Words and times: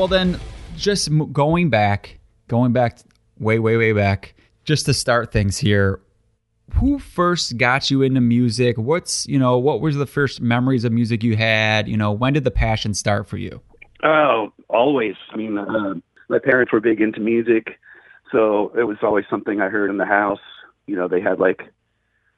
Well, 0.00 0.08
then, 0.08 0.40
just 0.78 1.10
going 1.30 1.68
back, 1.68 2.20
going 2.48 2.72
back 2.72 3.00
way, 3.38 3.58
way, 3.58 3.76
way 3.76 3.92
back, 3.92 4.32
just 4.64 4.86
to 4.86 4.94
start 4.94 5.30
things 5.30 5.58
here. 5.58 6.00
Who 6.76 6.98
first 6.98 7.58
got 7.58 7.90
you 7.90 8.00
into 8.00 8.22
music? 8.22 8.78
What's 8.78 9.26
you 9.26 9.38
know 9.38 9.58
what 9.58 9.82
was 9.82 9.96
the 9.96 10.06
first 10.06 10.40
memories 10.40 10.84
of 10.84 10.92
music 10.92 11.22
you 11.22 11.36
had? 11.36 11.86
You 11.86 11.98
know, 11.98 12.12
when 12.12 12.32
did 12.32 12.44
the 12.44 12.50
passion 12.50 12.94
start 12.94 13.28
for 13.28 13.36
you? 13.36 13.60
Oh, 14.02 14.54
always. 14.70 15.16
I 15.34 15.36
mean, 15.36 15.58
uh, 15.58 15.92
my 16.30 16.38
parents 16.38 16.72
were 16.72 16.80
big 16.80 17.02
into 17.02 17.20
music, 17.20 17.78
so 18.32 18.72
it 18.78 18.84
was 18.84 18.96
always 19.02 19.26
something 19.28 19.60
I 19.60 19.68
heard 19.68 19.90
in 19.90 19.98
the 19.98 20.06
house. 20.06 20.40
You 20.86 20.96
know, 20.96 21.08
they 21.08 21.20
had 21.20 21.38
like, 21.38 21.60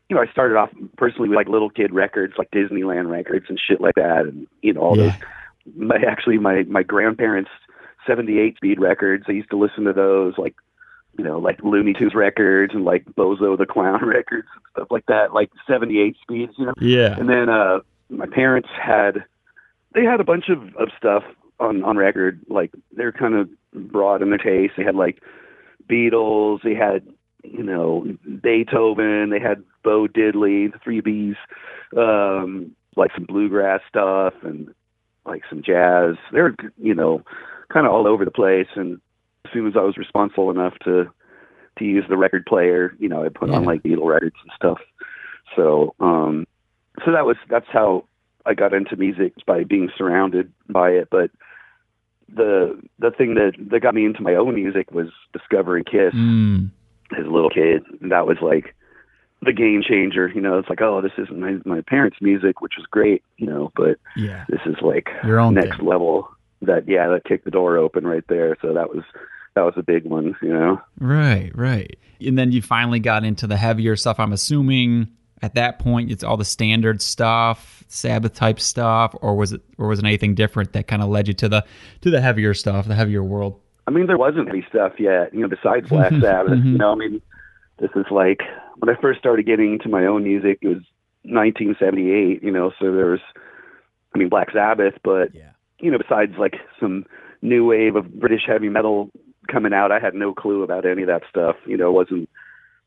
you 0.08 0.16
know, 0.16 0.22
I 0.22 0.26
started 0.32 0.56
off 0.56 0.70
personally 0.96 1.28
with 1.28 1.36
like 1.36 1.46
little 1.46 1.70
kid 1.70 1.94
records, 1.94 2.34
like 2.36 2.50
Disneyland 2.50 3.08
records 3.08 3.46
and 3.48 3.56
shit 3.56 3.80
like 3.80 3.94
that, 3.94 4.22
and 4.22 4.48
you 4.62 4.72
know 4.72 4.80
all 4.80 4.96
Yeah. 4.96 5.04
those. 5.04 5.12
My 5.76 5.96
actually 6.06 6.38
my 6.38 6.64
my 6.64 6.82
grandparents' 6.82 7.50
'78 8.06 8.56
speed 8.56 8.80
records. 8.80 9.24
I 9.28 9.32
used 9.32 9.50
to 9.50 9.58
listen 9.58 9.84
to 9.84 9.92
those, 9.92 10.34
like 10.38 10.54
you 11.18 11.24
know, 11.24 11.38
like 11.38 11.62
Looney 11.62 11.92
Tunes 11.92 12.14
records 12.14 12.74
and 12.74 12.84
like 12.84 13.04
Bozo 13.04 13.56
the 13.56 13.66
Clown 13.66 14.04
records 14.06 14.48
and 14.54 14.62
stuff 14.72 14.88
like 14.90 15.06
that, 15.06 15.32
like 15.34 15.50
'78 15.66 16.16
speeds. 16.22 16.52
You 16.58 16.66
know, 16.66 16.74
Yeah. 16.80 17.16
and 17.18 17.28
then 17.28 17.48
uh 17.48 17.80
my 18.08 18.26
parents 18.26 18.68
had 18.80 19.24
they 19.94 20.04
had 20.04 20.20
a 20.20 20.24
bunch 20.24 20.48
of, 20.48 20.62
of 20.76 20.88
stuff 20.96 21.22
on 21.60 21.82
on 21.84 21.96
record 21.96 22.40
like 22.48 22.72
they're 22.92 23.12
kind 23.12 23.34
of 23.34 23.48
broad 23.72 24.20
in 24.22 24.30
their 24.30 24.38
taste 24.38 24.74
they 24.76 24.82
had 24.84 24.94
like 24.94 25.22
beatles 25.88 26.62
they 26.62 26.74
had 26.74 27.06
you 27.44 27.62
know 27.62 28.06
beethoven 28.42 29.30
they 29.30 29.38
had 29.40 29.62
bo 29.82 30.06
diddley 30.06 30.70
the 30.70 30.78
three 30.82 31.00
b's 31.00 31.36
um 31.96 32.74
like 32.96 33.10
some 33.14 33.24
bluegrass 33.24 33.80
stuff 33.88 34.34
and 34.42 34.74
like 35.26 35.42
some 35.48 35.62
jazz 35.62 36.16
they're 36.32 36.54
you 36.78 36.94
know 36.94 37.22
kind 37.68 37.86
of 37.86 37.92
all 37.92 38.06
over 38.06 38.24
the 38.24 38.30
place 38.30 38.68
and 38.74 39.00
as 39.44 39.52
soon 39.52 39.66
as 39.66 39.74
i 39.76 39.80
was 39.80 39.96
responsible 39.96 40.50
enough 40.50 40.74
to 40.84 41.10
to 41.78 41.84
use 41.84 42.04
the 42.08 42.16
record 42.16 42.44
player 42.46 42.94
you 42.98 43.08
know 43.08 43.24
i 43.24 43.28
put 43.28 43.50
on 43.50 43.64
like 43.64 43.82
beatle 43.82 44.06
records 44.06 44.36
and 44.42 44.52
stuff 44.54 44.78
so 45.56 45.94
um 46.00 46.46
so 47.04 47.12
that 47.12 47.24
was 47.24 47.36
that's 47.48 47.68
how 47.72 48.04
I 48.44 48.54
got 48.54 48.74
into 48.74 48.96
music 48.96 49.32
by 49.46 49.64
being 49.64 49.90
surrounded 49.96 50.52
by 50.68 50.90
it. 50.90 51.08
But 51.10 51.30
the 52.34 52.78
the 52.98 53.10
thing 53.10 53.34
that 53.34 53.52
that 53.70 53.80
got 53.80 53.94
me 53.94 54.04
into 54.04 54.22
my 54.22 54.34
own 54.34 54.54
music 54.54 54.90
was 54.90 55.08
discovering 55.32 55.84
Kiss 55.84 56.12
Mm. 56.14 56.70
as 57.16 57.24
a 57.24 57.30
little 57.30 57.50
kid. 57.50 57.84
And 58.00 58.10
that 58.10 58.26
was 58.26 58.38
like 58.42 58.74
the 59.42 59.52
game 59.52 59.82
changer. 59.86 60.28
You 60.34 60.40
know, 60.40 60.58
it's 60.58 60.68
like, 60.68 60.80
oh, 60.80 61.00
this 61.00 61.12
isn't 61.18 61.38
my 61.38 61.56
my 61.64 61.80
parents' 61.82 62.18
music, 62.20 62.60
which 62.60 62.74
was 62.76 62.86
great. 62.90 63.22
You 63.36 63.46
know, 63.46 63.72
but 63.76 63.98
Yeah. 64.16 64.44
this 64.48 64.60
is 64.66 64.76
like 64.82 65.08
Your 65.24 65.40
own 65.40 65.54
next 65.54 65.78
thing. 65.78 65.86
level. 65.86 66.28
That 66.62 66.88
yeah, 66.88 67.08
that 67.08 67.24
kicked 67.24 67.44
the 67.44 67.50
door 67.50 67.76
open 67.76 68.06
right 68.06 68.24
there. 68.28 68.56
So 68.62 68.72
that 68.74 68.88
was 68.94 69.02
that 69.54 69.62
was 69.62 69.74
a 69.76 69.82
big 69.82 70.04
one. 70.04 70.36
You 70.40 70.52
know. 70.52 70.80
Right, 71.00 71.50
right. 71.54 71.98
And 72.24 72.38
then 72.38 72.52
you 72.52 72.62
finally 72.62 73.00
got 73.00 73.24
into 73.24 73.46
the 73.48 73.56
heavier 73.56 73.96
stuff. 73.96 74.20
I'm 74.20 74.32
assuming 74.32 75.08
at 75.42 75.54
that 75.56 75.80
point 75.80 76.10
it's 76.12 76.22
all 76.22 76.36
the 76.36 76.44
standard 76.44 77.02
stuff, 77.02 77.82
Sabbath 77.88 78.32
type 78.34 78.60
stuff, 78.60 79.12
or 79.20 79.34
was 79.34 79.52
it 79.52 79.60
or 79.76 79.88
was 79.88 79.98
it 79.98 80.04
anything 80.04 80.34
different 80.36 80.72
that 80.74 80.86
kind 80.86 81.02
of 81.02 81.08
led 81.08 81.26
you 81.26 81.34
to 81.34 81.48
the 81.48 81.64
to 82.02 82.10
the 82.10 82.20
heavier 82.20 82.54
stuff, 82.54 82.86
the 82.86 82.94
heavier 82.94 83.24
world? 83.24 83.58
I 83.88 83.90
mean, 83.90 84.06
there 84.06 84.16
wasn't 84.18 84.48
any 84.48 84.64
stuff 84.68 84.92
yet, 85.00 85.34
you 85.34 85.40
know, 85.40 85.48
besides 85.48 85.88
Black 85.90 86.12
Sabbath. 86.12 86.52
Mm-hmm. 86.52 86.68
You 86.72 86.78
know, 86.78 86.92
I 86.92 86.94
mean, 86.94 87.20
this 87.82 87.90
is 87.96 88.06
like 88.10 88.40
when 88.78 88.94
I 88.94 88.98
first 89.00 89.18
started 89.18 89.44
getting 89.44 89.72
into 89.74 89.88
my 89.88 90.06
own 90.06 90.22
music, 90.22 90.58
it 90.62 90.68
was 90.68 90.82
1978, 91.24 92.42
you 92.42 92.50
know, 92.50 92.70
so 92.80 92.92
there 92.92 93.06
was, 93.10 93.20
I 94.14 94.18
mean, 94.18 94.28
Black 94.28 94.50
Sabbath, 94.52 94.94
but, 95.02 95.34
Yeah. 95.34 95.50
you 95.80 95.90
know, 95.90 95.98
besides 95.98 96.32
like 96.38 96.54
some 96.80 97.04
new 97.42 97.66
wave 97.66 97.96
of 97.96 98.12
British 98.20 98.44
heavy 98.46 98.68
metal 98.68 99.10
coming 99.48 99.72
out, 99.74 99.90
I 99.92 99.98
had 99.98 100.14
no 100.14 100.32
clue 100.32 100.62
about 100.62 100.86
any 100.86 101.02
of 101.02 101.08
that 101.08 101.22
stuff. 101.28 101.56
You 101.66 101.76
know, 101.76 101.88
it 101.88 101.92
wasn't, 101.92 102.28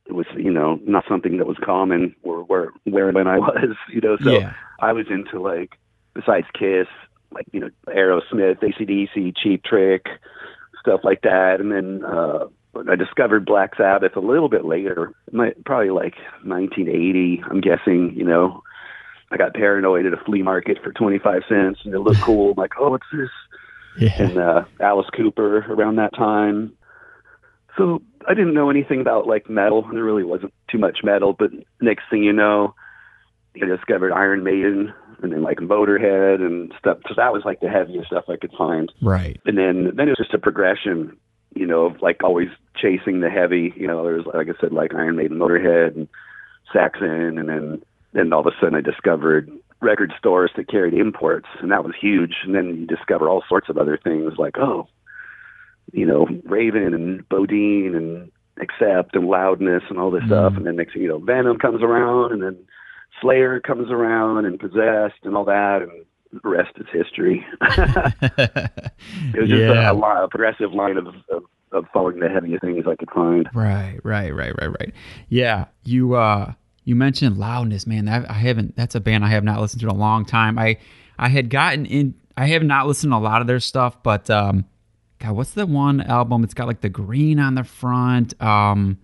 it 0.07 0.13
was, 0.13 0.27
you 0.37 0.51
know, 0.51 0.79
not 0.85 1.03
something 1.09 1.37
that 1.37 1.47
was 1.47 1.57
common 1.63 2.15
or 2.23 2.43
where, 2.43 2.69
where 2.85 3.11
when 3.11 3.27
I 3.27 3.39
was, 3.47 3.75
you 3.91 4.01
know, 4.01 4.17
so 4.23 4.39
Yeah. 4.39 4.53
I 4.79 4.93
was 4.93 5.07
into 5.09 5.41
like, 5.41 5.77
besides 6.13 6.47
Kiss, 6.57 6.87
like, 7.31 7.47
you 7.51 7.59
know, 7.59 7.69
Aerosmith, 7.87 8.59
ACDC, 8.61 9.35
Cheap 9.35 9.63
Trick, 9.65 10.05
stuff 10.79 11.01
like 11.03 11.21
that. 11.23 11.59
And 11.59 11.71
then 11.71 12.05
uh, 12.05 12.45
I 12.89 12.95
discovered 12.95 13.45
Black 13.45 13.75
Sabbath 13.75 14.15
a 14.15 14.19
little 14.19 14.49
bit 14.49 14.65
later, 14.65 15.13
probably 15.65 15.89
like 15.89 16.15
1980, 16.43 17.43
I'm 17.49 17.61
guessing, 17.61 18.13
you 18.15 18.23
know. 18.25 18.63
I 19.31 19.37
got 19.37 19.53
paranoid 19.55 20.05
at 20.05 20.13
a 20.13 20.23
flea 20.23 20.43
market 20.43 20.77
for 20.83 20.91
25 20.93 21.41
cents 21.49 21.79
and 21.83 21.93
it 21.93 21.99
looked 21.99 22.21
cool. 22.27 22.51
I'm 22.51 22.57
like, 22.57 22.73
oh, 22.79 22.91
what's 22.91 23.07
this? 23.11 23.29
Yeah. 23.99 24.21
And 24.21 24.37
uh, 24.37 24.65
Alice 24.79 25.07
Cooper 25.15 25.59
around 25.71 25.95
that 25.95 26.13
time. 26.13 26.73
So 27.77 28.01
I 28.27 28.33
didn't 28.33 28.53
know 28.53 28.69
anything 28.69 29.01
about 29.01 29.25
like 29.27 29.49
metal. 29.49 29.81
There 29.91 30.03
really 30.03 30.23
wasn't 30.23 30.53
too 30.69 30.77
much 30.77 30.99
metal. 31.03 31.33
But 31.33 31.51
next 31.81 32.03
thing 32.09 32.23
you 32.23 32.33
know, 32.33 32.75
I 33.61 33.65
discovered 33.65 34.11
Iron 34.13 34.43
Maiden 34.43 34.93
and 35.21 35.31
then 35.31 35.41
like 35.41 35.57
Motorhead 35.57 36.41
and 36.41 36.73
stuff. 36.77 36.99
So 37.07 37.13
that 37.17 37.33
was 37.33 37.43
like 37.45 37.61
the 37.61 37.69
heaviest 37.69 38.07
stuff 38.07 38.25
I 38.29 38.35
could 38.37 38.51
find 38.57 38.91
Right. 39.01 39.39
and 39.45 39.57
then 39.57 39.91
then 39.95 40.07
it 40.07 40.11
was 40.11 40.17
just 40.17 40.33
a 40.33 40.39
progression, 40.39 41.17
you 41.55 41.65
know, 41.65 41.85
of 41.85 42.01
like 42.01 42.23
always 42.23 42.49
chasing 42.75 43.21
the 43.21 43.29
heavy. 43.29 43.73
You 43.75 43.87
know, 43.87 44.03
there's 44.03 44.25
like 44.25 44.47
I 44.49 44.59
said, 44.59 44.71
like 44.71 44.93
Iron 44.93 45.15
Maiden, 45.15 45.37
Motorhead, 45.37 45.95
and 45.95 46.07
Saxon, 46.71 47.39
and 47.39 47.49
then 47.49 47.83
then 48.13 48.31
all 48.31 48.41
of 48.41 48.47
a 48.47 48.51
sudden 48.59 48.75
I 48.75 48.81
discovered 48.81 49.49
record 49.81 50.13
stores 50.17 50.51
that 50.55 50.69
carried 50.69 50.93
imports, 50.93 51.47
and 51.61 51.71
that 51.71 51.83
was 51.83 51.93
huge. 51.99 52.35
And 52.43 52.53
then 52.53 52.65
you 52.67 52.85
discover 52.85 53.29
all 53.29 53.43
sorts 53.47 53.69
of 53.69 53.77
other 53.77 53.97
things 53.97 54.33
like 54.37 54.57
oh, 54.57 54.87
you 55.91 56.05
know, 56.05 56.27
Raven 56.43 56.93
and 56.93 57.27
Bodine 57.29 57.95
and 57.95 58.31
Accept 58.61 59.15
and 59.15 59.27
Loudness 59.27 59.83
and 59.89 59.99
all 59.99 60.11
this 60.11 60.21
mm-hmm. 60.21 60.29
stuff, 60.29 60.53
and 60.55 60.65
then 60.65 60.75
next 60.75 60.93
thing 60.93 61.01
you 61.01 61.09
know, 61.09 61.19
Venom 61.19 61.57
comes 61.57 61.81
around, 61.81 62.33
and 62.33 62.43
then 62.43 62.57
Slayer 63.21 63.59
comes 63.59 63.91
around, 63.91 64.45
and 64.45 64.59
Possessed, 64.59 65.23
and 65.23 65.35
all 65.35 65.45
that, 65.45 65.81
and 65.81 66.05
the 66.43 66.49
rest 66.49 66.71
is 66.77 66.85
history. 66.91 67.45
It 69.33 69.41
was 69.41 69.49
just 69.49 69.61
yeah. 69.61 69.89
a, 69.89 69.93
a, 69.93 69.95
line, 69.95 70.23
a 70.23 70.27
progressive 70.27 70.71
line 70.73 70.97
of, 70.97 71.07
of, 71.29 71.43
of 71.71 71.85
following 71.93 72.19
the 72.19 72.29
heaviest 72.29 72.61
things 72.63 72.85
I 72.87 72.95
could 72.95 73.09
find. 73.11 73.49
Right, 73.53 73.99
right, 74.03 74.33
right, 74.33 74.53
right, 74.59 74.69
right. 74.79 74.93
Yeah, 75.29 75.65
you 75.83 76.15
uh 76.15 76.53
you 76.83 76.95
mentioned 76.95 77.37
loudness, 77.37 77.85
man. 77.87 78.07
I, 78.07 78.25
I 78.29 78.33
haven't. 78.33 78.75
That's 78.75 78.95
a 78.95 78.99
band 78.99 79.25
I 79.25 79.29
have 79.29 79.43
not 79.43 79.59
listened 79.59 79.81
to 79.81 79.87
in 79.87 79.91
a 79.95 79.97
long 79.97 80.25
time. 80.25 80.57
I 80.57 80.77
I 81.17 81.29
had 81.29 81.49
gotten 81.49 81.85
in. 81.85 82.15
I 82.37 82.47
have 82.47 82.63
not 82.63 82.87
listened 82.87 83.11
to 83.11 83.17
a 83.17 83.19
lot 83.19 83.41
of 83.41 83.47
their 83.47 83.59
stuff, 83.59 84.01
but 84.03 84.29
um, 84.29 84.65
God, 85.19 85.33
what's 85.35 85.51
the 85.51 85.65
one 85.65 86.01
album? 86.01 86.43
It's 86.43 86.53
got 86.53 86.67
like 86.67 86.81
the 86.81 86.89
green 86.89 87.39
on 87.39 87.55
the 87.55 87.63
front. 87.63 88.39
Um, 88.41 88.97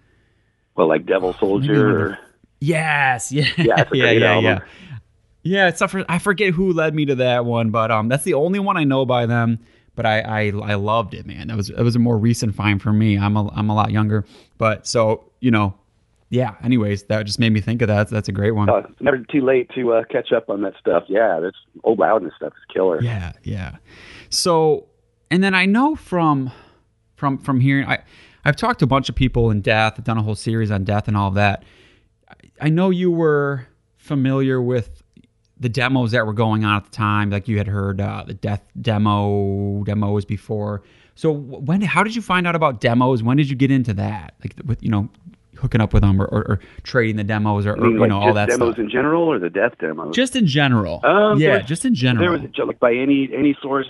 Well, 0.76 0.88
like 0.88 1.06
Devil 1.06 1.34
Soldier. 1.34 1.98
Or, 2.12 2.20
yes, 2.60 3.32
yeah, 3.32 3.46
Yeah, 3.58 3.64
yeah, 3.68 3.84
great 3.86 4.22
yeah, 4.22 4.32
album. 4.34 4.46
yeah. 4.46 4.91
Yeah, 5.44 5.68
it's 5.70 5.82
I 5.82 6.06
I 6.08 6.20
forget 6.20 6.54
who 6.54 6.74
led 6.74 6.94
me 6.94 7.06
to 7.06 7.16
that 7.16 7.46
one, 7.46 7.72
but 7.72 7.92
um, 7.92 8.10
that's 8.10 8.24
the 8.24 8.36
only 8.36 8.60
one 8.60 8.78
I 8.78 8.84
know 8.84 9.06
by 9.06 9.26
them. 9.26 9.60
But 9.96 10.06
I 10.06 10.22
I, 10.22 10.42
I 10.64 10.74
loved 10.76 11.14
it, 11.14 11.26
man. 11.26 11.48
That 11.48 11.58
was 11.58 11.70
it 11.70 11.82
was 11.82 11.96
a 11.96 12.00
more 12.00 12.18
recent 12.18 12.56
find 12.56 12.82
for 12.82 12.94
me. 12.94 13.18
I'm 13.18 13.36
a 13.36 13.50
I'm 13.50 13.70
a 13.70 13.76
lot 13.76 13.92
younger, 13.92 14.26
but 14.58 14.86
so 14.88 15.32
you 15.40 15.52
know, 15.52 15.74
yeah. 16.30 16.56
Anyways, 16.64 17.04
that 17.04 17.26
just 17.26 17.40
made 17.40 17.52
me 17.52 17.60
think 17.60 17.82
of 17.82 17.88
that. 17.88 18.10
That's 18.10 18.30
a 18.30 18.32
great 18.32 18.52
one. 18.52 18.70
uh, 18.70 18.84
it's 18.90 19.02
never 19.02 19.18
too 19.18 19.42
late 19.42 19.70
to 19.76 19.94
uh, 19.94 20.04
catch 20.10 20.32
up 20.32 20.50
on 20.50 20.62
that 20.62 20.74
stuff. 20.80 21.04
Yeah, 21.08 21.40
that's 21.42 21.58
old 21.84 22.00
loudness 22.00 22.34
stuff 22.38 22.54
is 22.54 22.74
killer. 22.74 23.02
Yeah, 23.02 23.34
yeah. 23.44 23.78
So, 24.30 24.88
and 25.30 25.44
then 25.44 25.54
I 25.56 25.66
know 25.66 25.96
from 25.96 26.52
from 27.16 27.38
from 27.40 27.60
hearing, 27.60 27.88
I 27.88 28.04
I've 28.46 28.56
talked 28.56 28.80
to 28.80 28.86
a 28.86 28.88
bunch 28.88 29.10
of 29.10 29.16
people 29.16 29.50
in 29.50 29.62
death. 29.62 29.96
I've 29.98 30.04
done 30.04 30.18
a 30.18 30.24
whole 30.24 30.36
series 30.36 30.72
on 30.72 30.84
death 30.84 31.08
and 31.08 31.18
all 31.18 31.30
of 31.30 31.34
that. 31.36 31.64
I, 32.30 32.68
I 32.68 32.70
know 32.70 32.92
you 32.92 33.12
were 33.12 33.68
familiar 33.98 34.62
with 34.62 35.01
the 35.62 35.70
demos 35.70 36.12
that 36.12 36.26
were 36.26 36.34
going 36.34 36.66
on 36.66 36.76
at 36.78 36.86
the 36.86 36.92
time. 36.92 37.30
Like 37.30 37.48
you 37.48 37.58
had 37.58 37.68
heard 37.68 38.02
uh, 38.02 38.24
the 38.28 38.34
death 38.34 38.64
demo 38.82 39.84
demos 39.86 40.26
before. 40.26 40.82
So 41.16 41.32
when 41.32 41.82
how 41.82 42.04
did 42.04 42.16
you 42.16 42.22
find 42.22 42.48
out 42.48 42.56
about 42.56 42.82
demos? 42.82 43.24
When 43.24 43.38
did 43.38 43.50
you 43.50 43.56
get 43.56 43.72
into 43.72 43.94
that? 43.94 44.34
Like 44.44 44.56
with 44.66 44.84
you 44.84 44.90
know 44.90 45.10
hooking 45.58 45.80
up 45.80 45.94
with 45.94 46.02
them 46.02 46.20
or, 46.20 46.26
or, 46.26 46.42
or 46.50 46.60
trading 46.82 47.18
the 47.18 47.24
demos 47.24 47.68
or, 47.68 47.78
I 47.78 47.80
or 47.80 47.92
you 47.92 48.00
like 48.00 48.10
know 48.10 48.20
all 48.20 48.34
that 48.34 48.50
demos 48.50 48.74
stuff. 48.74 48.80
in 48.80 48.90
general 48.90 49.24
or 49.24 49.38
the 49.38 49.50
death 49.50 49.74
demos? 49.80 50.16
Just 50.16 50.36
in 50.36 50.48
general. 50.48 51.00
Um, 51.06 51.40
yeah, 51.40 51.60
just 51.60 51.86
in 51.86 51.94
general. 51.94 52.40
There 52.40 52.48
was 52.48 52.68
like 52.68 52.80
by 52.80 52.94
any 52.94 53.30
any 53.34 53.56
source 53.62 53.88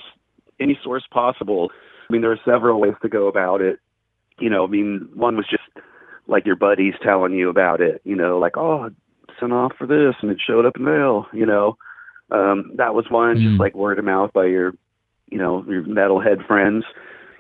any 0.60 0.78
source 0.84 1.04
possible. 1.10 1.72
I 2.10 2.14
mean, 2.14 2.22
there 2.22 2.32
are 2.34 2.40
several 2.44 2.82
ways 2.82 2.94
to 3.02 3.10
go 3.10 3.28
about 3.28 3.62
it. 3.62 3.80
You 4.40 4.50
know, 4.50 4.66
I 4.66 4.68
mean, 4.68 5.08
one 5.14 5.38
was 5.38 5.48
just 5.50 5.64
like 6.28 6.46
your 6.46 6.58
buddies 6.58 6.96
telling 7.02 7.34
you 7.34 7.50
about 7.50 7.80
it. 7.80 8.02
You 8.04 8.18
know, 8.18 8.40
like 8.40 8.58
oh, 8.58 8.90
sent 9.42 9.52
off 9.52 9.74
for 9.78 9.86
this 9.86 10.16
and 10.22 10.32
it 10.32 10.40
showed 10.46 10.66
up 10.66 10.78
in 10.78 10.86
the 10.86 10.92
mail. 10.92 11.26
You 11.34 11.46
know, 11.46 11.78
um, 12.32 12.72
that 12.76 12.96
was 12.96 13.10
one. 13.10 13.38
Mm. 13.38 13.50
Just 13.50 13.60
like 13.60 13.76
word 13.76 14.00
of 14.00 14.06
mouth 14.06 14.32
by 14.32 14.46
your, 14.46 14.74
you 15.30 15.38
know, 15.38 15.66
your 15.68 15.84
metalhead 15.84 16.48
friends. 16.48 16.86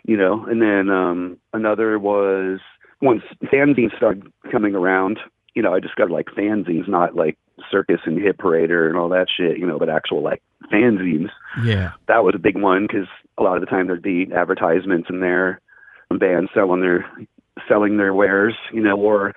You 0.03 0.17
know, 0.17 0.45
and 0.45 0.61
then 0.61 0.89
um, 0.89 1.37
another 1.53 1.99
was 1.99 2.59
once 3.01 3.21
fanzines 3.45 3.95
started 3.95 4.31
coming 4.51 4.75
around. 4.75 5.19
You 5.53 5.61
know, 5.61 5.75
I 5.75 5.79
discovered 5.79 6.11
like 6.11 6.27
fanzines, 6.35 6.87
not 6.87 7.15
like 7.15 7.37
circus 7.69 7.99
and 8.05 8.19
hit 8.19 8.37
parader 8.37 8.87
and 8.87 8.97
all 8.97 9.09
that 9.09 9.27
shit, 9.35 9.57
you 9.57 9.67
know, 9.67 9.77
but 9.77 9.89
actual 9.89 10.23
like 10.23 10.41
fanzines. 10.71 11.29
Yeah. 11.63 11.91
That 12.07 12.23
was 12.23 12.35
a 12.35 12.39
big 12.39 12.57
one 12.57 12.87
because 12.87 13.07
a 13.37 13.43
lot 13.43 13.55
of 13.55 13.61
the 13.61 13.67
time 13.67 13.87
there'd 13.87 14.01
be 14.01 14.29
advertisements 14.33 15.09
in 15.09 15.19
there, 15.19 15.61
bands 16.09 16.49
selling 16.53 16.81
their 16.81 17.05
selling 17.67 17.97
their 17.97 18.13
wares, 18.13 18.55
you 18.73 18.81
know, 18.81 18.97
or 18.97 19.33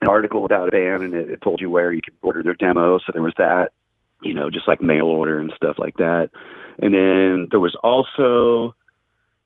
an 0.00 0.08
article 0.08 0.44
about 0.44 0.68
a 0.68 0.70
band 0.70 1.02
and 1.02 1.14
it, 1.14 1.30
it 1.30 1.42
told 1.42 1.60
you 1.60 1.70
where 1.70 1.92
you 1.92 2.00
could 2.02 2.14
order 2.22 2.42
their 2.42 2.54
demos. 2.54 3.02
So 3.06 3.12
there 3.12 3.22
was 3.22 3.34
that, 3.38 3.70
you 4.22 4.34
know, 4.34 4.50
just 4.50 4.68
like 4.68 4.80
mail 4.80 5.06
order 5.06 5.38
and 5.38 5.52
stuff 5.56 5.76
like 5.78 5.96
that. 5.96 6.30
And 6.80 6.94
then 6.94 7.48
there 7.50 7.60
was 7.60 7.76
also 7.82 8.74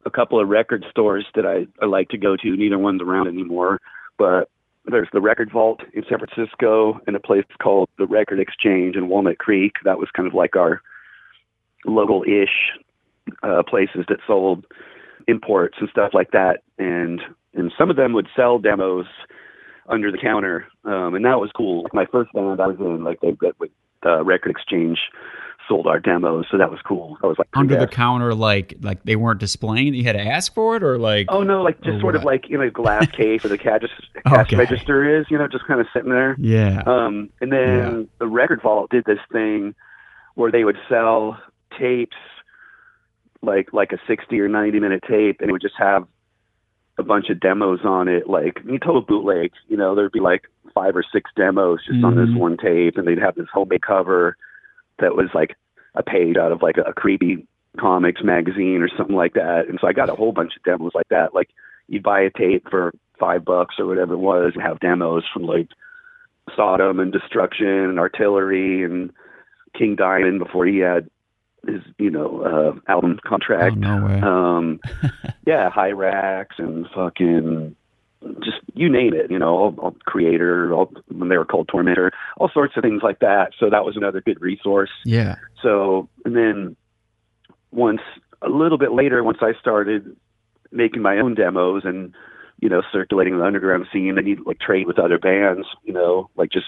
a 0.04 0.10
couple 0.10 0.40
of 0.40 0.48
record 0.48 0.84
stores 0.90 1.26
that 1.34 1.46
I, 1.46 1.66
I 1.82 1.86
like 1.86 2.08
to 2.10 2.18
go 2.18 2.36
to. 2.36 2.56
Neither 2.56 2.78
one's 2.78 3.02
around 3.02 3.28
anymore, 3.28 3.80
but 4.18 4.50
there's 4.84 5.08
the 5.12 5.20
Record 5.20 5.50
Vault 5.52 5.80
in 5.94 6.02
San 6.08 6.18
Francisco 6.18 7.00
and 7.06 7.14
a 7.14 7.20
place 7.20 7.44
called 7.62 7.88
the 7.98 8.06
Record 8.06 8.40
Exchange 8.40 8.96
in 8.96 9.08
Walnut 9.08 9.38
Creek. 9.38 9.74
That 9.84 9.98
was 9.98 10.08
kind 10.14 10.26
of 10.26 10.34
like 10.34 10.56
our 10.56 10.82
local-ish 11.84 12.72
uh, 13.42 13.62
places 13.62 14.04
that 14.08 14.18
sold 14.26 14.64
imports 15.28 15.76
and 15.80 15.88
stuff 15.88 16.10
like 16.12 16.32
that. 16.32 16.62
And 16.78 17.20
and 17.54 17.70
some 17.78 17.90
of 17.90 17.96
them 17.96 18.12
would 18.14 18.28
sell 18.34 18.58
demos 18.58 19.06
under 19.88 20.10
the 20.12 20.18
counter, 20.18 20.66
um, 20.84 21.14
and 21.14 21.24
that 21.24 21.40
was 21.40 21.50
cool. 21.56 21.86
My 21.92 22.06
first 22.06 22.32
band 22.32 22.60
I 22.60 22.68
was 22.68 22.78
in, 22.78 23.04
like 23.04 23.20
they 23.20 23.36
with 23.58 23.70
uh, 24.04 24.24
Record 24.24 24.50
Exchange 24.50 24.98
sold 25.68 25.86
our 25.86 26.00
demos, 26.00 26.46
so 26.50 26.58
that 26.58 26.70
was 26.70 26.80
cool. 26.84 27.16
I 27.22 27.26
was 27.26 27.38
like 27.38 27.48
under 27.54 27.76
the 27.76 27.86
counter, 27.86 28.34
like 28.34 28.74
like 28.80 29.02
they 29.04 29.16
weren't 29.16 29.40
displaying. 29.40 29.94
You 29.94 30.04
had 30.04 30.12
to 30.12 30.22
ask 30.22 30.54
for 30.54 30.76
it, 30.76 30.82
or 30.82 30.98
like 30.98 31.26
oh 31.28 31.42
no, 31.42 31.62
like 31.62 31.80
just 31.82 32.00
sort 32.00 32.14
what? 32.14 32.16
of 32.16 32.24
like 32.24 32.50
in 32.50 32.60
a 32.60 32.70
glass 32.82 33.06
case 33.10 33.42
where 33.42 33.48
the 33.48 33.58
cash, 33.58 33.82
cash 34.26 34.46
okay. 34.46 34.56
register 34.56 35.18
is, 35.18 35.26
you 35.30 35.38
know, 35.38 35.48
just 35.48 35.66
kind 35.66 35.80
of 35.80 35.86
sitting 35.92 36.10
there. 36.10 36.36
Yeah. 36.38 36.82
Um, 36.86 37.30
and 37.40 37.52
then 37.52 38.00
yeah. 38.00 38.02
the 38.18 38.26
Record 38.26 38.62
Vault 38.62 38.90
did 38.90 39.04
this 39.04 39.18
thing 39.32 39.74
where 40.34 40.50
they 40.50 40.64
would 40.64 40.78
sell 40.88 41.38
tapes, 41.78 42.16
like 43.42 43.72
like 43.72 43.92
a 43.92 43.98
sixty 44.06 44.40
or 44.40 44.48
ninety 44.48 44.80
minute 44.80 45.04
tape, 45.08 45.40
and 45.40 45.48
it 45.48 45.52
would 45.52 45.62
just 45.62 45.76
have 45.78 46.06
a 46.98 47.02
bunch 47.02 47.30
of 47.30 47.40
demos 47.40 47.80
on 47.84 48.08
it, 48.08 48.28
like 48.28 48.58
you 48.66 48.78
total 48.78 49.02
bootleg. 49.02 49.52
You 49.68 49.76
know, 49.76 49.94
there'd 49.94 50.12
be 50.12 50.20
like 50.20 50.42
five 50.74 50.96
or 50.96 51.04
six 51.12 51.30
demos 51.36 51.80
just 51.84 51.96
mm-hmm. 51.96 52.04
on 52.04 52.16
this 52.16 52.28
mm-hmm. 52.28 52.38
one 52.38 52.56
tape, 52.56 52.96
and 52.96 53.06
they'd 53.06 53.18
have 53.18 53.34
this 53.34 53.48
homemade 53.52 53.82
cover 53.82 54.36
that 54.98 55.16
was 55.16 55.28
like 55.34 55.56
a 55.94 56.02
page 56.02 56.36
out 56.36 56.52
of 56.52 56.62
like 56.62 56.76
a, 56.76 56.82
a 56.82 56.92
creepy 56.92 57.46
comics 57.78 58.22
magazine 58.22 58.82
or 58.82 58.88
something 58.96 59.16
like 59.16 59.34
that. 59.34 59.66
And 59.68 59.78
so 59.80 59.86
I 59.86 59.92
got 59.92 60.10
a 60.10 60.14
whole 60.14 60.32
bunch 60.32 60.52
of 60.56 60.62
demos 60.62 60.92
like 60.94 61.08
that. 61.08 61.34
Like 61.34 61.48
you 61.88 62.00
buy 62.00 62.20
a 62.20 62.30
tape 62.30 62.68
for 62.70 62.92
five 63.18 63.44
bucks 63.44 63.76
or 63.78 63.86
whatever 63.86 64.14
it 64.14 64.18
was 64.18 64.52
and 64.54 64.62
have 64.62 64.80
demos 64.80 65.24
from 65.32 65.44
like 65.44 65.68
Sodom 66.56 67.00
and 67.00 67.12
Destruction 67.12 67.66
and 67.66 67.98
Artillery 67.98 68.84
and 68.84 69.12
King 69.76 69.96
Diamond 69.96 70.38
before 70.38 70.66
he 70.66 70.78
had 70.78 71.08
his, 71.66 71.80
you 71.98 72.10
know, 72.10 72.42
uh, 72.42 72.92
album 72.92 73.18
contract. 73.24 73.76
Oh, 73.76 73.80
no 73.80 74.06
way. 74.06 74.20
Um, 74.20 74.80
yeah, 75.46 75.70
Hirax 75.70 76.58
and 76.58 76.86
fucking 76.94 77.76
just 78.42 78.58
you 78.74 78.88
name 78.88 79.14
it, 79.14 79.30
you 79.30 79.38
know, 79.38 79.56
all, 79.56 79.74
all 79.78 79.96
Kreator, 80.06 80.74
all, 80.76 80.92
when 81.08 81.28
they 81.28 81.36
were 81.36 81.44
called 81.44 81.68
Tormentor, 81.68 82.12
all 82.36 82.50
sorts 82.52 82.76
of 82.76 82.82
things 82.82 83.02
like 83.02 83.18
that. 83.20 83.52
So 83.58 83.70
that 83.70 83.84
was 83.84 83.96
another 83.96 84.20
good 84.20 84.40
resource. 84.40 84.90
Yeah. 85.04 85.36
So 85.62 86.08
and 86.24 86.36
then 86.36 86.76
once 87.70 88.00
a 88.42 88.48
little 88.48 88.78
bit 88.78 88.92
later, 88.92 89.22
once 89.22 89.38
I 89.40 89.52
started 89.60 90.16
making 90.70 91.02
my 91.02 91.18
own 91.18 91.34
demos 91.34 91.82
and 91.84 92.14
you 92.60 92.68
know 92.68 92.82
circulating 92.92 93.38
the 93.38 93.44
underground 93.44 93.86
scene, 93.92 94.14
then 94.14 94.26
you 94.26 94.42
like 94.46 94.60
trade 94.60 94.86
with 94.86 94.98
other 94.98 95.18
bands, 95.18 95.66
you 95.84 95.92
know, 95.92 96.30
like 96.36 96.50
just 96.50 96.66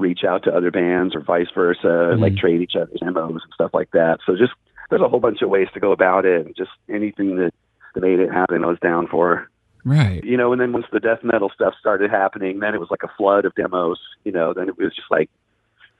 reach 0.00 0.24
out 0.24 0.44
to 0.44 0.54
other 0.54 0.70
bands 0.70 1.14
or 1.14 1.20
vice 1.20 1.50
versa, 1.54 1.86
mm-hmm. 1.86 2.22
like 2.22 2.36
trade 2.36 2.60
each 2.60 2.74
other's 2.74 3.00
demos 3.00 3.42
and 3.42 3.52
stuff 3.54 3.70
like 3.72 3.90
that. 3.92 4.18
So 4.26 4.36
just 4.36 4.52
there's 4.88 5.02
a 5.02 5.08
whole 5.08 5.20
bunch 5.20 5.42
of 5.42 5.50
ways 5.50 5.68
to 5.74 5.80
go 5.80 5.92
about 5.92 6.24
it, 6.24 6.46
and 6.46 6.56
just 6.56 6.70
anything 6.88 7.36
that 7.36 7.52
that 7.94 8.00
made 8.00 8.20
it 8.20 8.32
happen, 8.32 8.64
I 8.64 8.68
was 8.68 8.78
down 8.80 9.06
for. 9.08 9.48
Right. 9.84 10.22
You 10.22 10.36
know, 10.36 10.52
and 10.52 10.60
then 10.60 10.72
once 10.72 10.86
the 10.92 11.00
death 11.00 11.20
metal 11.22 11.50
stuff 11.54 11.74
started 11.80 12.10
happening, 12.10 12.60
then 12.60 12.74
it 12.74 12.80
was 12.80 12.90
like 12.90 13.02
a 13.02 13.10
flood 13.16 13.44
of 13.44 13.54
demos. 13.54 13.98
You 14.24 14.32
know, 14.32 14.52
then 14.52 14.68
it 14.68 14.78
was 14.78 14.94
just 14.94 15.10
like 15.10 15.30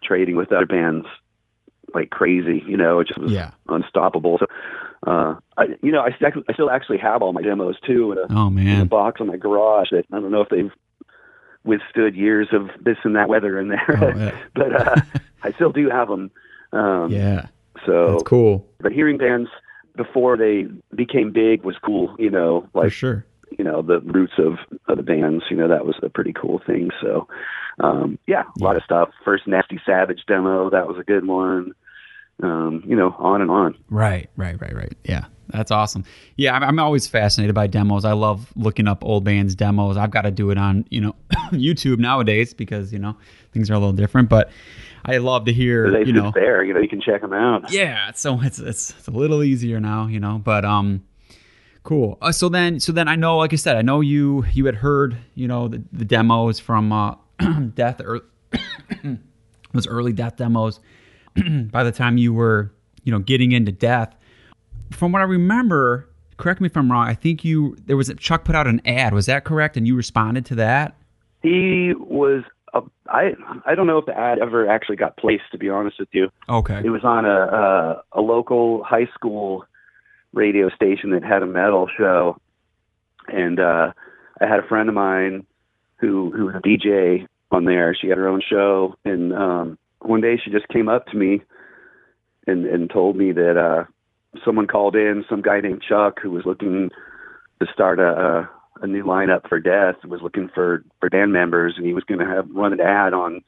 trading 0.03 0.37
with 0.37 0.53
other 0.53 0.67
bands 0.67 1.07
like 1.95 2.11
crazy. 2.11 2.63
You 2.67 2.77
know, 2.77 3.01
it 3.01 3.09
just 3.09 3.21
was 3.21 3.33
yeah. 3.33 3.53
unstoppable. 3.69 4.39
So, 4.39 4.47
uh, 5.07 5.37
I, 5.57 5.65
you 5.83 5.93
know, 5.93 6.01
I, 6.01 6.11
I 6.49 6.53
still 6.53 6.71
actually 6.71 6.99
have 6.99 7.23
all 7.23 7.33
my 7.33 7.43
demos 7.43 7.77
too 7.87 8.13
in 8.13 8.19
a, 8.19 8.27
oh, 8.31 8.51
man. 8.51 8.67
in 8.67 8.81
a 8.83 8.87
box 8.87 9.21
in 9.21 9.27
my 9.27 9.37
garage 9.37 9.89
that 9.93 10.05
I 10.13 10.21
don't 10.21 10.31
know 10.31 10.43
if 10.43 10.49
they've 10.51 10.73
withstood 11.65 12.15
years 12.15 12.49
of 12.53 12.69
this 12.83 12.97
and 13.05 13.17
that 13.17 13.29
weather 13.29 13.59
in 13.59 13.69
there, 13.69 13.99
oh, 14.01 14.19
yeah. 14.19 14.39
but 14.55 14.75
uh, 14.75 15.01
I 15.43 15.53
still 15.53 15.73
do 15.73 15.89
have 15.91 16.09
them. 16.09 16.31
Um, 16.73 17.11
yeah. 17.11 17.49
So 17.87 18.13
that's 18.13 18.23
cool. 18.25 18.67
But 18.81 18.93
hearing 18.93 19.19
bands 19.19 19.49
before 19.97 20.37
they 20.37 20.67
became 20.95 21.33
big 21.33 21.65
was 21.65 21.77
cool. 21.85 22.15
You 22.19 22.31
know, 22.31 22.69
like 22.75 22.87
For 22.87 22.91
sure 22.91 23.27
you 23.59 23.65
know 23.65 23.83
the 23.83 24.01
roots 24.01 24.35
of, 24.39 24.59
of 24.89 24.97
the 24.97 25.03
bands 25.03 25.45
you 25.51 25.57
know 25.57 25.69
that 25.69 25.85
was 25.85 25.97
a 26.03 26.09
pretty 26.09 26.33
cool 26.33 26.61
thing 26.67 26.91
so 27.01 27.27
um 27.81 28.19
yeah 28.27 28.43
a 28.43 28.45
yeah. 28.57 28.65
lot 28.65 28.77
of 28.77 28.83
stuff 28.85 29.11
first 29.25 29.47
nasty 29.47 29.81
savage 29.85 30.21
demo 30.27 30.71
that 30.71 30.87
was 30.87 30.97
a 30.99 31.05
good 31.05 31.27
one 31.27 31.73
um 32.45 32.83
you 32.87 32.97
know 32.97 33.15
on 33.19 33.41
and 33.41 33.51
on 33.51 33.77
right 33.89 34.31
right 34.37 34.61
right 34.61 34.75
right 34.75 34.95
yeah 35.05 35.25
that's 35.49 35.71
awesome 35.71 36.05
yeah 36.37 36.55
I'm, 36.55 36.63
I'm 36.63 36.79
always 36.79 37.07
fascinated 37.07 37.55
by 37.55 37.67
demos 37.67 38.05
i 38.05 38.13
love 38.13 38.53
looking 38.57 38.87
up 38.87 39.05
old 39.05 39.25
bands 39.25 39.55
demos 39.55 39.97
i've 39.97 40.11
got 40.11 40.23
to 40.23 40.31
do 40.31 40.51
it 40.51 40.59
on 40.59 40.85
you 40.91 41.01
know 41.01 41.15
youtube 41.53 41.99
nowadays 41.99 42.55
because 42.55 42.93
you 42.93 42.99
know 42.99 43.17
things 43.53 43.71
are 43.71 43.75
a 43.75 43.79
little 43.79 43.93
different 43.93 44.29
but 44.29 44.51
I 45.03 45.17
love 45.17 45.47
to 45.47 45.53
hear 45.53 45.91
they 45.91 46.05
you 46.05 46.13
know 46.13 46.31
there 46.35 46.63
you 46.63 46.75
know 46.75 46.81
you 46.81 46.89
can 46.89 47.01
check 47.01 47.23
them 47.23 47.33
out 47.33 47.73
yeah 47.73 48.13
so 48.13 48.39
it's, 48.43 48.59
it's 48.59 48.91
it's 48.91 49.09
a 49.09 49.11
little 49.11 49.43
easier 49.43 49.81
now 49.81 50.07
you 50.07 50.21
know 50.21 50.39
but 50.39 50.67
um 50.67 51.03
Cool. 51.83 52.19
Uh, 52.21 52.33
so 52.33 52.49
then, 52.49 52.79
so 52.79 52.93
then 52.93 53.09
I 53.09 53.17
know, 53.17 53.39
like 53.39 53.53
I 53.53 53.57
said, 53.57 53.77
I 53.77 53.83
know 53.83 54.01
you 54.01 54.45
you 54.53 54.67
had 54.67 54.77
heard, 54.77 55.17
you 55.35 55.49
know, 55.49 55.69
the, 55.69 55.83
the 55.93 56.05
demos 56.05 56.61
from 56.61 56.93
uh, 56.93 57.15
Death 57.75 58.01
Earth. 58.05 58.23
those 59.73 59.87
early 59.87 60.13
Death 60.13 60.37
demos. 60.37 60.81
By 61.71 61.85
the 61.85 61.93
time 61.93 62.19
you 62.19 62.33
were, 62.33 62.73
you 63.05 63.13
know, 63.13 63.19
getting 63.19 63.53
into 63.53 63.73
Death, 63.73 64.15
from 64.91 65.13
what 65.13 65.21
I 65.21 65.25
remember, 65.25 66.09
correct 66.37 66.61
me 66.61 66.67
if 66.67 66.77
I'm 66.77 66.91
wrong. 66.91 67.07
I 67.07 67.15
think 67.15 67.45
you 67.45 67.77
there 67.87 67.97
was 67.97 68.09
a, 68.09 68.15
Chuck 68.15 68.45
put 68.45 68.55
out 68.55 68.67
an 68.67 68.81
ad. 68.85 69.15
Was 69.15 69.27
that 69.27 69.45
correct? 69.45 69.77
And 69.77 69.87
you 69.87 69.97
responded 69.97 70.45
to 70.47 70.55
that. 70.57 70.97
He 71.43 71.93
was. 71.97 72.43
A, 72.73 72.83
I 73.09 73.33
I 73.67 73.75
don't 73.75 73.87
know 73.87 73.99
if 73.99 74.07
the 74.07 74.17
ad 74.17 74.39
ever 74.39 74.69
actually 74.69 74.97
got 74.97 75.17
placed. 75.17 75.45
To 75.53 75.59
be 75.59 75.69
honest 75.69 75.99
with 75.99 76.09
you. 76.13 76.29
Okay. 76.49 76.81
It 76.85 76.91
was 76.91 77.05
on 77.05 77.25
a 77.25 77.29
a, 77.29 78.03
a 78.13 78.21
local 78.21 78.83
high 78.85 79.09
school 79.15 79.65
radio 80.33 80.69
station 80.71 81.11
that 81.11 81.25
had 81.25 81.43
a 81.43 81.47
metal 81.47 81.89
show, 81.97 82.37
and 83.27 83.59
uh, 83.59 83.93
I 84.41 84.47
had 84.47 84.61
a 84.61 84.69
friend 84.69 84.89
of 84.89 84.95
mine 84.95 85.47
who 85.97 86.31
who 86.31 86.47
was 86.47 86.55
a 86.55 86.61
DJ 86.61 87.27
on 87.51 87.65
there. 87.65 87.97
She 88.01 88.09
had 88.09 88.19
her 88.19 88.29
own 88.29 88.41
show, 88.49 88.95
and 89.05 89.33
um, 89.33 89.79
one 90.11 90.21
day 90.21 90.37
she 90.43 90.51
just 90.51 90.69
came 90.69 90.89
up 90.89 91.07
to 91.07 91.17
me 91.17 91.41
and 92.47 92.67
and 92.67 92.91
told 92.91 93.17
me 93.17 93.33
that 93.33 93.57
uh, 93.57 93.85
someone 94.45 94.67
called 94.67 94.97
in, 94.97 95.25
some 95.31 95.41
guy 95.41 95.61
named 95.61 95.83
Chuck 95.89 96.19
who 96.21 96.33
was 96.33 96.45
looking 96.45 96.91
to 97.61 97.67
start 97.73 98.01
a, 98.01 98.49
a 98.83 98.87
new 98.87 99.05
lineup 99.05 99.49
for 99.49 99.61
Death 99.61 100.05
was 100.05 100.21
looking 100.21 100.51
for 100.53 100.85
for 100.99 101.09
band 101.09 101.33
members, 101.33 101.75
and 101.77 101.87
he 101.87 101.95
was 101.95 102.05
going 102.05 102.19
to 102.19 102.27
have 102.27 102.51
run 102.51 102.73
an 102.73 102.81
ad 102.81 103.15
on 103.15 103.43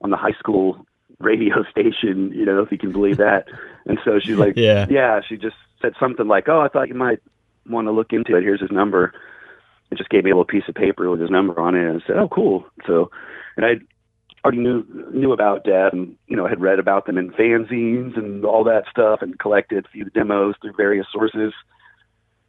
on 0.00 0.10
the 0.10 0.16
high 0.16 0.36
school 0.38 0.86
radio 1.18 1.62
station. 1.70 2.32
You 2.32 2.46
know, 2.46 2.62
if 2.62 2.70
you 2.70 2.78
can 2.78 2.92
believe 2.92 3.16
that. 3.18 3.46
And 3.86 3.98
so 4.04 4.20
she's 4.20 4.38
like, 4.38 4.54
yeah, 4.56 4.86
yeah. 4.88 5.20
She 5.28 5.36
just 5.36 5.56
said 5.82 5.94
something 5.98 6.28
like, 6.28 6.48
"Oh, 6.48 6.60
I 6.60 6.68
thought 6.68 6.88
you 6.88 6.94
might 6.94 7.20
want 7.66 7.88
to 7.88 7.92
look 7.92 8.12
into 8.12 8.36
it. 8.36 8.42
Here's 8.42 8.60
his 8.60 8.70
number." 8.70 9.12
And 9.90 9.98
just 9.98 10.10
gave 10.10 10.24
me 10.24 10.30
a 10.30 10.34
little 10.34 10.46
piece 10.46 10.68
of 10.68 10.74
paper 10.74 11.10
with 11.10 11.20
his 11.20 11.30
number 11.30 11.58
on 11.60 11.74
it, 11.74 11.88
and 11.88 12.02
said, 12.06 12.16
"Oh, 12.16 12.28
cool." 12.28 12.64
So, 12.86 13.10
and 13.56 13.66
I 13.66 13.74
already 14.44 14.58
knew 14.58 14.84
knew 15.12 15.32
about 15.32 15.64
Death, 15.64 15.92
and 15.92 16.16
you 16.26 16.36
know, 16.36 16.46
had 16.46 16.60
read 16.60 16.78
about 16.78 17.06
them 17.06 17.18
in 17.18 17.30
fanzines 17.30 18.16
and 18.16 18.44
all 18.44 18.64
that 18.64 18.84
stuff, 18.90 19.22
and 19.22 19.38
collected 19.38 19.86
a 19.86 19.88
few 19.88 20.04
demos 20.10 20.54
through 20.60 20.74
various 20.76 21.06
sources. 21.12 21.52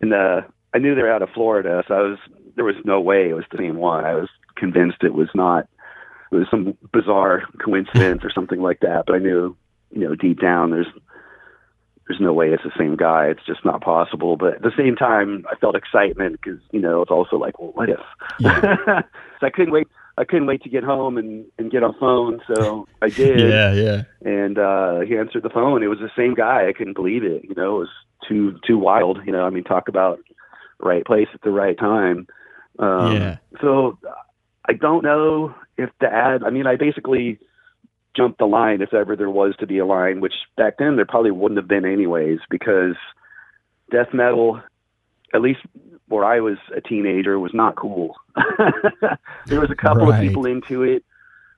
And 0.02 0.14
uh, 0.14 0.42
I 0.74 0.78
knew 0.78 0.94
they 0.94 1.02
were 1.02 1.12
out 1.12 1.22
of 1.22 1.30
Florida, 1.30 1.84
so 1.88 1.94
I 1.94 2.02
was 2.02 2.18
there 2.56 2.66
was 2.66 2.76
no 2.84 3.00
way 3.00 3.30
it 3.30 3.34
was 3.34 3.46
the 3.52 3.58
same 3.58 3.78
one. 3.78 4.06
I 4.06 4.16
was 4.16 4.30
convinced 4.56 5.04
it 5.04 5.14
was 5.14 5.30
not. 5.34 5.68
It 6.32 6.36
was 6.36 6.48
some 6.50 6.78
bizarre 6.92 7.44
coincidence 7.64 8.24
or 8.24 8.32
something 8.32 8.62
like 8.62 8.82
that, 8.82 9.04
but 9.06 9.16
I 9.16 9.20
knew, 9.20 9.56
you 9.92 10.02
know, 10.02 10.16
deep 10.16 10.42
down 10.42 10.72
there's 10.72 10.88
there's 12.08 12.20
no 12.20 12.34
way 12.34 12.50
it's 12.50 12.64
the 12.64 12.72
same 12.78 12.96
guy. 12.96 13.28
It's 13.28 13.46
just 13.46 13.66
not 13.66 13.82
possible. 13.82 14.38
But 14.38 14.56
at 14.56 14.62
the 14.62 14.72
same 14.78 14.96
time, 14.96 15.46
I 15.52 15.56
felt 15.56 15.76
excitement 15.76 16.40
because 16.42 16.60
you 16.72 16.80
know 16.80 17.02
it's 17.02 17.12
also 17.12 17.38
like, 17.38 17.60
well, 17.60 17.72
what 17.74 17.90
if? 17.90 18.00
Yeah. 18.40 18.76
so 19.40 19.48
I 19.48 19.50
couldn't 19.50 19.74
wait. 19.74 19.88
I 20.18 20.24
couldn't 20.24 20.48
wait 20.48 20.64
to 20.64 20.70
get 20.70 20.84
home 20.84 21.18
and 21.18 21.46
and 21.58 21.72
get 21.72 21.84
on 21.84 21.96
phone. 22.00 22.42
So 22.54 22.88
I 23.02 23.10
did. 23.10 23.40
yeah, 23.40 23.74
yeah. 23.74 24.04
And 24.22 24.58
uh, 24.58 25.02
he 25.02 25.18
answered 25.18 25.44
the 25.44 25.50
phone. 25.50 25.84
It 25.84 25.88
was 25.88 26.00
the 26.00 26.12
same 26.16 26.34
guy. 26.34 26.68
I 26.68 26.74
couldn't 26.74 26.96
believe 26.96 27.24
it. 27.24 27.44
You 27.44 27.56
know, 27.56 27.78
it 27.78 27.80
was 27.80 27.90
too 28.28 28.58
too 28.66 28.78
wild. 28.78 29.20
You 29.26 29.32
know, 29.32 29.44
I 29.44 29.50
mean, 29.50 29.64
talk 29.64 29.88
about 29.88 30.20
right 30.80 31.06
place 31.06 31.28
at 31.34 31.42
the 31.42 31.52
right 31.52 31.78
time. 31.78 32.28
Um, 32.80 33.16
yeah. 33.16 33.38
So 33.62 33.98
I 34.68 34.74
don't 34.74 35.04
know 35.04 35.54
if 35.78 35.90
the 36.00 36.08
ad. 36.08 36.44
I 36.44 36.50
mean, 36.50 36.68
I 36.68 36.76
basically 36.76 37.40
jumped 38.16 38.40
the 38.40 38.46
line 38.46 38.82
if 38.82 38.94
ever 38.94 39.16
there 39.16 39.30
was 39.30 39.56
to 39.60 39.68
be 39.68 39.78
a 39.78 39.86
line, 39.86 40.22
which 40.22 40.34
back 40.56 40.78
then 40.80 40.96
there 40.96 41.06
probably 41.06 41.32
wouldn't 41.32 41.60
have 41.60 41.68
been 41.68 41.86
anyways, 41.86 42.40
because 42.50 42.96
death 43.92 44.14
metal, 44.14 44.62
at 45.34 45.42
least 45.42 45.60
where 46.08 46.24
I 46.24 46.40
was 46.40 46.58
a 46.76 46.82
teenager, 46.82 47.40
was 47.40 47.54
not 47.54 47.76
cool. 47.76 48.16
there 49.48 49.60
was 49.60 49.72
a 49.72 49.76
couple 49.76 50.06
Right. 50.08 50.24
of 50.24 50.28
people 50.28 50.46
into 50.46 50.84
it, 50.84 51.04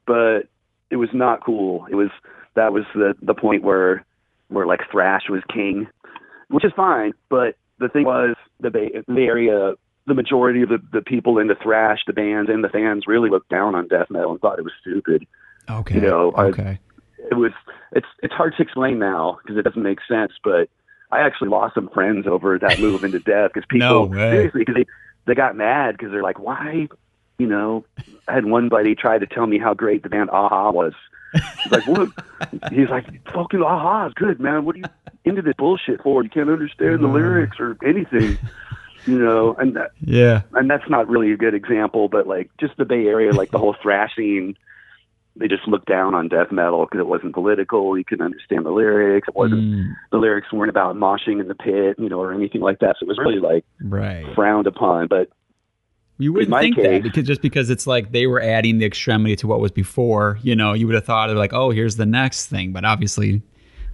but 0.06 0.44
it 0.90 0.96
was 0.96 1.10
not 1.14 1.44
cool. 1.44 1.86
It 1.90 1.96
was 1.96 2.10
that 2.56 2.72
was 2.74 2.84
the 2.96 3.16
the 3.22 3.34
point 3.34 3.64
where 3.64 4.06
where 4.50 4.66
like 4.66 4.82
thrash 4.92 5.24
was 5.30 5.42
king, 5.54 5.88
which 6.50 6.64
is 6.66 6.72
fine. 6.76 7.14
But 7.30 7.56
the 7.80 7.90
thing 7.90 8.06
was 8.06 8.36
the 8.60 8.72
Bay, 8.72 8.90
the 9.08 9.14
Bay 9.14 9.26
Area, 9.26 9.74
the 10.08 10.14
majority 10.14 10.62
of 10.62 10.70
the, 10.70 10.82
the 10.94 11.02
people 11.02 11.38
into 11.38 11.56
thrash, 11.56 12.00
the 12.08 12.14
bands 12.14 12.50
and 12.50 12.64
the 12.64 12.70
fans 12.70 13.04
really 13.06 13.30
looked 13.30 13.50
down 13.50 13.76
on 13.76 13.88
death 13.90 14.08
metal 14.10 14.32
and 14.32 14.40
thought 14.40 14.58
it 14.58 14.64
was 14.64 14.74
stupid. 14.80 15.28
Okay. 15.70 15.96
You 15.96 16.02
know, 16.02 16.32
I- 16.32 16.46
okay. 16.46 16.80
It 17.30 17.36
was 17.36 17.52
it's 17.92 18.08
it's 18.24 18.34
hard 18.34 18.54
to 18.56 18.64
explain 18.64 19.00
now 19.00 19.40
because 19.44 19.58
it 19.58 19.64
doesn't 19.64 19.84
make 19.84 20.00
sense, 20.08 20.32
but 20.44 20.70
I 21.12 21.22
actually 21.22 21.50
lost 21.50 21.76
some 21.76 21.90
friends 21.90 22.28
over 22.28 22.60
that 22.60 22.80
move 22.80 23.04
into 23.04 23.20
death 23.20 23.52
because 23.54 23.66
people 23.70 24.10
No 24.10 24.14
seriously 24.32 24.62
because 24.62 24.76
they 24.76 24.86
they 25.26 25.36
got 25.36 25.56
mad 25.56 25.98
because 25.98 26.12
they're 26.12 26.24
like, 26.24 26.40
why, 26.40 26.88
you 27.38 27.48
know, 27.48 27.86
I 28.28 28.34
had 28.34 28.46
one 28.46 28.70
buddy 28.70 28.96
try 28.96 29.18
to 29.18 29.26
tell 29.28 29.46
me 29.48 29.58
how 29.60 29.74
great 29.74 30.04
the 30.04 30.10
band 30.10 30.30
Aha 30.30 30.72
was. 30.72 30.94
He's 31.34 31.72
like, 31.72 31.86
what? 31.88 32.10
He's 32.72 32.90
like, 32.90 33.06
fucking 33.34 33.62
Aha 33.62 34.08
is 34.08 34.14
good, 34.14 34.40
man. 34.40 34.66
What 34.66 34.76
are 34.76 34.80
you 34.80 34.86
into 35.26 35.42
this 35.42 35.54
bullshit 35.58 36.02
for? 36.02 36.24
You 36.24 36.30
can't 36.30 36.50
understand 36.50 37.04
the 37.04 37.08
lyrics 37.08 37.58
or 37.60 37.78
anything, 37.86 38.38
you 39.06 39.20
know. 39.20 39.54
And 39.56 39.76
that, 39.76 39.92
Yeah. 40.00 40.44
and 40.54 40.70
that's 40.70 40.90
not 40.90 41.10
really 41.10 41.32
a 41.34 41.38
good 41.38 41.54
example, 41.54 42.08
but 42.08 42.28
like 42.28 42.50
just 42.60 42.78
the 42.78 42.86
Bay 42.86 43.08
Area, 43.08 43.34
like 43.34 43.52
the 43.52 43.60
whole 43.60 43.76
thrash 43.82 44.16
scene, 44.16 44.58
they 45.40 45.48
just 45.48 45.68
looked 45.68 45.88
down 45.88 46.14
on 46.16 46.28
death 46.28 46.52
metal 46.52 46.86
because 46.86 47.00
it 47.00 47.08
wasn't 47.08 47.34
political. 47.34 47.98
You 47.98 48.04
couldn't 48.04 48.26
understand 48.26 48.66
the 48.66 48.72
lyrics. 48.72 49.28
It 49.28 49.36
wasn't 49.36 49.62
Mm, 49.64 49.96
the 50.12 50.18
lyrics 50.18 50.52
weren't 50.52 50.70
about 50.70 50.96
moshing 50.96 51.40
in 51.40 51.48
the 51.48 51.56
pit, 51.56 51.96
you 51.98 52.10
know, 52.10 52.20
or 52.20 52.34
anything 52.34 52.62
like 52.62 52.80
that. 52.80 52.96
So 53.00 53.06
it 53.06 53.08
was 53.08 53.18
really 53.18 53.40
like 53.40 53.66
right. 53.82 54.26
frowned 54.36 54.68
upon. 54.68 55.08
But 55.08 55.30
You 56.18 56.34
wouldn't 56.34 56.58
think 56.60 56.78
that 56.78 57.04
because 57.04 57.26
just 57.26 57.42
because 57.42 57.70
it's 57.70 57.86
like 57.88 58.12
they 58.12 58.28
were 58.28 58.42
adding 58.42 58.80
the 58.80 58.86
extremity 58.86 59.36
to 59.38 59.48
what 59.48 59.60
was 59.60 59.72
before, 59.72 60.40
you 60.42 60.56
know, 60.56 60.74
you 60.74 60.88
would 60.88 60.96
have 60.96 61.06
thought 61.06 61.30
of 61.30 61.38
like, 61.38 61.54
oh, 61.54 61.70
here's 61.70 61.96
the 61.98 62.06
next 62.06 62.48
thing, 62.48 62.72
but 62.72 62.86
obviously 62.86 63.42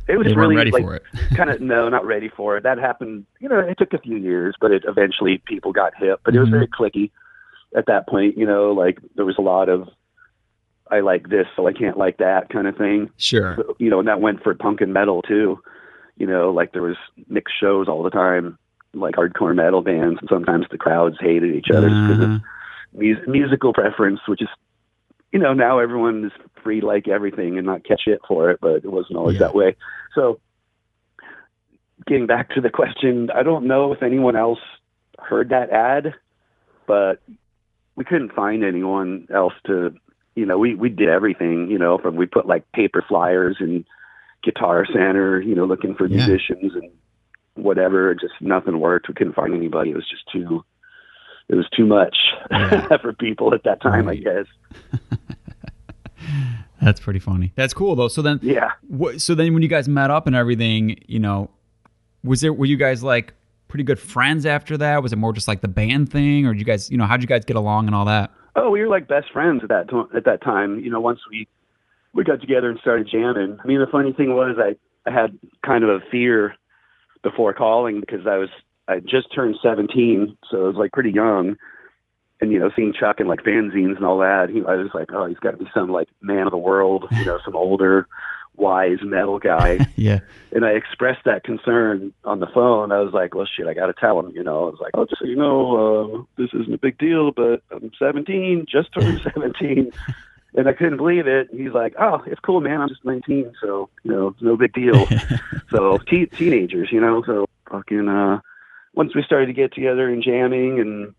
it 0.08 0.18
was 0.18 0.28
they 0.28 0.34
really 0.34 0.56
ready 0.56 0.72
like, 0.72 0.82
for 0.84 0.96
it. 0.96 1.04
kind 1.36 1.50
of 1.50 1.62
no, 1.62 1.90
not 1.90 2.06
ready 2.06 2.30
for 2.30 2.58
it. 2.58 2.64
That 2.64 2.78
happened. 2.78 3.26
You 3.40 3.50
know, 3.50 3.60
it 3.60 3.78
took 3.78 3.94
a 3.94 4.00
few 4.00 4.18
years, 4.18 4.56
but 4.60 4.72
it 4.72 4.84
eventually 4.88 5.42
people 5.46 5.72
got 5.72 5.94
hip. 5.98 6.20
But 6.26 6.36
it 6.36 6.40
was 6.40 6.50
Mhm. 6.50 6.52
very 6.52 6.68
clicky 6.68 7.12
at 7.76 7.86
that 7.88 8.08
point. 8.08 8.38
You 8.38 8.46
know, 8.46 8.72
like 8.72 9.00
there 9.16 9.26
was 9.26 9.38
a 9.38 9.42
lot 9.42 9.70
of 9.70 9.90
I 10.94 11.00
like 11.00 11.30
this, 11.30 11.48
so 11.56 11.68
I 11.68 11.74
can't 11.74 11.98
like 11.98 12.18
that 12.18 12.50
kind 12.50 12.68
of 12.68 12.78
thing. 12.78 13.10
Sure. 13.18 13.58
you 13.80 13.90
know, 13.90 14.00
and 14.00 14.08
that 14.08 14.22
went 14.22 14.44
for 14.44 14.54
punk 14.54 14.82
and 14.82 14.94
metal 14.94 15.22
too. 15.24 15.60
You 16.18 16.28
know, 16.28 16.52
like 16.52 16.72
there 16.74 16.84
was 16.84 16.98
mixed 17.28 17.56
shows 17.60 17.88
all 17.88 18.04
the 18.04 18.10
time, 18.12 18.58
like 18.94 19.16
hardcore 19.16 19.56
metal 19.56 19.82
bands, 19.82 20.20
and 20.22 20.30
sometimes 20.30 20.66
the 20.70 20.78
crowds 20.78 21.18
hated 21.20 21.56
each 21.56 21.72
other 21.72 21.90
because 21.90 22.20
Uh-huh. 22.24 22.36
of 22.36 22.42
mus- 23.02 23.28
musical 23.28 23.74
preference, 23.74 24.20
which 24.28 24.42
is, 24.42 24.50
you 25.32 25.40
know, 25.40 25.54
now 25.54 25.80
everyone 25.80 26.26
is 26.26 26.32
free 26.64 26.82
to 26.82 26.86
like 26.86 27.08
everything 27.08 27.58
and 27.58 27.66
not 27.66 27.84
catch 27.84 28.04
it 28.06 28.22
for 28.28 28.52
it, 28.52 28.60
but 28.62 28.76
it 28.86 28.92
wasn't 28.92 29.18
always 29.18 29.36
Yeah. 29.40 29.48
that 29.48 29.56
way. 29.56 29.76
So, 30.14 30.40
getting 32.06 32.28
back 32.28 32.50
to 32.52 32.62
the 32.62 32.70
question, 32.70 33.30
I 33.32 33.44
don't 33.44 33.66
know 33.66 33.92
if 33.94 34.04
anyone 34.04 34.36
else 34.36 34.60
heard 35.20 35.50
that 35.50 35.70
ad, 35.72 36.14
but 36.86 37.22
we 37.96 38.04
couldn't 38.04 38.34
find 38.34 38.64
anyone 38.64 39.28
else 39.34 39.54
to, 39.66 39.96
you 40.36 40.46
know, 40.46 40.58
we, 40.58 40.76
we 40.76 40.90
did 40.90 41.10
everything, 41.10 41.70
you 41.70 41.78
know, 41.78 41.98
from 41.98 42.16
we 42.16 42.26
put 42.26 42.46
like 42.48 42.70
paper 42.72 43.04
flyers 43.08 43.58
and 43.60 43.86
guitar 44.44 44.86
center, 44.86 45.40
you 45.42 45.56
know, 45.56 45.66
looking 45.66 45.96
for 45.96 46.06
Yeah. 46.08 46.26
musicians 46.26 46.74
and 46.76 46.90
whatever. 47.56 48.14
Just 48.16 48.34
nothing 48.42 48.80
worked. 48.80 49.08
We 49.08 49.14
couldn't 49.14 49.34
find 49.36 49.54
anybody. 49.54 49.92
It 49.92 49.96
was 49.96 50.10
just 50.10 50.24
too, 50.32 50.64
it 51.50 51.56
was 51.56 51.68
too 51.76 51.86
much 51.86 52.18
Yeah. 52.52 52.98
for 53.02 53.14
people 53.14 53.54
at 53.54 53.64
that 53.64 53.82
time, 53.82 54.08
Right. 54.08 54.20
I 54.28 54.44
guess. 55.02 55.10
That's 56.82 57.00
pretty 57.00 57.20
funny. 57.20 57.54
That's 57.56 57.74
cool 57.74 57.96
though. 57.96 58.08
So 58.10 58.22
then, 58.22 58.40
Yeah. 58.42 58.72
what, 58.88 59.22
so 59.22 59.36
then 59.36 59.54
when 59.54 59.62
you 59.64 59.70
guys 59.70 59.88
met 59.88 60.10
up 60.12 60.28
and 60.28 60.36
everything, 60.36 60.98
you 61.08 61.20
know, 61.20 61.50
was 62.24 62.42
there 62.42 62.52
were 62.54 62.66
you 62.66 62.76
guys 62.78 63.04
like 63.04 63.34
pretty 63.70 63.84
good 63.84 64.00
friends 64.00 64.46
after 64.46 64.78
that? 64.78 65.02
Was 65.02 65.14
it 65.14 65.18
more 65.18 65.32
just 65.34 65.48
like 65.48 65.62
the 65.62 65.68
band 65.68 66.12
thing, 66.12 66.46
or 66.46 66.54
did 66.54 66.60
you 66.60 66.66
guys, 66.66 66.90
you 66.92 66.98
know, 66.98 67.06
how'd 67.06 67.22
you 67.22 67.28
guys 67.28 67.46
get 67.46 67.56
along 67.56 67.86
and 67.88 67.96
all 67.96 68.06
that? 68.06 68.32
Oh, 68.56 68.70
we 68.70 68.82
were 68.82 68.88
like 68.88 69.08
best 69.08 69.32
friends 69.32 69.64
at 69.64 69.70
that 69.70 69.90
to- 69.90 70.10
at 70.16 70.26
that 70.26 70.42
time. 70.42 70.80
You 70.80 70.92
know, 70.92 71.00
once 71.00 71.20
we 71.30 71.48
we 72.14 72.24
got 72.24 72.42
together 72.42 72.70
and 72.70 72.80
started 72.80 73.08
jamming. 73.12 73.58
I 73.64 73.68
mean, 73.68 73.80
the 73.80 73.88
funny 73.88 74.14
thing 74.14 74.36
was 74.36 74.58
I 74.60 74.76
I 75.10 75.14
had 75.14 75.38
kind 75.66 75.84
of 75.84 75.90
a 75.90 76.00
fear 76.12 76.56
before 77.24 77.54
calling 77.54 78.00
because 78.00 78.28
I 78.28 78.38
was 78.38 78.50
I 78.88 79.00
just 79.00 79.34
turned 79.34 79.56
17, 79.64 80.38
so 80.50 80.66
I 80.66 80.68
was 80.68 80.76
like 80.76 80.92
pretty 80.92 81.12
young. 81.12 81.56
And 82.42 82.52
you 82.52 82.60
know, 82.60 82.70
seeing 82.76 82.94
Chuck 82.94 83.20
and 83.20 83.30
like 83.30 83.42
fanzines 83.44 83.96
and 83.96 84.06
all 84.06 84.18
that, 84.20 84.50
he, 84.50 84.60
I 84.60 84.76
was 84.76 84.90
like, 84.94 85.12
oh, 85.14 85.26
he's 85.26 85.40
got 85.40 85.52
to 85.52 85.58
be 85.58 85.70
some 85.74 85.90
like 85.90 86.10
man 86.22 86.46
of 86.46 86.52
the 86.52 86.58
world, 86.58 87.06
you 87.12 87.24
know, 87.26 87.40
some 87.46 87.56
older, 87.56 88.08
wise 88.56 89.00
metal 89.02 89.40
guy. 89.40 89.80
Yeah. 89.96 90.20
and 90.52 90.66
I 90.66 90.72
expressed 90.72 91.24
that 91.26 91.44
concern 91.44 92.14
on 92.26 92.40
the 92.40 92.48
phone. 92.48 92.92
I 92.92 93.00
was 93.00 93.14
like, 93.14 93.36
well, 93.36 93.46
shit, 93.46 93.68
I 93.68 93.74
got 93.74 93.86
to 93.88 93.94
tell 93.94 94.20
him, 94.20 94.32
you 94.36 94.44
know. 94.44 94.64
I 94.68 94.72
was 94.72 94.80
like, 94.82 94.92
oh, 94.96 95.06
just 95.06 95.20
so 95.20 95.26
you 95.26 95.36
know, 95.36 96.26
uh, 96.26 96.42
this 96.42 96.50
isn't 96.54 96.74
a 96.74 96.78
big 96.78 96.98
deal, 96.98 97.32
but 97.32 97.62
I'm 97.72 97.92
17, 97.98 98.66
just 98.70 98.92
turned 98.94 99.22
17. 99.34 99.92
And 100.56 100.68
I 100.68 100.74
couldn't 100.74 100.98
believe 100.98 101.26
it. 101.28 101.50
He's 101.52 101.72
like, 101.72 101.94
oh, 102.00 102.22
it's 102.26 102.40
cool, 102.42 102.60
man. 102.60 102.82
I'm 102.82 102.90
just 102.90 103.06
19, 103.06 103.54
so, 103.62 103.90
you 104.04 104.12
know, 104.12 104.36
no 104.42 104.58
big 104.58 104.74
deal. 104.74 105.08
so, 105.70 105.98
te- 106.00 106.26
teenagers, 106.26 106.90
you 106.92 107.00
know, 107.00 107.24
so 107.24 107.46
fucking, 107.72 108.10
uh, 108.10 108.40
once 108.94 109.16
we 109.16 109.24
started 109.24 109.46
to 109.48 109.54
get 109.54 109.74
together 109.74 110.10
and 110.10 110.22
jamming 110.22 110.80
and, 110.80 111.16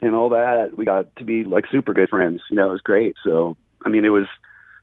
and 0.00 0.14
all 0.14 0.30
that, 0.30 0.76
we 0.76 0.84
got 0.84 1.14
to 1.16 1.24
be 1.24 1.44
like 1.44 1.66
super 1.70 1.94
good 1.94 2.08
friends. 2.08 2.42
You 2.50 2.56
know, 2.56 2.68
it 2.68 2.72
was 2.72 2.80
great. 2.80 3.14
So, 3.22 3.56
I 3.84 3.88
mean, 3.90 4.04
it 4.04 4.10
was, 4.10 4.26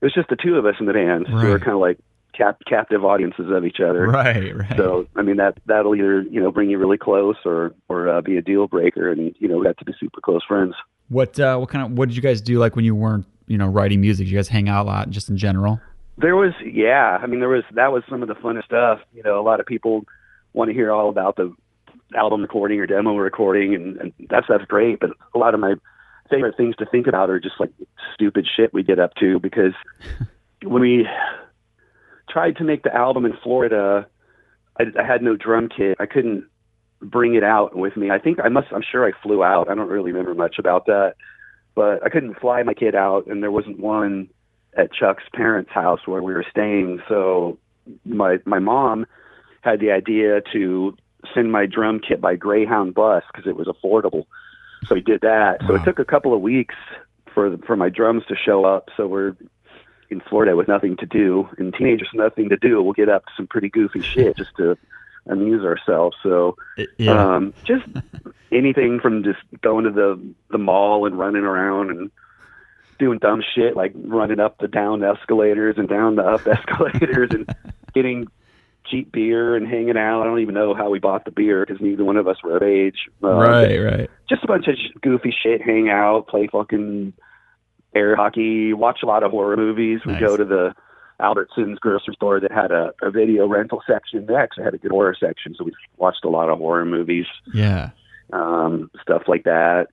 it 0.02 0.06
was 0.06 0.14
just 0.14 0.30
the 0.30 0.36
two 0.36 0.56
of 0.56 0.66
us 0.66 0.76
in 0.80 0.86
the 0.88 0.94
band. 0.94 1.28
We 1.30 1.48
were 1.50 1.60
kind 1.60 1.74
of 1.74 1.80
like 1.80 2.00
cap- 2.34 2.62
captive 2.68 3.06
audiences 3.06 3.52
of 3.52 3.66
each 3.66 3.80
other. 3.80 4.08
Right. 4.08 4.56
Right. 4.56 4.78
So 4.78 5.08
I 5.16 5.22
mean 5.22 5.38
that 5.38 5.58
that'll 5.66 5.96
either 5.96 6.22
you 6.22 6.42
know 6.42 6.52
bring 6.52 6.70
you 6.70 6.78
really 6.78 6.98
close 6.98 7.38
or 7.46 7.74
or 7.88 8.10
uh, 8.10 8.22
be 8.22 8.38
a 8.38 8.42
deal 8.42 8.68
breaker, 8.68 9.12
and 9.12 9.36
you 9.40 9.48
know 9.48 9.58
we 9.58 9.66
got 9.66 9.78
to 9.78 9.86
be 9.86 9.94
super 10.00 10.22
close 10.22 10.44
friends. 10.48 10.74
what 11.10 11.40
uh, 11.40 11.58
what 11.58 11.70
kind 11.70 11.86
of 11.86 11.98
what 11.98 12.10
did 12.10 12.16
you 12.16 12.22
guys 12.22 12.42
do 12.42 12.60
like 12.60 12.76
when 12.76 12.86
you 12.86 12.96
weren't 12.96 13.26
you 13.48 13.58
know 13.58 13.68
writing 13.68 14.02
music? 14.02 14.26
Did 14.26 14.32
you 14.32 14.38
guys 14.38 14.48
hang 14.48 14.70
out 14.70 14.86
a 14.86 14.88
lot 14.88 15.10
just 15.10 15.30
in 15.30 15.38
general? 15.38 15.80
There 16.18 16.36
was 16.36 16.54
yeah, 16.66 17.20
I 17.22 17.28
mean 17.28 17.40
there 17.40 17.50
was 17.50 17.64
that 17.74 17.92
was 17.92 18.04
some 18.10 18.22
of 18.22 18.28
the 18.28 18.36
funnest 18.36 18.66
stuff. 18.66 19.00
You 19.14 19.24
know, 19.24 19.40
a 19.40 19.44
lot 19.44 19.60
of 19.60 19.66
people 19.66 20.06
want 20.54 20.70
to 20.70 20.74
hear 20.74 20.92
all 20.92 21.10
about 21.10 21.36
the 21.36 21.54
album 22.16 22.42
recording 22.42 22.80
or 22.80 22.88
demo 22.88 23.16
recording, 23.16 23.76
and, 23.76 23.98
and 23.98 24.14
that 24.30 24.46
stuff's 24.46 24.66
great. 24.66 25.00
But 25.00 25.12
a 25.34 25.38
lot 25.38 25.54
of 25.54 25.60
my 25.60 25.76
favorite 26.32 26.58
things 26.58 26.76
to 26.78 26.86
think 26.86 27.08
about 27.08 27.30
are 27.30 27.40
just 27.40 27.60
like 27.60 27.72
stupid 28.14 28.48
shit 28.56 28.74
we 28.74 28.84
get 28.84 29.00
up 29.00 29.14
to 29.16 29.40
because 29.40 29.74
when 30.64 30.82
we 30.82 31.08
tried 32.30 32.56
to 32.58 32.64
make 32.64 32.84
the 32.84 32.96
album 32.96 33.26
in 33.26 33.34
Florida, 33.44 34.08
I, 34.80 34.86
I 35.00 35.06
had 35.06 35.22
no 35.22 35.36
drum 35.36 35.70
kit. 35.70 35.98
I 36.00 36.06
couldn't 36.06 36.46
bring 37.02 37.36
it 37.36 37.44
out 37.44 37.76
with 37.76 37.98
me. 37.98 38.10
I 38.10 38.20
think 38.20 38.40
I 38.44 38.50
must. 38.50 38.68
I'm 38.72 38.84
sure 38.90 39.06
I 39.06 39.12
flew 39.22 39.44
out. 39.44 39.70
I 39.70 39.76
don't 39.76 39.90
really 39.90 40.12
remember 40.12 40.34
much 40.34 40.58
about 40.60 40.86
that, 40.86 41.16
but 41.76 42.04
I 42.06 42.10
couldn't 42.10 42.40
fly 42.40 42.64
my 42.64 42.74
kid 42.74 42.96
out, 42.96 43.28
and 43.28 43.44
there 43.44 43.52
wasn't 43.52 43.80
one 43.80 44.30
at 44.78 44.94
Chuck's 44.94 45.24
parents' 45.34 45.72
house 45.72 46.00
where 46.06 46.24
we 46.24 46.34
were 46.34 46.46
staying. 46.50 47.02
So 47.10 47.58
my 48.06 48.38
my 48.46 48.60
mom 48.60 49.06
had 49.62 49.80
the 49.80 49.92
idea 49.92 50.42
to 50.54 50.96
send 51.34 51.52
my 51.52 51.66
drum 51.66 52.00
kit 52.00 52.22
by 52.22 52.36
Greyhound 52.36 52.94
bus 52.94 53.24
because 53.32 53.48
it 53.48 53.56
was 53.56 53.68
affordable. 53.68 54.26
So 54.88 54.96
we 54.96 55.02
did 55.02 55.22
that. 55.22 55.60
So 55.68 55.76
it 55.76 55.84
took 55.84 56.00
a 56.00 56.06
couple 56.06 56.34
of 56.34 56.42
weeks 56.42 56.76
for 57.34 57.56
for 57.66 57.76
my 57.76 57.90
drums 57.90 58.24
to 58.28 58.36
show 58.36 58.66
up. 58.66 58.90
So 58.98 59.08
we're 59.08 59.36
in 60.10 60.22
Florida 60.30 60.56
with 60.56 60.68
nothing 60.68 60.98
to 60.98 61.06
do, 61.06 61.48
and 61.58 61.74
teenagers 61.74 62.10
nothing 62.14 62.50
to 62.50 62.58
do. 62.58 62.82
We'll 62.84 62.94
get 62.94 63.10
up 63.10 63.26
to 63.26 63.32
some 63.38 63.48
pretty 63.48 63.70
goofy 63.70 64.02
shit 64.04 64.38
just 64.38 64.50
to 64.58 64.78
amuse 65.28 65.64
ourselves. 65.64 66.18
So 66.24 66.58
Yeah. 66.98 67.36
um, 67.36 67.54
just 67.64 67.86
anything 68.52 69.00
from 69.00 69.24
just 69.24 69.40
going 69.62 69.86
to 69.86 69.92
the 69.92 70.20
the 70.50 70.58
mall 70.58 71.06
and 71.06 71.18
running 71.18 71.44
around 71.44 71.90
and 71.92 72.12
doing 73.00 73.18
dumb 73.20 73.42
shit 73.56 73.76
like 73.76 73.94
running 73.96 74.40
up 74.40 74.58
the 74.60 74.68
down 74.68 75.04
escalators 75.04 75.76
and 75.78 75.88
down 75.88 76.16
the 76.16 76.24
up 76.24 76.46
escalators 76.48 77.30
and 77.32 77.50
getting 77.94 78.28
cheap 78.92 79.12
beer 79.12 79.56
and 79.56 79.66
hanging 79.68 79.98
out. 79.98 80.22
I 80.22 80.26
don't 80.26 80.40
even 80.42 80.54
know 80.54 80.74
how 80.76 80.90
we 80.90 81.00
bought 81.00 81.26
the 81.26 81.32
beer 81.32 81.66
because 81.66 81.82
neither 81.82 82.04
one 82.04 82.18
of 82.18 82.28
us 82.28 82.38
were 82.44 82.58
of 82.58 82.64
age. 82.64 83.08
Uh, 83.24 83.30
right. 83.30 83.78
Right. 83.78 84.10
Just 84.30 84.44
a 84.44 84.48
bunch 84.48 84.68
of 84.68 84.76
goofy 85.02 85.34
shit. 85.42 85.62
Hang 85.62 85.90
out, 85.90 86.28
play 86.28 86.48
fucking 86.52 87.14
air 87.96 88.16
hockey, 88.16 88.74
watch 88.74 89.00
a 89.04 89.06
lot 89.06 89.24
of 89.24 89.32
horror 89.32 89.58
movies. 89.58 90.02
We 90.06 90.14
Nice. 90.14 90.22
go 90.22 90.38
to 90.38 90.46
the 90.46 90.74
Albertsons 91.20 91.80
grocery 91.80 92.14
store 92.16 92.40
that 92.40 92.52
had 92.52 92.72
a, 92.72 92.92
a 93.02 93.12
video 93.12 93.48
rental 93.48 93.82
section. 93.86 94.26
They 94.26 94.36
actually 94.36 94.64
had 94.64 94.74
a 94.74 94.78
good 94.78 94.92
horror 94.92 95.16
section, 95.20 95.54
so 95.56 95.64
we 95.64 95.72
watched 95.98 96.24
a 96.26 96.30
lot 96.30 96.50
of 96.50 96.58
horror 96.58 96.86
movies, 96.86 97.26
Yeah. 97.54 97.90
um, 98.34 98.90
stuff 99.02 99.24
like 99.28 99.44
that. 99.44 99.88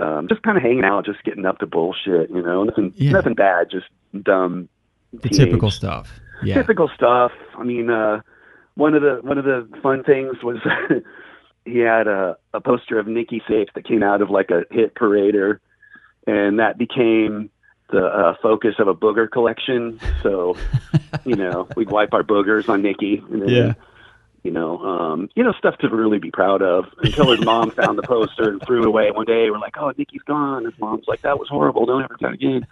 Um, 0.00 0.28
just 0.28 0.42
kind 0.42 0.56
of 0.58 0.62
hanging 0.62 0.84
out, 0.84 1.06
just 1.06 1.22
getting 1.24 1.46
up 1.46 1.58
to 1.60 1.66
bullshit, 1.66 2.28
you 2.30 2.42
know, 2.42 2.64
nothing, 2.64 2.92
Yeah. 2.96 3.12
nothing 3.12 3.32
bad, 3.34 3.70
just 3.70 3.86
dumb, 4.22 4.68
The 5.14 5.28
teenage- 5.30 5.46
typical 5.46 5.70
stuff. 5.70 6.20
Yeah. 6.42 6.54
typical 6.56 6.88
stuff. 6.94 7.32
I 7.58 7.62
mean, 7.62 7.88
uh, 7.88 8.20
one 8.76 8.94
of 8.94 9.02
the 9.02 9.18
one 9.22 9.38
of 9.38 9.44
the 9.44 9.68
fun 9.82 10.04
things 10.04 10.36
was 10.42 10.58
he 11.64 11.78
had 11.78 12.06
a, 12.06 12.36
a 12.54 12.60
poster 12.60 12.98
of 12.98 13.06
Nikki 13.06 13.42
Sixx 13.48 13.72
that 13.74 13.86
came 13.86 14.02
out 14.02 14.22
of 14.22 14.30
like 14.30 14.50
a 14.50 14.62
hit 14.70 14.94
parader, 14.94 15.58
and 16.26 16.60
that 16.60 16.78
became 16.78 17.50
the 17.90 18.04
uh, 18.04 18.34
focus 18.42 18.74
of 18.78 18.88
a 18.88 18.94
booger 18.94 19.30
collection. 19.30 20.00
So, 20.22 20.56
you 21.24 21.36
know, 21.36 21.68
we'd 21.76 21.90
wipe 21.90 22.12
our 22.14 22.22
boogers 22.22 22.68
on 22.68 22.82
Nikki. 22.82 23.22
And 23.30 23.42
then, 23.42 23.48
Yeah. 23.48 23.74
You 24.42 24.52
know, 24.52 24.78
um, 24.78 25.28
you 25.34 25.42
know, 25.42 25.52
stuff 25.58 25.76
to 25.78 25.88
really 25.88 26.20
be 26.20 26.30
proud 26.30 26.62
of. 26.62 26.84
Until 26.98 27.32
his 27.32 27.44
mom 27.44 27.72
found 27.72 27.98
the 27.98 28.04
poster 28.04 28.50
and 28.50 28.62
threw 28.64 28.82
it 28.82 28.86
away 28.86 29.10
one 29.10 29.26
day. 29.26 29.50
We're 29.50 29.58
like, 29.58 29.76
"Oh, 29.76 29.92
Nikki's 29.98 30.22
gone." 30.22 30.66
His 30.66 30.78
mom's 30.78 31.08
like, 31.08 31.22
"That 31.22 31.40
was 31.40 31.48
horrible. 31.48 31.84
Don't 31.84 32.04
ever 32.04 32.14
do 32.16 32.26
that 32.26 32.34
again." 32.34 32.66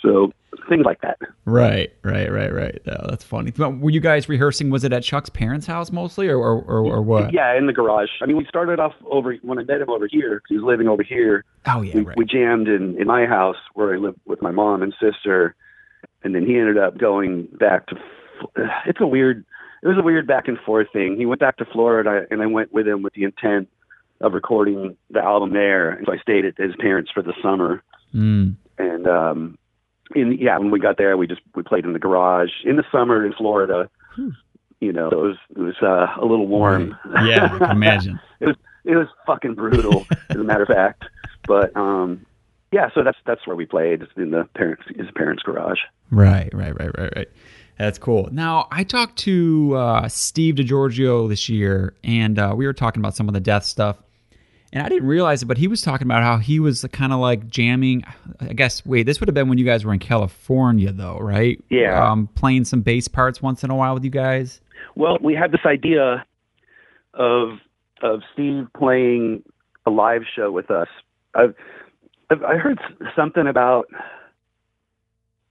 So 0.00 0.32
things 0.68 0.84
like 0.84 1.00
that. 1.00 1.18
Right, 1.44 1.92
right, 2.02 2.30
right, 2.30 2.52
right. 2.52 2.78
Oh, 2.86 3.06
that's 3.08 3.24
funny. 3.24 3.52
Were 3.56 3.90
you 3.90 4.00
guys 4.00 4.28
rehearsing? 4.28 4.70
Was 4.70 4.84
it 4.84 4.92
at 4.92 5.02
Chuck's 5.02 5.30
parents' 5.30 5.66
house 5.66 5.90
mostly, 5.90 6.28
or 6.28 6.38
or, 6.38 6.60
or, 6.62 6.80
or 6.80 7.02
what? 7.02 7.32
Yeah, 7.32 7.56
in 7.56 7.66
the 7.66 7.72
garage. 7.72 8.10
I 8.20 8.26
mean, 8.26 8.36
we 8.36 8.44
started 8.46 8.78
off 8.78 8.92
over 9.10 9.34
when 9.42 9.58
I 9.58 9.62
met 9.64 9.80
him 9.80 9.90
over 9.90 10.06
here. 10.06 10.42
He 10.48 10.56
was 10.56 10.64
living 10.64 10.88
over 10.88 11.02
here. 11.02 11.44
Oh 11.66 11.82
yeah, 11.82 11.94
we, 11.94 12.00
right. 12.02 12.16
we 12.16 12.24
jammed 12.24 12.68
in 12.68 13.00
in 13.00 13.06
my 13.06 13.26
house 13.26 13.56
where 13.74 13.94
I 13.94 13.98
lived 13.98 14.18
with 14.26 14.42
my 14.42 14.50
mom 14.50 14.82
and 14.82 14.94
sister, 15.00 15.54
and 16.22 16.34
then 16.34 16.44
he 16.46 16.58
ended 16.58 16.78
up 16.78 16.98
going 16.98 17.48
back 17.58 17.86
to. 17.88 17.96
It's 18.86 19.00
a 19.00 19.06
weird. 19.06 19.44
It 19.82 19.88
was 19.88 19.98
a 19.98 20.02
weird 20.02 20.26
back 20.26 20.48
and 20.48 20.58
forth 20.58 20.88
thing. 20.92 21.16
He 21.16 21.26
went 21.26 21.40
back 21.40 21.56
to 21.58 21.64
Florida, 21.64 22.26
and 22.30 22.42
I 22.42 22.46
went 22.46 22.72
with 22.72 22.86
him 22.88 23.02
with 23.02 23.12
the 23.14 23.24
intent 23.24 23.68
of 24.20 24.32
recording 24.32 24.96
the 25.10 25.20
album 25.20 25.52
there. 25.52 25.90
And 25.90 26.06
so 26.06 26.12
I 26.12 26.18
stayed 26.18 26.44
at 26.44 26.56
his 26.56 26.74
parents 26.80 27.10
for 27.12 27.22
the 27.22 27.34
summer, 27.42 27.82
Mm. 28.14 28.56
and 28.78 29.06
um, 29.06 29.58
in 30.14 30.32
yeah, 30.32 30.58
when 30.58 30.70
we 30.70 30.78
got 30.78 30.98
there, 30.98 31.16
we 31.16 31.26
just 31.26 31.40
we 31.54 31.62
played 31.62 31.84
in 31.84 31.92
the 31.92 31.98
garage 31.98 32.50
in 32.64 32.76
the 32.76 32.84
summer 32.92 33.24
in 33.24 33.32
Florida. 33.32 33.88
Hmm. 34.14 34.30
You 34.80 34.92
know, 34.92 35.08
it 35.08 35.16
was 35.16 35.36
it 35.50 35.60
was 35.60 35.74
uh, 35.82 36.20
a 36.20 36.24
little 36.24 36.46
warm. 36.46 36.96
Right. 37.04 37.26
Yeah, 37.26 37.70
imagine. 37.70 38.20
it 38.40 38.46
was 38.46 38.56
it 38.84 38.96
was 38.96 39.08
fucking 39.26 39.54
brutal, 39.54 40.06
as 40.30 40.36
a 40.36 40.44
matter 40.44 40.62
of 40.62 40.68
fact. 40.68 41.04
But 41.46 41.76
um, 41.76 42.26
yeah, 42.72 42.90
so 42.94 43.02
that's 43.02 43.18
that's 43.26 43.46
where 43.46 43.56
we 43.56 43.66
played 43.66 44.02
in 44.16 44.30
the 44.30 44.48
parents 44.54 44.84
his 44.96 45.08
parents' 45.14 45.42
garage. 45.42 45.80
Right, 46.10 46.52
right, 46.52 46.78
right, 46.78 46.90
right, 46.98 47.12
right. 47.16 47.28
That's 47.78 47.98
cool. 47.98 48.28
Now, 48.32 48.68
I 48.70 48.84
talked 48.84 49.18
to 49.20 49.74
uh, 49.76 50.08
Steve 50.08 50.54
DiGiorgio 50.54 51.28
this 51.28 51.48
year, 51.48 51.94
and 52.02 52.38
uh, 52.38 52.54
we 52.56 52.66
were 52.66 52.72
talking 52.72 53.02
about 53.02 53.14
some 53.14 53.28
of 53.28 53.34
the 53.34 53.40
death 53.40 53.64
stuff. 53.64 53.98
And 54.76 54.84
I 54.84 54.90
didn't 54.90 55.08
realize 55.08 55.42
it, 55.42 55.46
but 55.46 55.56
he 55.56 55.68
was 55.68 55.80
talking 55.80 56.06
about 56.06 56.22
how 56.22 56.36
he 56.36 56.60
was 56.60 56.84
kind 56.92 57.10
of 57.10 57.18
like 57.18 57.48
jamming. 57.48 58.04
I 58.40 58.52
guess, 58.52 58.84
wait, 58.84 59.04
this 59.04 59.20
would 59.20 59.28
have 59.28 59.34
been 59.34 59.48
when 59.48 59.56
you 59.56 59.64
guys 59.64 59.86
were 59.86 59.92
in 59.94 59.98
California, 59.98 60.92
though, 60.92 61.18
right? 61.18 61.58
Yeah. 61.70 62.10
Um, 62.10 62.26
playing 62.34 62.66
some 62.66 62.82
bass 62.82 63.08
parts 63.08 63.40
once 63.40 63.64
in 63.64 63.70
a 63.70 63.74
while 63.74 63.94
with 63.94 64.04
you 64.04 64.10
guys. 64.10 64.60
Well, 64.94 65.16
we 65.22 65.34
had 65.34 65.50
this 65.50 65.62
idea 65.64 66.26
of 67.14 67.58
of 68.02 68.20
Steve 68.34 68.66
playing 68.76 69.44
a 69.86 69.90
live 69.90 70.24
show 70.30 70.52
with 70.52 70.70
us. 70.70 70.88
I've, 71.34 71.54
I've 72.28 72.42
I 72.42 72.56
heard 72.58 72.78
something 73.16 73.46
about 73.46 73.86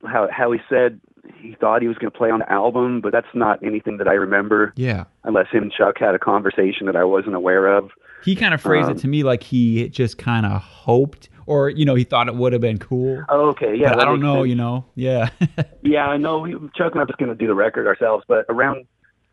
how 0.05 0.27
how 0.31 0.51
he 0.51 0.59
said 0.69 1.01
he 1.41 1.55
thought 1.59 1.81
he 1.81 1.87
was 1.87 1.97
going 1.97 2.11
to 2.11 2.17
play 2.17 2.29
on 2.29 2.39
the 2.39 2.51
album, 2.51 3.01
but 3.01 3.11
that's 3.11 3.27
not 3.33 3.61
anything 3.63 3.97
that 3.97 4.07
I 4.07 4.13
remember 4.13 4.73
Yeah. 4.75 5.05
unless 5.23 5.47
him 5.49 5.63
and 5.63 5.71
Chuck 5.71 5.97
had 5.99 6.15
a 6.15 6.19
conversation 6.19 6.85
that 6.87 6.95
I 6.95 7.03
wasn't 7.03 7.35
aware 7.35 7.67
of. 7.67 7.91
He 8.23 8.35
kind 8.35 8.53
of 8.53 8.61
phrased 8.61 8.89
Um, 8.89 8.95
it 8.95 8.99
to 9.01 9.07
me 9.07 9.23
like 9.23 9.43
he 9.43 9.87
just 9.89 10.17
kind 10.17 10.45
of 10.45 10.61
hoped, 10.61 11.29
or, 11.45 11.69
you 11.69 11.85
know, 11.85 11.93
he 11.95 12.03
thought 12.03 12.27
it 12.27 12.35
would 12.35 12.53
have 12.53 12.61
been 12.61 12.79
cool. 12.79 13.23
Oh, 13.29 13.49
okay, 13.49 13.75
yeah. 13.75 13.93
I 13.95 14.05
don't 14.05 14.19
know, 14.19 14.37
sense. 14.37 14.49
you 14.49 14.55
know? 14.55 14.85
Yeah. 14.95 15.29
Yeah, 15.83 16.07
I 16.07 16.17
know. 16.17 16.47
Chuck 16.75 16.93
and 16.93 16.95
I 16.95 16.99
were 16.99 17.05
just 17.05 17.19
going 17.19 17.29
to 17.29 17.35
do 17.35 17.45
the 17.45 17.53
record 17.53 17.85
ourselves, 17.85 18.23
but 18.27 18.45
around 18.49 18.85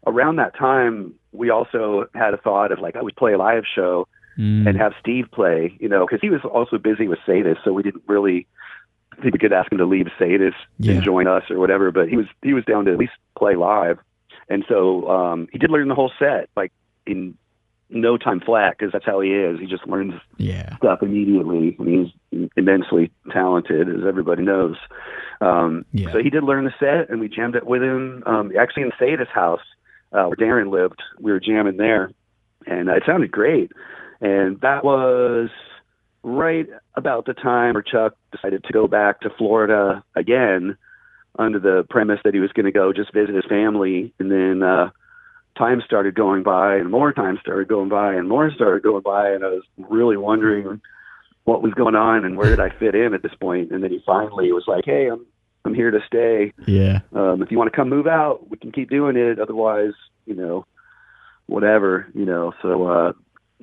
around 0.07 0.37
that 0.37 0.55
time, 0.57 1.15
we 1.33 1.49
also 1.49 2.07
had 2.15 2.35
a 2.35 2.37
thought 2.37 2.73
of 2.73 2.81
like, 2.81 2.97
I 2.97 3.03
would 3.03 3.17
play 3.17 3.33
a 3.33 3.39
live 3.39 3.65
show 3.75 4.07
Mm. 4.39 4.67
and 4.67 4.79
have 4.79 4.93
Steve 4.99 5.27
play, 5.31 5.77
you 5.79 5.91
know, 5.91 6.07
because 6.07 6.21
he 6.23 6.31
was 6.31 6.41
also 6.43 6.79
busy 6.79 7.07
with 7.07 7.19
Sadus, 7.27 7.59
so 7.63 7.71
we 7.75 7.83
didn't 7.83 8.03
really 8.09 8.47
think 9.21 9.35
we 9.35 9.39
could 9.39 9.53
ask 9.53 9.71
him 9.71 9.79
to 9.79 9.87
leave 9.87 10.07
Sadus 10.19 10.55
Yeah. 10.79 10.95
and 10.95 11.03
join 11.03 11.27
us 11.27 11.45
or 11.51 11.59
whatever. 11.59 11.91
But 11.91 12.09
he 12.09 12.17
was 12.17 12.27
he 12.43 12.55
was 12.55 12.65
down 12.65 12.85
to 12.87 12.93
at 12.93 12.99
least 12.99 13.13
play 13.37 13.55
live, 13.55 13.99
and 14.49 14.65
so 14.69 15.09
um, 15.11 15.49
he 15.53 15.59
did 15.59 15.71
learn 15.71 15.89
the 15.89 15.95
whole 15.95 16.13
set 16.19 16.49
like 16.57 16.73
in 17.07 17.37
no 17.95 18.17
time 18.17 18.41
flat 18.41 18.77
because 18.79 18.93
that's 18.93 19.05
how 19.05 19.21
he 19.21 19.31
is. 19.31 19.61
He 19.61 19.67
just 19.67 19.87
learns 19.87 20.15
yeah. 20.39 20.77
stuff 20.77 21.03
immediately. 21.03 21.77
I 21.79 21.83
mean, 21.83 22.13
he's 22.31 22.49
immensely 22.57 23.11
talented, 23.31 23.89
as 23.89 24.07
everybody 24.07 24.43
knows. 24.43 24.77
Um, 25.41 25.85
Yeah. 25.93 26.11
So 26.13 26.23
he 26.23 26.31
did 26.31 26.43
learn 26.43 26.65
the 26.65 26.73
set, 26.81 27.11
and 27.11 27.21
we 27.21 27.29
jammed 27.29 27.55
it 27.55 27.67
with 27.67 27.83
him. 27.83 28.23
Um, 28.25 28.53
actually, 28.59 28.85
in 28.85 28.93
Sadus' 28.99 29.29
house, 29.29 29.61
uh, 30.13 30.25
where 30.25 30.37
Darren 30.37 30.71
lived, 30.71 31.03
we 31.21 31.33
were 31.33 31.41
jamming 31.41 31.77
there, 31.77 32.11
and 32.67 32.89
uh, 32.89 32.95
it 32.95 33.03
sounded 33.05 33.31
great. 33.31 33.73
And 34.21 34.61
that 34.61 34.85
was 34.85 35.51
right 36.23 36.67
about 36.95 37.27
the 37.27 37.35
time 37.35 37.75
where 37.75 37.83
Chuck 37.83 38.15
decided 38.31 38.65
to 38.65 38.73
go 38.73 38.87
back 38.87 39.21
to 39.21 39.31
Florida 39.31 40.03
again, 40.15 40.77
under 41.39 41.59
the 41.59 41.85
premise 41.89 42.21
that 42.25 42.35
he 42.35 42.41
was 42.41 42.53
going 42.53 42.67
to 42.67 42.73
go 42.73 42.93
just 42.93 43.13
visit 43.13 43.35
his 43.35 43.45
family, 43.47 44.13
and 44.19 44.31
then. 44.31 44.63
Uh, 44.63 44.91
time 45.57 45.83
started 45.85 46.15
going 46.15 46.43
by 46.43 46.77
and 46.77 46.91
more 46.91 47.13
time 47.13 47.37
started 47.41 47.69
going 47.69 47.91
by 47.91 48.15
and 48.15 48.27
more 48.27 48.51
started 48.53 48.83
going 48.83 49.03
by 49.03 49.29
and 49.31 49.45
I 49.45 49.49
was 49.49 49.63
really 49.77 50.17
wondering 50.17 50.81
what 51.45 51.63
was 51.63 51.75
going 51.75 51.95
on 51.95 52.25
and 52.25 52.39
where 52.39 52.49
did 52.49 52.59
I 52.59 52.71
fit 52.71 52.95
in 52.95 53.13
at 53.13 53.23
this 53.23 53.33
point. 53.33 53.69
point 53.69 53.73
and 53.73 53.85
then 53.85 53.91
he 53.91 54.03
finally 54.07 54.51
was 54.53 54.65
like 54.67 54.85
hey 54.87 55.09
I'm 55.11 55.27
I'm 55.67 55.75
here 55.75 55.91
to 55.91 56.01
stay 56.07 56.55
Yeah. 56.67 57.01
um 57.13 57.43
if 57.43 57.51
you 57.51 57.59
want 57.59 57.71
to 57.71 57.77
come 57.77 57.91
move 57.91 58.07
out 58.07 58.49
we 58.49 58.57
can 58.57 58.73
keep 58.73 58.89
doing 58.89 59.17
it 59.17 59.39
otherwise 59.39 59.93
you 60.25 60.35
know 60.35 60.65
whatever 61.47 62.09
you 62.15 62.25
know 62.25 62.55
so 62.63 62.87
uh 62.87 63.13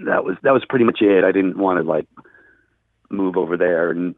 that 0.06 0.24
was 0.24 0.38
that 0.43 0.54
was 0.54 0.63
pretty 0.69 0.86
much 0.86 1.02
it 1.02 1.24
I 1.24 1.32
didn't 1.32 1.58
want 1.58 1.82
to 1.84 1.89
like 1.89 2.08
move 3.10 3.38
over 3.38 3.58
there 3.58 3.91
and 3.91 4.15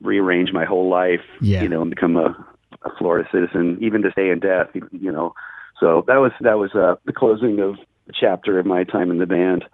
rearrange 0.00 0.52
my 0.52 0.64
whole 0.64 0.88
life 0.88 1.20
Yeah. 1.40 1.62
you 1.62 1.68
know 1.68 1.82
and 1.82 1.90
become 1.90 2.16
a, 2.16 2.34
a 2.84 2.90
Florida 2.98 3.28
citizen 3.30 3.76
even 3.80 4.02
to 4.02 4.10
stay 4.12 4.30
in 4.30 4.40
death 4.40 4.68
you 4.92 5.12
know 5.12 5.34
so 5.78 6.04
that 6.06 6.16
was 6.16 6.32
that 6.40 6.58
was 6.58 6.74
uh, 6.74 6.96
the 7.06 7.12
closing 7.12 7.58
of 7.60 7.74
a 8.08 8.12
chapter 8.12 8.58
of 8.58 8.66
my 8.66 8.84
time 8.84 9.10
in 9.10 9.16
the 9.18 9.24
band. 9.26 9.64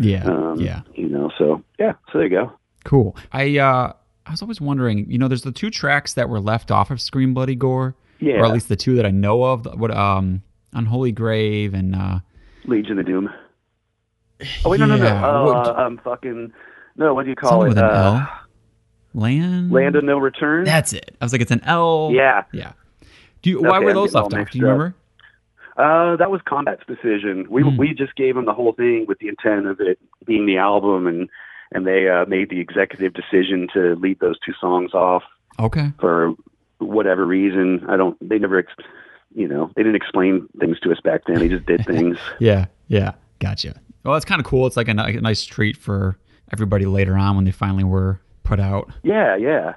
Yeah. 0.00 0.24
Um, 0.24 0.58
yeah. 0.58 0.80
You 0.94 1.08
know, 1.08 1.30
so 1.38 1.62
yeah, 1.78 1.92
so 2.10 2.18
there 2.18 2.24
you 2.24 2.30
go. 2.30 2.52
Cool. 2.84 3.16
I 3.32 3.58
uh 3.58 3.92
I 4.26 4.30
was 4.30 4.42
always 4.42 4.60
wondering, 4.60 5.08
you 5.10 5.18
know, 5.18 5.28
there's 5.28 5.42
the 5.42 5.52
two 5.52 5.70
tracks 5.70 6.14
that 6.14 6.28
were 6.28 6.40
left 6.40 6.72
off 6.72 6.90
of 6.90 7.00
Scream 7.00 7.32
Bloody 7.32 7.54
Gore, 7.54 7.94
Yeah, 8.18 8.38
or 8.38 8.46
at 8.46 8.52
least 8.52 8.68
the 8.68 8.74
two 8.76 8.96
that 8.96 9.06
I 9.06 9.10
know 9.12 9.44
of. 9.44 9.66
What 9.78 9.92
um 9.92 10.42
Unholy 10.72 11.12
Grave 11.12 11.74
and 11.74 11.94
uh 11.94 12.18
Legion 12.64 12.98
of 12.98 13.06
Doom. 13.06 13.30
Oh 14.64 14.70
wait, 14.70 14.80
no, 14.80 14.86
no, 14.86 14.96
no. 14.96 15.04
Yeah, 15.04 15.24
Uh, 15.24 15.74
um, 15.86 16.00
fucking 16.02 16.52
no. 16.96 17.14
What 17.14 17.24
do 17.24 17.30
you 17.30 17.36
call 17.36 17.50
something 17.50 17.66
it? 17.66 17.68
with 17.70 17.78
an 17.78 17.84
uh, 17.84 18.26
L. 18.26 18.38
Land. 19.14 19.70
Land 19.72 19.96
of 19.96 20.04
No 20.04 20.18
Return. 20.18 20.64
That's 20.64 20.92
it. 20.92 21.14
I 21.20 21.24
was 21.24 21.32
like, 21.32 21.42
it's 21.42 21.50
an 21.50 21.62
L. 21.64 22.10
Yeah. 22.12 22.44
Yeah. 22.52 22.72
Do 23.42 23.50
you, 23.50 23.60
why 23.62 23.76
Okay, 23.78 23.84
were 23.86 23.92
those 23.92 24.14
left 24.14 24.32
off? 24.32 24.50
Do 24.50 24.58
you 24.58 24.64
up. 24.66 24.70
remember? 24.72 24.94
Uh, 25.76 26.16
that 26.16 26.30
was 26.30 26.40
Combat's 26.46 26.82
decision. 26.86 27.46
We 27.50 27.62
Hmm. 27.62 27.76
we 27.76 27.94
just 27.94 28.14
gave 28.14 28.34
them 28.34 28.44
the 28.44 28.52
whole 28.54 28.72
thing 28.72 29.06
with 29.08 29.18
the 29.18 29.28
intent 29.28 29.66
of 29.66 29.80
it 29.80 29.98
being 30.26 30.46
the 30.46 30.58
album, 30.58 31.06
and 31.06 31.28
and 31.72 31.86
they 31.86 32.08
uh, 32.08 32.26
made 32.26 32.50
the 32.50 32.60
executive 32.60 33.14
decision 33.14 33.68
to 33.72 33.94
leave 33.96 34.18
those 34.18 34.38
two 34.44 34.52
songs 34.60 34.92
off 34.92 35.22
Okay. 35.58 35.90
for 35.98 36.34
whatever 36.78 37.24
reason. 37.26 37.84
I 37.88 37.96
don't. 37.96 38.16
They 38.26 38.38
never, 38.38 38.58
ex- 38.58 38.72
you 39.34 39.48
know, 39.48 39.70
they 39.74 39.82
didn't 39.82 39.96
explain 39.96 40.46
things 40.60 40.78
to 40.80 40.92
us 40.92 41.00
back 41.00 41.22
then. 41.26 41.38
They 41.38 41.48
just 41.48 41.64
did 41.64 41.84
things. 41.86 42.18
Yeah. 42.38 42.66
Yeah. 42.88 43.12
Gotcha. 43.38 43.80
Well, 44.04 44.12
that's 44.12 44.26
kind 44.26 44.40
of 44.40 44.46
cool. 44.46 44.66
It's 44.66 44.76
like 44.76 44.88
a, 44.88 44.92
a 44.92 45.12
nice 45.22 45.44
treat 45.44 45.76
for 45.78 46.18
everybody 46.52 46.86
later 46.86 47.16
on 47.16 47.36
when 47.36 47.44
they 47.44 47.50
finally 47.50 47.84
were 47.84 48.20
put 48.42 48.60
out. 48.60 48.90
yeah, 49.02 49.36
yeah. 49.36 49.74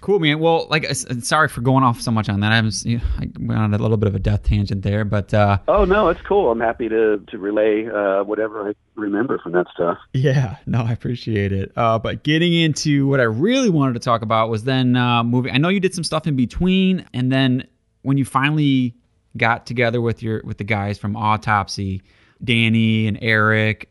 Cool, 0.00 0.18
man. 0.18 0.40
Well, 0.40 0.66
like, 0.68 0.84
sorry 0.94 1.46
for 1.46 1.60
going 1.60 1.84
off 1.84 2.00
so 2.00 2.10
much 2.10 2.28
on 2.28 2.40
that. 2.40 2.50
I 2.50 2.60
was, 2.60 2.84
you 2.84 2.98
know, 2.98 3.04
I 3.20 3.30
went 3.38 3.60
on 3.60 3.72
a 3.72 3.78
little 3.78 3.96
bit 3.96 4.08
of 4.08 4.16
a 4.16 4.18
death 4.18 4.42
tangent 4.42 4.82
there, 4.82 5.04
but 5.04 5.32
uh, 5.32 5.58
Oh 5.68 5.84
no, 5.84 6.08
it's 6.08 6.20
cool. 6.22 6.50
I'm 6.50 6.58
happy 6.58 6.88
to 6.88 7.18
to 7.28 7.38
relay 7.38 7.86
uh, 7.86 8.24
whatever 8.24 8.68
I 8.68 8.72
remember 8.96 9.38
from 9.38 9.52
that 9.52 9.66
stuff. 9.72 9.98
yeah, 10.12 10.56
no, 10.66 10.80
I 10.82 10.90
appreciate 10.90 11.52
it. 11.52 11.70
Uh, 11.76 12.00
but 12.00 12.24
getting 12.24 12.52
into 12.52 13.06
what 13.06 13.20
I 13.20 13.24
really 13.24 13.70
wanted 13.70 13.92
to 13.92 14.00
talk 14.00 14.22
about 14.22 14.50
was 14.50 14.64
then 14.64 14.96
uh, 14.96 15.22
moving. 15.22 15.54
I 15.54 15.58
know 15.58 15.68
you 15.68 15.78
did 15.80 15.94
some 15.94 16.04
stuff 16.04 16.26
in 16.26 16.34
between, 16.34 17.06
and 17.14 17.30
then 17.30 17.64
when 18.02 18.18
you 18.18 18.24
finally 18.24 18.92
got 19.36 19.66
together 19.66 20.00
with 20.00 20.20
your 20.20 20.42
with 20.42 20.58
the 20.58 20.64
guys 20.64 20.98
from 20.98 21.14
Autopsy, 21.14 22.02
Danny 22.42 23.06
and 23.06 23.18
Eric. 23.22 23.88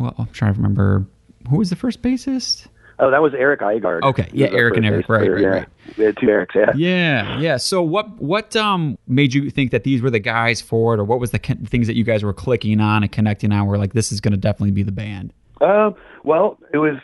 Well, 0.00 0.16
I'm 0.18 0.26
trying 0.26 0.54
to 0.54 0.58
remember 0.60 1.06
who 1.48 1.58
was 1.58 1.70
the 1.70 1.76
first 1.76 2.02
bassist. 2.02 2.66
Oh, 3.00 3.12
that 3.12 3.22
was 3.22 3.32
Eric 3.32 3.60
Eigard. 3.60 4.02
Okay, 4.02 4.28
yeah, 4.32 4.48
Eric 4.50 4.76
and 4.76 4.84
Eric, 4.84 5.08
right, 5.08 5.20
player, 5.20 5.34
right, 5.34 5.42
yeah. 5.42 5.48
right. 5.48 5.68
We 5.96 6.04
had 6.04 6.16
two 6.16 6.26
Erics, 6.26 6.54
yeah. 6.56 6.72
Yeah, 6.74 7.38
yeah. 7.38 7.56
So 7.56 7.80
what 7.80 8.20
what 8.20 8.56
um 8.56 8.98
made 9.06 9.32
you 9.34 9.50
think 9.50 9.70
that 9.70 9.84
these 9.84 10.02
were 10.02 10.10
the 10.10 10.18
guys 10.18 10.60
for 10.60 10.94
it, 10.94 11.00
or 11.00 11.04
what 11.04 11.20
was 11.20 11.30
the 11.30 11.38
con- 11.38 11.64
things 11.64 11.86
that 11.86 11.94
you 11.94 12.02
guys 12.02 12.24
were 12.24 12.32
clicking 12.32 12.80
on 12.80 13.04
and 13.04 13.12
connecting 13.12 13.52
on? 13.52 13.66
Where 13.68 13.78
like 13.78 13.92
this 13.92 14.10
is 14.10 14.20
going 14.20 14.32
to 14.32 14.36
definitely 14.38 14.72
be 14.72 14.82
the 14.82 14.90
band. 14.92 15.32
Uh, 15.60 15.90
well, 16.24 16.58
it 16.72 16.78
was 16.78 16.96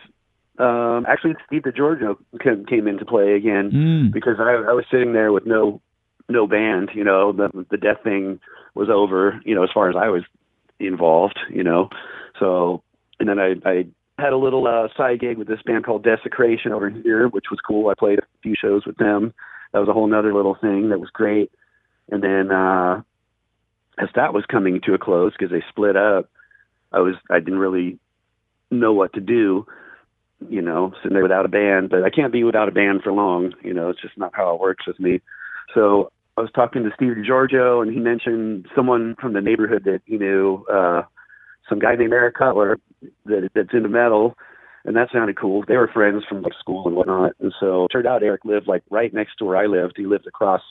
um, 0.59 1.07
actually 1.09 1.35
Steve 1.46 1.62
DiGiorgio 1.62 2.16
came, 2.42 2.64
came 2.66 2.88
into 2.88 3.04
play 3.04 3.35
again 3.35 3.70
Mm. 3.70 4.12
because 4.12 4.37
I, 4.40 4.52
I 4.68 4.72
was 4.72 4.85
sitting 4.90 5.12
there 5.12 5.30
with 5.33 5.46
no 5.46 5.80
no 6.28 6.48
band. 6.48 6.90
You 6.92 7.04
know, 7.04 7.30
the 7.33 7.66
the 7.70 7.76
death 7.76 8.02
thing 8.02 8.40
was 8.74 8.88
over. 8.90 9.40
You 9.44 9.54
know, 9.54 9.62
as 9.62 9.70
far 9.72 9.90
as 9.90 9.94
I 9.96 10.09
was 10.09 10.24
involved. 10.80 11.38
You 11.52 11.62
know, 11.62 11.88
so 12.40 12.83
and 13.20 13.28
then 13.28 13.38
I 13.38 13.54
I 13.64 13.87
had 14.18 14.33
a 14.33 14.37
little 14.37 14.66
uh, 14.66 14.88
side 14.96 15.20
gig 15.20 15.38
with 15.38 15.48
this 15.48 15.62
band 15.62 15.85
called 15.85 16.05
Desecration 16.05 16.72
over 16.72 16.88
here, 16.88 17.29
which 17.29 17.46
was 17.50 17.61
cool. 17.66 17.88
I 17.88 17.94
played 17.94 18.18
a 18.20 18.27
few 18.42 18.55
shows 18.61 18.87
with 18.87 18.96
them. 18.96 19.35
That 19.72 19.81
was 19.81 19.88
a 19.88 19.92
whole 19.92 20.07
nother 20.07 20.33
little 20.33 20.55
thing 20.55 20.90
that 20.90 21.00
was 21.00 21.11
great. 21.11 21.50
And 22.11 22.22
then 22.22 22.53
uh, 22.53 23.03
as 23.98 24.09
that 24.14 24.33
was 24.33 24.44
coming 24.46 24.81
to 24.83 24.94
a 24.94 24.98
close 24.98 25.33
because 25.37 25.50
they 25.50 25.64
split 25.68 25.96
up, 25.96 26.31
I 26.92 27.00
was 27.00 27.14
I 27.29 27.40
didn't 27.40 27.59
really 27.59 27.98
know 28.70 28.92
what 28.92 29.12
to 29.14 29.20
do. 29.20 29.66
You 30.48 30.61
know, 30.61 30.92
sitting 31.03 31.14
there 31.14 31.22
without 31.22 31.46
a 31.46 31.48
band, 31.48 31.88
but 31.88 32.05
I 32.05 32.11
can't 32.11 32.33
be 32.33 32.44
without 32.44 32.68
a 32.68 32.72
band 32.72 33.03
for 33.03 33.12
long. 33.12 33.55
You 33.62 33.72
know, 33.72 33.88
it's 33.88 34.03
just 34.03 34.18
not 34.18 34.33
how 34.35 34.55
it 34.55 34.61
works 34.61 34.87
with 34.87 35.00
me. 35.00 35.20
So 35.72 36.12
I 36.37 36.42
was 36.42 36.50
talking 36.55 36.83
to 36.83 36.90
Steve 36.94 37.14
DiGiorgio, 37.14 37.81
and 37.81 37.92
he 37.92 37.98
mentioned 37.98 38.66
someone 38.77 39.16
from 39.20 39.33
the 39.33 39.40
neighborhood 39.40 39.85
that 39.85 40.03
he 40.05 40.18
knew, 40.18 40.66
uh, 40.70 41.03
some 41.68 41.79
guy 41.79 41.94
named 41.94 42.12
Eric 42.12 42.35
Cutler 42.35 42.79
that 43.27 43.51
that's 43.55 43.73
into 43.73 43.88
metal, 43.88 44.37
and 44.85 44.97
that 44.97 45.09
sounded 45.12 45.37
cool. 45.37 45.64
They 45.67 45.77
were 45.77 45.88
friends 45.88 46.25
from 46.29 46.43
like 46.43 46.55
school 46.59 46.87
and 46.87 46.97
whatnot, 46.97 47.33
and 47.40 47.53
so 47.61 47.85
it 47.85 47.88
turned 47.88 48.07
out 48.07 48.23
Eric 48.23 48.45
lived 48.45 48.67
like 48.67 48.83
right 48.90 49.12
next 49.12 49.37
to 49.37 49.45
where 49.45 49.57
I 49.57 49.67
lived. 49.67 49.95
He 49.97 50.07
lived 50.07 50.27
across 50.27 50.62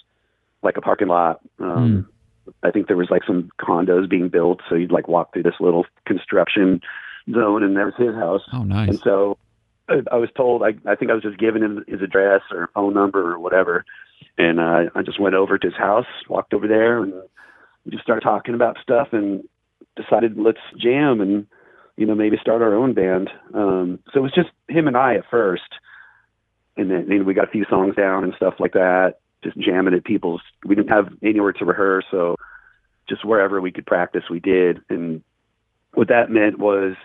like 0.61 0.77
a 0.77 0.81
parking 0.81 1.07
lot. 1.09 1.41
Um, 1.59 2.07
mm. 2.47 2.53
I 2.61 2.71
think 2.71 2.87
there 2.87 2.97
was 2.97 3.09
like 3.09 3.23
some 3.25 3.49
condos 3.59 4.09
being 4.09 4.29
built, 4.29 4.61
so 4.67 4.75
you'd 4.75 4.91
like 4.91 5.07
walk 5.07 5.33
through 5.33 5.43
this 5.43 5.59
little 5.59 5.85
construction 6.05 6.81
zone, 7.31 7.63
and 7.63 7.75
there 7.75 7.85
was 7.85 7.95
his 7.97 8.15
house. 8.15 8.41
Oh, 8.53 8.63
nice. 8.63 8.89
And 8.89 8.99
so 8.99 9.37
I 9.89 10.15
was 10.15 10.29
told, 10.35 10.63
I, 10.63 10.73
I 10.89 10.95
think 10.95 11.11
I 11.11 11.13
was 11.13 11.23
just 11.23 11.37
given 11.37 11.61
him 11.61 11.83
his 11.87 12.01
address 12.01 12.41
or 12.51 12.69
phone 12.73 12.93
number 12.93 13.33
or 13.33 13.39
whatever. 13.39 13.85
And 14.37 14.59
uh, 14.59 14.89
I 14.95 15.01
just 15.03 15.19
went 15.19 15.35
over 15.35 15.57
to 15.57 15.67
his 15.67 15.75
house, 15.75 16.05
walked 16.29 16.53
over 16.53 16.67
there, 16.67 17.01
and 17.01 17.13
we 17.85 17.91
just 17.91 18.03
started 18.03 18.21
talking 18.23 18.55
about 18.55 18.77
stuff 18.81 19.09
and 19.11 19.43
decided 19.95 20.37
let's 20.37 20.61
jam 20.77 21.21
and, 21.21 21.47
you 21.97 22.05
know, 22.05 22.15
maybe 22.15 22.37
start 22.41 22.61
our 22.61 22.73
own 22.73 22.93
band. 22.93 23.29
Um, 23.53 23.99
so 24.11 24.19
it 24.19 24.23
was 24.23 24.33
just 24.33 24.49
him 24.67 24.87
and 24.87 24.97
I 24.97 25.15
at 25.15 25.29
first. 25.29 25.61
And 26.75 26.89
then 26.89 27.07
you 27.07 27.19
know, 27.19 27.25
we 27.25 27.33
got 27.33 27.47
a 27.47 27.51
few 27.51 27.65
songs 27.69 27.95
down 27.95 28.23
and 28.23 28.33
stuff 28.35 28.55
like 28.59 28.73
that, 28.73 29.15
just 29.43 29.57
jamming 29.57 29.93
at 29.93 30.03
people's. 30.03 30.41
We 30.65 30.75
didn't 30.75 30.89
have 30.89 31.09
anywhere 31.21 31.53
to 31.53 31.65
rehearse, 31.65 32.05
so 32.09 32.35
just 33.07 33.23
wherever 33.23 33.61
we 33.61 33.71
could 33.71 33.85
practice, 33.85 34.23
we 34.29 34.39
did. 34.39 34.81
And 34.89 35.23
what 35.93 36.07
that 36.07 36.31
meant 36.31 36.57
was 36.57 36.95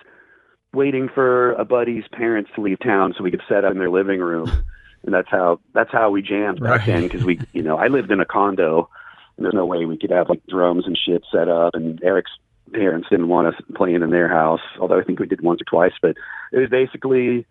waiting 0.73 1.09
for 1.15 1.53
a 1.53 1.65
buddy's 1.65 2.05
parents 2.13 2.51
to 2.55 2.63
leave 2.63 2.79
town 2.81 3.15
so 3.17 3.25
we 3.25 3.31
could 3.31 3.43
set 3.49 3.65
up 3.65 3.73
in 3.73 3.79
their 3.79 3.91
living 3.91 4.21
room. 4.21 4.51
And 5.05 5.15
that's 5.15 5.29
how 5.31 5.61
that's 5.73 5.93
how 5.93 6.11
we 6.11 6.23
jammed 6.23 6.61
back 6.61 6.81
right. 6.81 6.87
then 6.87 7.03
because 7.03 7.25
we 7.25 7.41
you 7.53 7.63
know 7.63 7.79
I 7.79 7.87
lived 7.87 8.11
in 8.11 8.19
a 8.19 8.25
condo 8.25 8.91
and 9.37 9.45
there's 9.45 9.55
no 9.55 9.65
way 9.65 9.85
we 9.85 9.97
could 9.97 10.11
have 10.11 10.29
like 10.29 10.45
drums 10.49 10.87
and 10.87 10.99
shit 10.99 11.23
set 11.33 11.49
up 11.49 11.77
and 11.77 12.03
Eric's 12.03 12.33
parents 12.73 13.09
didn't 13.11 13.29
want 13.29 13.49
us 13.49 13.55
playing 13.75 14.03
in 14.03 14.11
their 14.11 14.29
house 14.29 14.61
although 14.81 14.99
I 14.99 15.05
think 15.05 15.19
we 15.19 15.27
did 15.27 15.41
once 15.41 15.61
or 15.61 15.65
twice 15.65 15.93
but 16.01 16.17
it 16.53 16.59
was 16.59 16.71
basically 16.71 17.47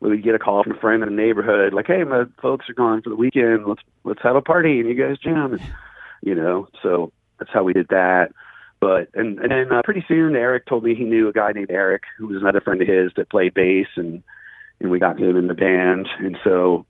we 0.00 0.08
would 0.08 0.24
get 0.24 0.34
a 0.34 0.38
call 0.38 0.62
from 0.62 0.76
a 0.76 0.80
friend 0.80 1.02
in 1.02 1.08
the 1.08 1.22
neighborhood 1.22 1.72
like 1.72 1.86
hey 1.86 2.04
my 2.04 2.24
folks 2.40 2.68
are 2.68 2.74
gone 2.74 3.02
for 3.02 3.10
the 3.10 3.16
weekend. 3.16 3.66
Let's 3.66 3.82
let's 4.04 4.22
have 4.22 4.36
a 4.36 4.42
party 4.42 4.80
and 4.80 4.88
you 4.88 4.94
guys 4.94 5.18
jam 5.18 5.52
and, 5.52 5.62
you 6.22 6.34
know 6.34 6.68
so 6.82 7.12
that's 7.38 7.50
how 7.52 7.62
we 7.62 7.72
did 7.72 7.88
that. 7.88 8.32
But 8.80 9.08
and 9.14 9.38
and 9.38 9.50
then 9.50 9.72
uh, 9.72 9.82
pretty 9.82 10.04
soon 10.08 10.34
Eric 10.34 10.66
told 10.66 10.84
me 10.84 10.94
he 10.94 11.04
knew 11.04 11.28
a 11.28 11.32
guy 11.32 11.52
named 11.52 11.70
Eric 11.70 12.02
who 12.18 12.28
was 12.28 12.40
another 12.40 12.60
friend 12.60 12.80
of 12.80 12.88
his 12.88 13.12
that 13.16 13.30
played 13.30 13.54
bass 13.54 13.88
and 13.96 14.22
and 14.80 14.90
we 14.90 14.98
got 14.98 15.18
him 15.18 15.36
in 15.36 15.46
the 15.46 15.54
band. 15.54 16.08
And 16.18 16.38
so 16.42 16.86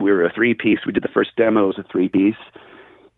we 0.00 0.10
were 0.10 0.24
a 0.24 0.32
three 0.32 0.54
piece. 0.54 0.80
We 0.86 0.92
did 0.92 1.02
the 1.02 1.08
first 1.08 1.36
demo 1.36 1.68
as 1.68 1.78
a 1.78 1.84
three 1.90 2.08
piece, 2.08 2.34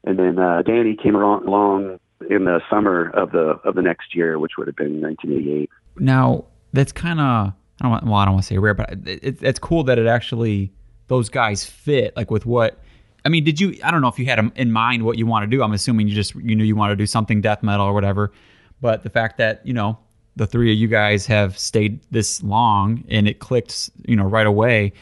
and 0.05 0.19
then 0.19 0.39
uh, 0.39 0.63
Danny 0.63 0.97
came 0.97 1.15
along 1.15 2.01
in 2.31 2.45
the 2.45 2.61
summer 2.71 3.11
of 3.11 3.33
the 3.33 3.61
of 3.65 3.75
the 3.75 3.83
next 3.83 4.15
year, 4.15 4.39
which 4.39 4.53
would 4.59 4.67
have 4.67 4.77
been 4.77 5.01
1988. 5.01 5.71
Now 5.99 6.45
that's 6.73 6.93
kind 6.93 7.21
of 7.21 7.25
I 7.25 7.53
don't 7.83 7.91
want, 7.91 8.05
well 8.05 8.15
I 8.15 8.25
don't 8.25 8.35
want 8.35 8.45
to 8.45 8.49
say 8.49 8.59
rare, 8.59 8.75
but 8.75 8.91
it, 9.07 9.25
it, 9.25 9.43
it's 9.43 9.59
cool 9.59 9.85
that 9.85 9.99
it 9.99 10.07
actually 10.07 10.73
those 11.09 11.29
guys 11.29 11.65
fit 11.65 12.17
like 12.17 12.31
with 12.31 12.47
what 12.47 12.79
I 13.25 13.31
mean, 13.31 13.45
did 13.45 13.61
you? 13.61 13.79
I 13.83 13.91
don't 13.91 14.01
know 14.01 14.09
if 14.09 14.19
you 14.19 14.27
had 14.27 14.53
in 14.57 14.73
mind 14.73 15.03
what 15.05 15.19
you 15.19 15.27
want 15.27 15.43
to 15.43 15.47
do. 15.47 15.63
I'm 15.63 15.73
assuming 15.73 16.09
you 16.09 16.15
just 16.15 16.35
you 16.37 16.55
knew 16.55 16.65
you 16.65 16.77
want 16.77 16.93
to 16.93 16.97
do 16.97 17.07
something 17.07 17.41
death 17.41 17.63
metal 17.63 17.85
or 17.85 17.93
whatever. 17.93 18.33
But 18.81 19.03
the 19.03 19.11
fact 19.11 19.39
that 19.39 19.67
you 19.67 19.73
know 19.73 19.99
the 20.37 20.47
three 20.47 20.73
of 20.73 20.79
you 20.79 20.89
guys 20.89 21.27
have 21.27 21.59
stayed 21.59 22.01
this 22.11 22.43
long 22.43 23.05
and 23.09 23.29
it 23.29 23.41
clicked, 23.41 23.91
you 24.07 24.17
know, 24.17 24.25
right 24.25 24.47
away. 24.47 24.93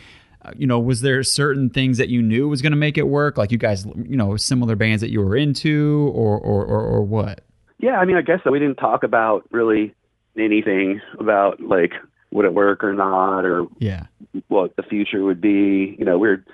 You 0.56 0.66
know, 0.66 0.78
was 0.78 1.00
there 1.00 1.22
certain 1.22 1.70
things 1.70 1.98
that 1.98 2.08
you 2.08 2.22
knew 2.22 2.48
was 2.48 2.62
going 2.62 2.72
to 2.72 2.76
make 2.76 2.98
it 2.98 3.08
work? 3.08 3.36
Like 3.36 3.52
you 3.52 3.58
guys, 3.58 3.86
you 3.86 4.16
know, 4.16 4.36
similar 4.36 4.76
bands 4.76 5.00
that 5.00 5.10
you 5.10 5.20
were 5.20 5.36
into, 5.36 6.10
or 6.14 6.38
or 6.38 6.64
or, 6.64 6.80
or 6.80 7.02
what? 7.02 7.42
Yeah, 7.78 7.98
I 7.98 8.04
mean, 8.04 8.16
I 8.16 8.22
guess 8.22 8.40
that 8.44 8.52
we 8.52 8.58
didn't 8.58 8.76
talk 8.76 9.02
about 9.02 9.46
really 9.50 9.94
anything 10.36 11.00
about 11.18 11.60
like 11.60 11.92
would 12.30 12.44
it 12.44 12.54
work 12.54 12.84
or 12.84 12.92
not, 12.92 13.40
or 13.44 13.66
yeah, 13.78 14.06
what 14.48 14.76
the 14.76 14.82
future 14.82 15.24
would 15.24 15.40
be. 15.40 15.96
You 15.98 16.04
know, 16.04 16.18
we're 16.18 16.44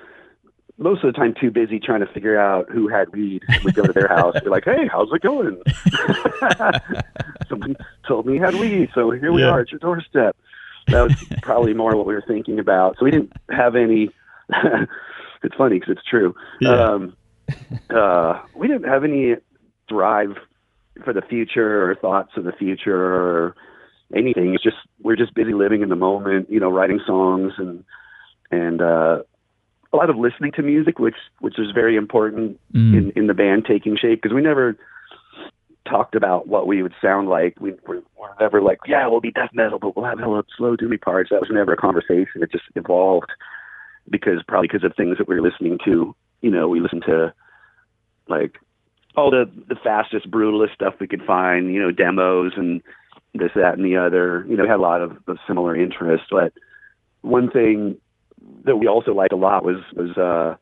most 0.79 1.05
of 1.05 1.13
the 1.13 1.19
time 1.19 1.35
too 1.41 1.51
busy 1.51 1.79
trying 1.79 2.01
to 2.01 2.13
figure 2.13 2.39
out 2.39 2.71
who 2.71 2.89
had 2.89 3.13
weed. 3.13 3.43
We 3.65 3.73
go 3.73 3.85
to 3.85 3.93
their 3.93 4.09
house. 4.09 4.37
We're 4.45 4.51
like, 4.51 4.65
"Hey, 4.65 4.89
how's 4.91 5.09
it 5.13 5.23
going?" 5.23 5.61
Somebody 7.49 7.77
told 8.07 8.27
me 8.27 8.35
he 8.35 8.39
had 8.39 8.55
weed, 8.55 8.91
so 8.95 9.11
here 9.11 9.33
we 9.33 9.43
yeah. 9.43 9.49
are 9.49 9.61
at 9.61 9.71
your 9.71 9.79
doorstep. 9.79 10.37
That 10.89 11.03
was 11.03 11.25
probably 11.43 11.75
more 11.75 11.97
what 11.97 12.07
we 12.07 12.15
were 12.15 12.25
thinking 12.27 12.59
about. 12.59 12.97
So 12.99 13.05
we 13.05 13.11
didn't 13.11 13.33
have 13.51 13.77
any. 13.77 14.11
it's 15.43 15.55
funny 15.57 15.79
because 15.79 15.97
it's 15.97 16.07
true. 16.09 16.35
Yeah. 16.61 16.71
Um, 16.71 17.17
uh, 17.91 18.41
we 18.55 18.69
didn't 18.69 18.89
have 18.89 19.05
any 19.05 19.37
drive 19.89 20.37
for 21.05 21.13
the 21.13 21.23
future 21.23 21.91
or 21.91 21.95
thoughts 21.95 22.33
of 22.37 22.45
the 22.45 22.53
future 22.53 22.97
or 22.97 23.55
anything. 24.15 24.55
It's 24.55 24.63
just 24.63 24.77
we're 25.03 25.17
just 25.17 25.35
busy 25.35 25.55
living 25.55 25.83
in 25.83 25.89
the 25.89 25.97
moment. 25.97 26.51
You 26.51 26.61
know, 26.61 26.71
writing 26.71 27.01
songs 27.07 27.55
and 27.59 27.85
and 28.51 28.81
uh, 28.81 29.23
a 29.93 29.97
lot 29.97 30.11
of 30.11 30.17
listening 30.17 30.53
to 30.53 30.63
music, 30.63 30.99
which 30.99 31.17
which 31.41 31.59
is 31.59 31.71
very 31.75 31.97
important 31.97 32.61
mm. 32.73 32.97
in 32.97 33.13
in 33.17 33.27
the 33.27 33.35
band 33.35 33.65
taking 33.67 33.97
shape 33.97 34.23
because 34.23 34.35
we 34.35 34.43
never 34.43 34.77
talked 35.89 36.15
about 36.15 36.47
what 36.47 36.67
we 36.67 36.83
would 36.83 36.95
sound 37.03 37.29
like. 37.29 37.59
We 37.61 37.73
were, 37.87 38.03
were 38.17 38.32
never 38.43 38.61
like, 38.61 38.79
yeah, 38.87 39.07
we'll 39.07 39.21
be 39.21 39.31
death 39.31 39.51
metal, 39.53 39.79
but 39.79 39.97
we'll 39.97 40.05
have 40.05 40.19
hella 40.19 40.43
slow 40.57 40.77
doomy 40.77 41.01
parts. 41.01 41.31
That 41.31 41.41
was 41.41 41.51
never 41.51 41.73
a 41.73 41.77
conversation. 41.77 42.43
It 42.43 42.53
just 42.53 42.65
evolved 42.75 43.31
because 44.11 44.43
probably 44.47 44.69
because 44.69 44.85
of 44.85 44.95
things 44.97 45.19
that 45.19 45.29
we 45.29 45.35
were 45.35 45.49
listening 45.49 45.79
to. 45.85 46.15
You 46.41 46.51
know, 46.51 46.69
we 46.69 46.81
listened 46.81 47.05
to 47.07 47.33
like 48.29 48.57
all 49.17 49.31
the 49.31 49.51
the 49.69 49.77
fastest, 49.77 50.31
brutalist 50.31 50.75
stuff 50.75 50.95
we 51.01 51.07
could 51.07 51.23
find. 51.23 51.73
You 51.73 51.81
know, 51.81 51.91
demos 51.93 52.53
and 52.57 52.83
this, 53.35 53.53
that, 53.55 53.75
and 53.77 53.85
the 53.85 53.97
other. 53.97 54.45
You 54.49 54.57
know, 54.57 54.65
we 54.65 54.69
had 54.69 54.79
a 54.79 54.83
lot 54.83 55.03
of, 55.03 55.17
of 55.27 55.39
similar 55.47 55.77
interests. 55.77 56.27
But 56.31 56.53
one 57.23 57.51
thing 57.51 57.97
that 58.65 58.77
we 58.77 58.89
also 58.89 59.15
liked 59.15 59.33
a 59.33 59.37
lot 59.37 59.65
was 59.65 59.79
was 59.95 60.17
uh, 60.17 60.57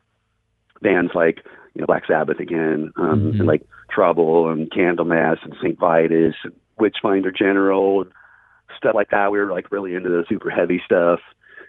bands 0.82 1.12
like 1.14 1.38
you 1.74 1.80
know 1.80 1.86
Black 1.86 2.06
Sabbath 2.06 2.40
again, 2.40 2.92
um, 2.96 3.20
mm-hmm. 3.20 3.38
and 3.38 3.46
like 3.46 3.62
Trouble 3.90 4.50
and 4.50 4.70
Candlemass 4.70 5.38
and 5.42 5.54
Saint 5.62 5.78
Vitus 5.78 6.34
and 6.44 6.52
Witchfinder 6.80 7.30
General 7.30 8.02
and 8.02 8.10
stuff 8.76 8.94
like 8.94 9.10
that. 9.10 9.30
We 9.32 9.38
were 9.38 9.50
like 9.50 9.70
really 9.70 9.94
into 9.94 10.08
the 10.08 10.24
super 10.28 10.50
heavy 10.50 10.80
stuff, 10.84 11.20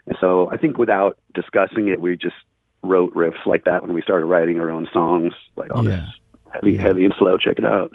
and 0.05 0.17
so 0.19 0.49
I 0.51 0.57
think 0.57 0.77
without 0.77 1.17
discussing 1.33 1.87
it, 1.87 2.01
we 2.01 2.17
just 2.17 2.35
wrote 2.83 3.13
riffs 3.13 3.45
like 3.45 3.65
that 3.65 3.83
when 3.83 3.93
we 3.93 4.01
started 4.01 4.25
writing 4.25 4.59
our 4.59 4.71
own 4.71 4.87
songs, 4.91 5.33
like 5.55 5.69
oh, 5.73 5.83
yeah. 5.83 5.89
this 5.89 6.09
heavy, 6.53 6.71
yeah. 6.73 6.81
heavy 6.81 7.05
and 7.05 7.13
slow. 7.17 7.37
Check 7.37 7.59
it 7.59 7.65
out. 7.65 7.91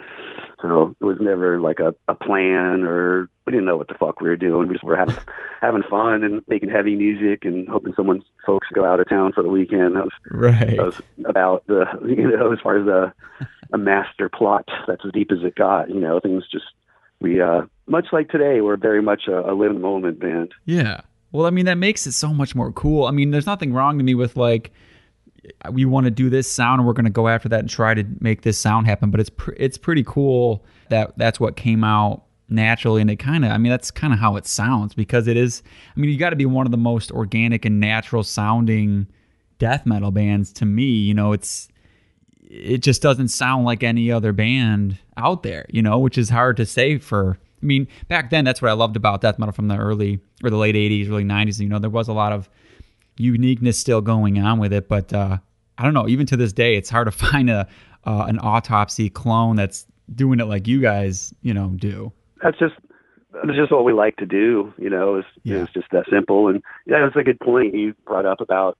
So 0.62 0.96
it 1.00 1.04
was 1.04 1.18
never 1.20 1.60
like 1.60 1.80
a, 1.80 1.94
a 2.08 2.14
plan 2.14 2.82
or 2.82 3.28
we 3.46 3.52
didn't 3.52 3.66
know 3.66 3.76
what 3.76 3.88
the 3.88 3.94
fuck 3.94 4.20
we 4.20 4.28
were 4.28 4.36
doing. 4.36 4.68
We 4.68 4.74
just 4.74 4.84
were 4.84 4.96
having 4.96 5.16
having 5.60 5.82
fun 5.82 6.24
and 6.24 6.42
making 6.48 6.70
heavy 6.70 6.96
music 6.96 7.44
and 7.44 7.68
hoping 7.68 7.92
someone 7.94 8.22
folks 8.46 8.68
go 8.72 8.84
out 8.84 9.00
of 9.00 9.08
town 9.08 9.32
for 9.32 9.42
the 9.42 9.50
weekend. 9.50 9.96
That 9.96 10.04
was 10.04 10.12
right. 10.30 10.76
That 10.76 10.86
was 10.86 11.02
about 11.26 11.66
the 11.66 11.84
you 12.06 12.30
know 12.30 12.52
as 12.52 12.60
far 12.60 12.78
as 12.78 12.86
a 12.86 13.12
a 13.72 13.78
master 13.78 14.28
plot. 14.28 14.68
That's 14.86 15.04
as 15.04 15.12
deep 15.12 15.30
as 15.30 15.42
it 15.42 15.54
got. 15.54 15.90
You 15.90 16.00
know, 16.00 16.20
things 16.20 16.44
just 16.50 16.66
we 17.20 17.40
uh 17.40 17.62
much 17.86 18.06
like 18.12 18.28
today. 18.28 18.60
We're 18.60 18.76
very 18.76 19.02
much 19.02 19.22
a, 19.28 19.50
a 19.50 19.54
live 19.54 19.70
in 19.70 19.76
the 19.76 19.80
moment 19.80 20.20
band. 20.20 20.52
Yeah. 20.64 21.00
Well, 21.32 21.46
I 21.46 21.50
mean 21.50 21.66
that 21.66 21.78
makes 21.78 22.06
it 22.06 22.12
so 22.12 22.32
much 22.32 22.54
more 22.54 22.72
cool. 22.72 23.06
I 23.06 23.10
mean, 23.10 23.30
there's 23.30 23.46
nothing 23.46 23.72
wrong 23.72 23.98
to 23.98 24.04
me 24.04 24.14
with 24.14 24.36
like 24.36 24.72
we 25.70 25.84
want 25.84 26.04
to 26.04 26.10
do 26.10 26.30
this 26.30 26.50
sound 26.50 26.80
and 26.80 26.86
we're 26.86 26.92
going 26.92 27.04
to 27.04 27.10
go 27.10 27.28
after 27.28 27.48
that 27.48 27.60
and 27.60 27.70
try 27.70 27.94
to 27.94 28.04
make 28.20 28.42
this 28.42 28.58
sound 28.58 28.86
happen 28.86 29.10
but 29.10 29.20
it's 29.20 29.30
pr- 29.30 29.54
it's 29.56 29.78
pretty 29.78 30.02
cool 30.04 30.64
that 30.88 31.16
that's 31.18 31.40
what 31.40 31.56
came 31.56 31.84
out 31.84 32.24
naturally 32.48 33.00
and 33.00 33.10
it 33.10 33.16
kind 33.16 33.44
of 33.44 33.50
i 33.50 33.58
mean 33.58 33.70
that's 33.70 33.90
kind 33.90 34.12
of 34.12 34.18
how 34.18 34.36
it 34.36 34.46
sounds 34.46 34.94
because 34.94 35.26
it 35.26 35.36
is 35.36 35.62
i 35.96 36.00
mean 36.00 36.10
you 36.10 36.16
got 36.16 36.30
to 36.30 36.36
be 36.36 36.46
one 36.46 36.66
of 36.66 36.70
the 36.70 36.78
most 36.78 37.10
organic 37.10 37.64
and 37.64 37.80
natural 37.80 38.22
sounding 38.22 39.06
death 39.58 39.84
metal 39.84 40.10
bands 40.10 40.52
to 40.52 40.64
me 40.64 40.84
you 40.84 41.14
know 41.14 41.32
it's 41.32 41.68
it 42.48 42.78
just 42.78 43.02
doesn't 43.02 43.28
sound 43.28 43.64
like 43.64 43.82
any 43.82 44.10
other 44.10 44.32
band 44.32 44.98
out 45.16 45.42
there 45.42 45.66
you 45.68 45.82
know 45.82 45.98
which 45.98 46.16
is 46.18 46.28
hard 46.30 46.56
to 46.56 46.64
say 46.66 46.96
for 46.98 47.38
i 47.62 47.66
mean 47.66 47.86
back 48.08 48.30
then 48.30 48.44
that's 48.44 48.62
what 48.62 48.70
i 48.70 48.74
loved 48.74 48.96
about 48.96 49.20
death 49.20 49.38
metal 49.38 49.52
from 49.52 49.68
the 49.68 49.76
early 49.76 50.20
or 50.44 50.50
the 50.50 50.56
late 50.56 50.74
80s 50.74 51.08
early 51.10 51.24
90s 51.24 51.60
you 51.60 51.68
know 51.68 51.78
there 51.78 51.90
was 51.90 52.08
a 52.08 52.12
lot 52.12 52.32
of 52.32 52.48
uniqueness 53.18 53.78
still 53.78 54.00
going 54.00 54.38
on 54.38 54.58
with 54.58 54.72
it, 54.72 54.88
but 54.88 55.10
uh, 55.12 55.38
I 55.78 55.82
don't 55.84 55.94
know. 55.94 56.06
Even 56.06 56.26
to 56.26 56.36
this 56.36 56.52
day, 56.52 56.76
it's 56.76 56.90
hard 56.90 57.06
to 57.06 57.12
find 57.30 57.48
a 57.48 57.66
uh, 58.04 58.26
an 58.28 58.38
autopsy 58.38 59.08
clone 59.08 59.56
that's 59.56 59.86
doing 60.14 60.38
it 60.38 60.44
like 60.44 60.68
you 60.68 60.80
guys, 60.80 61.34
you 61.42 61.52
know, 61.54 61.68
do. 61.76 62.12
That's 62.42 62.58
just 62.58 62.74
that's 63.32 63.56
just 63.56 63.72
what 63.72 63.84
we 63.84 63.92
like 63.92 64.16
to 64.16 64.26
do. 64.26 64.72
You 64.78 64.90
know, 64.90 65.16
it's 65.16 65.28
Yeah. 65.44 65.62
it's 65.62 65.72
just 65.72 65.86
that 65.92 66.04
simple. 66.10 66.48
And 66.48 66.62
yeah, 66.86 67.00
that's 67.02 67.16
a 67.16 67.24
good 67.24 67.40
point 67.40 67.74
you 67.74 67.94
brought 68.04 68.26
up 68.26 68.40
about 68.40 68.78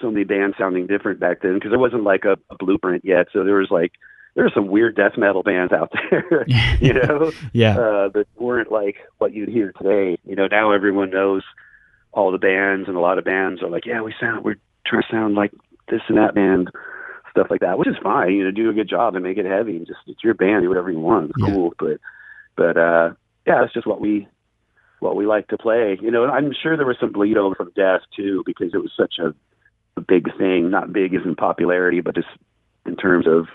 so 0.00 0.10
many 0.10 0.24
bands 0.24 0.56
sounding 0.58 0.86
different 0.86 1.20
back 1.20 1.42
then 1.42 1.54
because 1.54 1.70
there 1.70 1.78
wasn't 1.78 2.04
like 2.04 2.24
a, 2.24 2.36
a 2.50 2.56
blueprint 2.58 3.04
yet. 3.04 3.28
So 3.32 3.44
there 3.44 3.56
was 3.56 3.70
like 3.70 3.92
there 4.34 4.44
were 4.44 4.50
some 4.54 4.66
weird 4.68 4.96
death 4.96 5.16
metal 5.16 5.42
bands 5.42 5.72
out 5.72 5.92
there, 6.10 6.44
you 6.80 6.92
know, 7.00 7.32
Yeah. 7.52 7.78
uh, 7.78 8.08
that 8.08 8.26
weren't 8.36 8.72
like 8.72 8.96
what 9.18 9.32
you'd 9.32 9.48
hear 9.48 9.72
today. 9.72 10.18
You 10.24 10.36
know, 10.36 10.46
now 10.48 10.72
everyone 10.72 11.10
knows 11.10 11.42
all 12.12 12.30
the 12.32 12.38
bands, 12.38 12.88
and 12.88 12.96
a 12.96 13.00
lot 13.00 13.18
of 13.18 13.24
bands 13.24 13.62
are 13.62 13.68
like, 13.70 13.86
yeah, 13.86 14.00
we 14.02 14.14
sound 14.20 14.44
we're 14.44 14.56
trying 14.86 15.02
to 15.02 15.08
sound 15.10 15.34
like 15.34 15.52
this 15.88 16.00
and 16.08 16.18
that 16.18 16.34
band, 16.34 16.70
stuff 17.30 17.46
like 17.50 17.60
that, 17.60 17.78
which 17.78 17.88
is 17.88 17.96
fine. 18.02 18.32
You 18.32 18.44
know, 18.44 18.50
do 18.50 18.70
a 18.70 18.74
good 18.74 18.88
job 18.88 19.14
and 19.14 19.24
make 19.24 19.38
it 19.38 19.46
heavy. 19.46 19.76
And 19.76 19.86
Just 19.86 20.00
it's 20.06 20.22
your 20.24 20.34
band, 20.34 20.62
do 20.62 20.68
whatever 20.68 20.90
you 20.90 20.98
want. 21.00 21.30
It's 21.30 21.38
Yeah. 21.40 21.52
cool, 21.54 21.74
but 21.78 21.98
but 22.56 22.76
uh, 22.76 23.10
yeah, 23.46 23.64
it's 23.64 23.74
just 23.74 23.86
what 23.86 24.00
we 24.00 24.26
what 25.00 25.16
we 25.16 25.26
like 25.26 25.48
to 25.48 25.58
play. 25.58 25.98
You 26.00 26.10
know, 26.10 26.22
and 26.24 26.32
I'm 26.32 26.52
sure 26.60 26.76
there 26.76 26.86
was 26.86 26.96
some 27.00 27.12
bleed 27.12 27.36
over 27.36 27.54
from 27.54 27.72
Death 27.76 28.00
too 28.16 28.42
because 28.46 28.72
it 28.74 28.78
was 28.78 28.92
such 28.96 29.14
a, 29.18 29.34
a 29.96 30.00
big 30.00 30.26
thing. 30.36 30.70
Not 30.70 30.92
big 30.92 31.14
as 31.14 31.22
in 31.24 31.34
popularity, 31.36 32.00
but 32.00 32.14
just 32.14 32.28
in 32.86 32.96
terms 32.96 33.26
of 33.26 33.46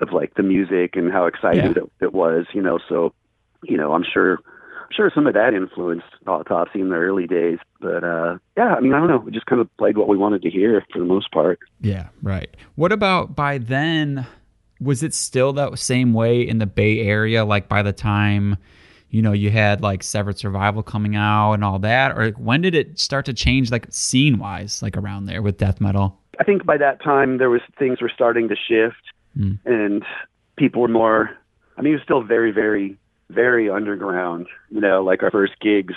of 0.00 0.12
like 0.12 0.34
the 0.34 0.42
music 0.42 0.96
and 0.96 1.12
how 1.12 1.26
exciting 1.26 1.72
Yeah. 1.76 1.82
it, 1.82 1.90
it 2.06 2.12
was. 2.14 2.46
You 2.54 2.62
know, 2.62 2.78
so 2.88 3.12
you 3.64 3.76
know, 3.76 3.92
I'm 3.92 4.04
sure 4.04 4.38
sure 4.92 5.10
some 5.14 5.26
of 5.26 5.34
that 5.34 5.54
influenced 5.54 6.06
autopsy 6.26 6.80
in 6.80 6.88
the 6.88 6.96
early 6.96 7.26
days. 7.26 7.58
But 7.80 8.02
uh, 8.02 8.38
yeah, 8.56 8.74
I 8.74 8.80
mean, 8.80 8.92
I 8.94 8.98
don't 8.98 9.08
know. 9.08 9.18
We 9.18 9.30
just 9.30 9.46
kind 9.46 9.60
of 9.60 9.74
played 9.76 9.96
what 9.96 10.08
we 10.08 10.16
wanted 10.16 10.42
to 10.42 10.50
hear 10.50 10.84
for 10.92 10.98
the 10.98 11.04
most 11.04 11.30
part. 11.30 11.58
Yeah, 11.80 12.08
right. 12.22 12.54
What 12.74 12.92
about 12.92 13.36
by 13.36 13.58
then? 13.58 14.26
Was 14.80 15.02
it 15.02 15.12
still 15.12 15.52
that 15.52 15.78
same 15.78 16.14
way 16.14 16.40
in 16.40 16.56
the 16.58 16.66
Bay 16.66 17.00
Area? 17.00 17.44
Like 17.44 17.68
by 17.68 17.82
the 17.82 17.92
time, 17.92 18.56
you 19.10 19.22
know, 19.22 19.32
you 19.32 19.50
had 19.50 19.80
like 19.82 20.02
Severed 20.02 20.38
Survival 20.38 20.82
coming 20.82 21.16
out 21.16 21.52
and 21.54 21.64
all 21.64 21.78
that, 21.80 22.16
or 22.16 22.30
when 22.32 22.60
did 22.62 22.74
it 22.74 22.98
start 22.98 23.26
to 23.26 23.32
change, 23.34 23.70
like 23.70 23.86
scene 23.90 24.38
wise, 24.38 24.82
like 24.82 24.96
around 24.96 25.26
there 25.26 25.42
with 25.42 25.58
death 25.58 25.80
metal? 25.80 26.18
I 26.38 26.44
think 26.44 26.64
by 26.64 26.76
that 26.78 27.02
time 27.02 27.38
there 27.38 27.50
was 27.50 27.60
things 27.78 28.00
were 28.00 28.08
starting 28.14 28.48
to 28.48 28.56
shift, 28.56 29.02
Hmm. 29.36 29.54
and 29.64 30.04
people 30.56 30.82
were 30.82 30.88
more. 30.88 31.30
I 31.76 31.82
mean, 31.82 31.92
it 31.92 31.96
was 31.96 32.02
still 32.04 32.22
very, 32.22 32.50
very, 32.50 32.96
very 33.28 33.68
underground. 33.70 34.46
You 34.70 34.80
know, 34.80 35.02
like 35.02 35.22
our 35.22 35.30
first 35.30 35.52
gigs, 35.60 35.94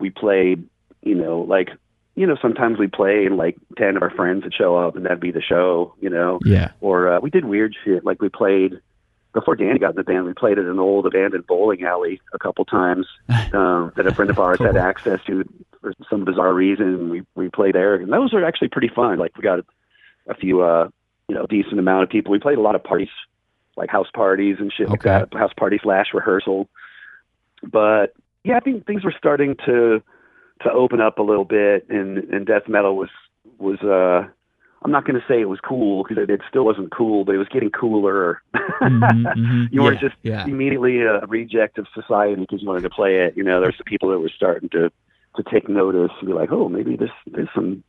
we 0.00 0.10
played. 0.10 0.66
You 1.02 1.14
know, 1.14 1.40
like 1.40 1.68
you 2.16 2.26
know, 2.26 2.36
sometimes 2.40 2.78
we 2.78 2.86
play 2.86 3.26
and 3.26 3.36
like 3.36 3.56
ten 3.76 3.96
of 3.96 4.02
our 4.02 4.10
friends 4.10 4.44
would 4.44 4.54
show 4.54 4.76
up, 4.76 4.96
and 4.96 5.04
that'd 5.04 5.20
be 5.20 5.32
the 5.32 5.42
show. 5.42 5.94
You 6.00 6.10
know, 6.10 6.38
Yeah. 6.44 6.70
or 6.80 7.08
uh, 7.12 7.20
we 7.20 7.28
did 7.30 7.44
weird 7.44 7.74
shit. 7.84 8.04
Like 8.04 8.22
we 8.22 8.28
played 8.28 8.80
before 9.34 9.56
Danny 9.56 9.78
got 9.78 9.90
in 9.90 9.96
the 9.96 10.04
band. 10.04 10.24
We 10.24 10.32
played 10.32 10.58
at 10.58 10.64
an 10.64 10.78
old 10.78 11.06
abandoned 11.06 11.46
bowling 11.46 11.82
alley 11.82 12.20
a 12.32 12.38
couple 12.38 12.64
times 12.64 13.06
um, 13.52 13.92
that 13.96 14.06
a 14.06 14.12
friend 14.12 14.30
of 14.30 14.38
ours 14.38 14.60
had 14.62 14.76
access 14.76 15.18
to 15.26 15.44
for 15.80 15.92
some 16.08 16.24
bizarre 16.24 16.54
reason. 16.54 17.10
We 17.10 17.22
we 17.34 17.50
played 17.50 17.74
there, 17.74 17.96
and 17.96 18.10
those 18.12 18.32
were 18.32 18.44
actually 18.44 18.68
pretty 18.68 18.90
fun. 18.94 19.18
Like 19.18 19.36
we 19.36 19.42
got 19.42 19.58
a, 19.58 19.64
a 20.30 20.34
few, 20.34 20.62
uh, 20.62 20.88
you 21.28 21.34
know, 21.34 21.46
decent 21.46 21.78
amount 21.78 22.04
of 22.04 22.08
people. 22.08 22.32
We 22.32 22.38
played 22.38 22.58
a 22.58 22.62
lot 22.62 22.76
of 22.76 22.84
parties, 22.84 23.08
like 23.76 23.90
house 23.90 24.08
parties 24.14 24.56
and 24.60 24.72
shit 24.72 24.88
like 24.88 25.00
Okay. 25.04 25.24
that. 25.30 25.38
House 25.38 25.52
party 25.58 25.78
slash 25.82 26.06
rehearsal. 26.14 26.68
But 27.62 28.14
yeah, 28.44 28.56
I 28.56 28.60
think 28.60 28.86
things 28.86 29.04
were 29.04 29.14
starting 29.16 29.56
to 29.66 30.02
to 30.62 30.70
open 30.70 31.00
up 31.00 31.18
a 31.18 31.22
little 31.22 31.44
bit, 31.44 31.86
and 31.90 32.18
and 32.18 32.46
death 32.46 32.68
metal 32.68 32.96
was 32.96 33.10
was 33.58 33.80
uh 33.80 34.28
I'm 34.84 34.90
not 34.90 35.06
going 35.06 35.18
to 35.18 35.26
say 35.26 35.40
it 35.40 35.48
was 35.48 35.60
cool 35.60 36.02
because 36.02 36.22
it, 36.22 36.28
it 36.28 36.42
still 36.48 36.64
wasn't 36.64 36.90
cool, 36.90 37.24
but 37.24 37.34
it 37.34 37.38
was 37.38 37.48
getting 37.48 37.70
cooler. 37.70 38.42
Mhm, 38.54 39.00
mhm. 39.00 39.68
you 39.72 39.82
weren't 39.82 40.00
just 40.00 40.14
yeah. 40.22 40.44
immediately 40.44 41.00
a 41.00 41.20
reject 41.26 41.78
of 41.78 41.86
society 41.94 42.42
because 42.42 42.60
you 42.60 42.68
wanted 42.68 42.82
to 42.82 42.90
play 42.90 43.20
it. 43.20 43.34
You 43.34 43.44
know, 43.44 43.62
there's 43.62 43.76
some 43.78 43.84
people 43.86 44.10
that 44.10 44.18
were 44.18 44.30
starting 44.34 44.68
to 44.70 44.92
to 45.36 45.42
take 45.50 45.68
notice 45.68 46.12
and 46.20 46.28
be 46.28 46.34
like, 46.34 46.52
oh, 46.52 46.68
maybe 46.68 46.96
this 46.96 47.10
there's 47.26 47.48
some 47.54 47.82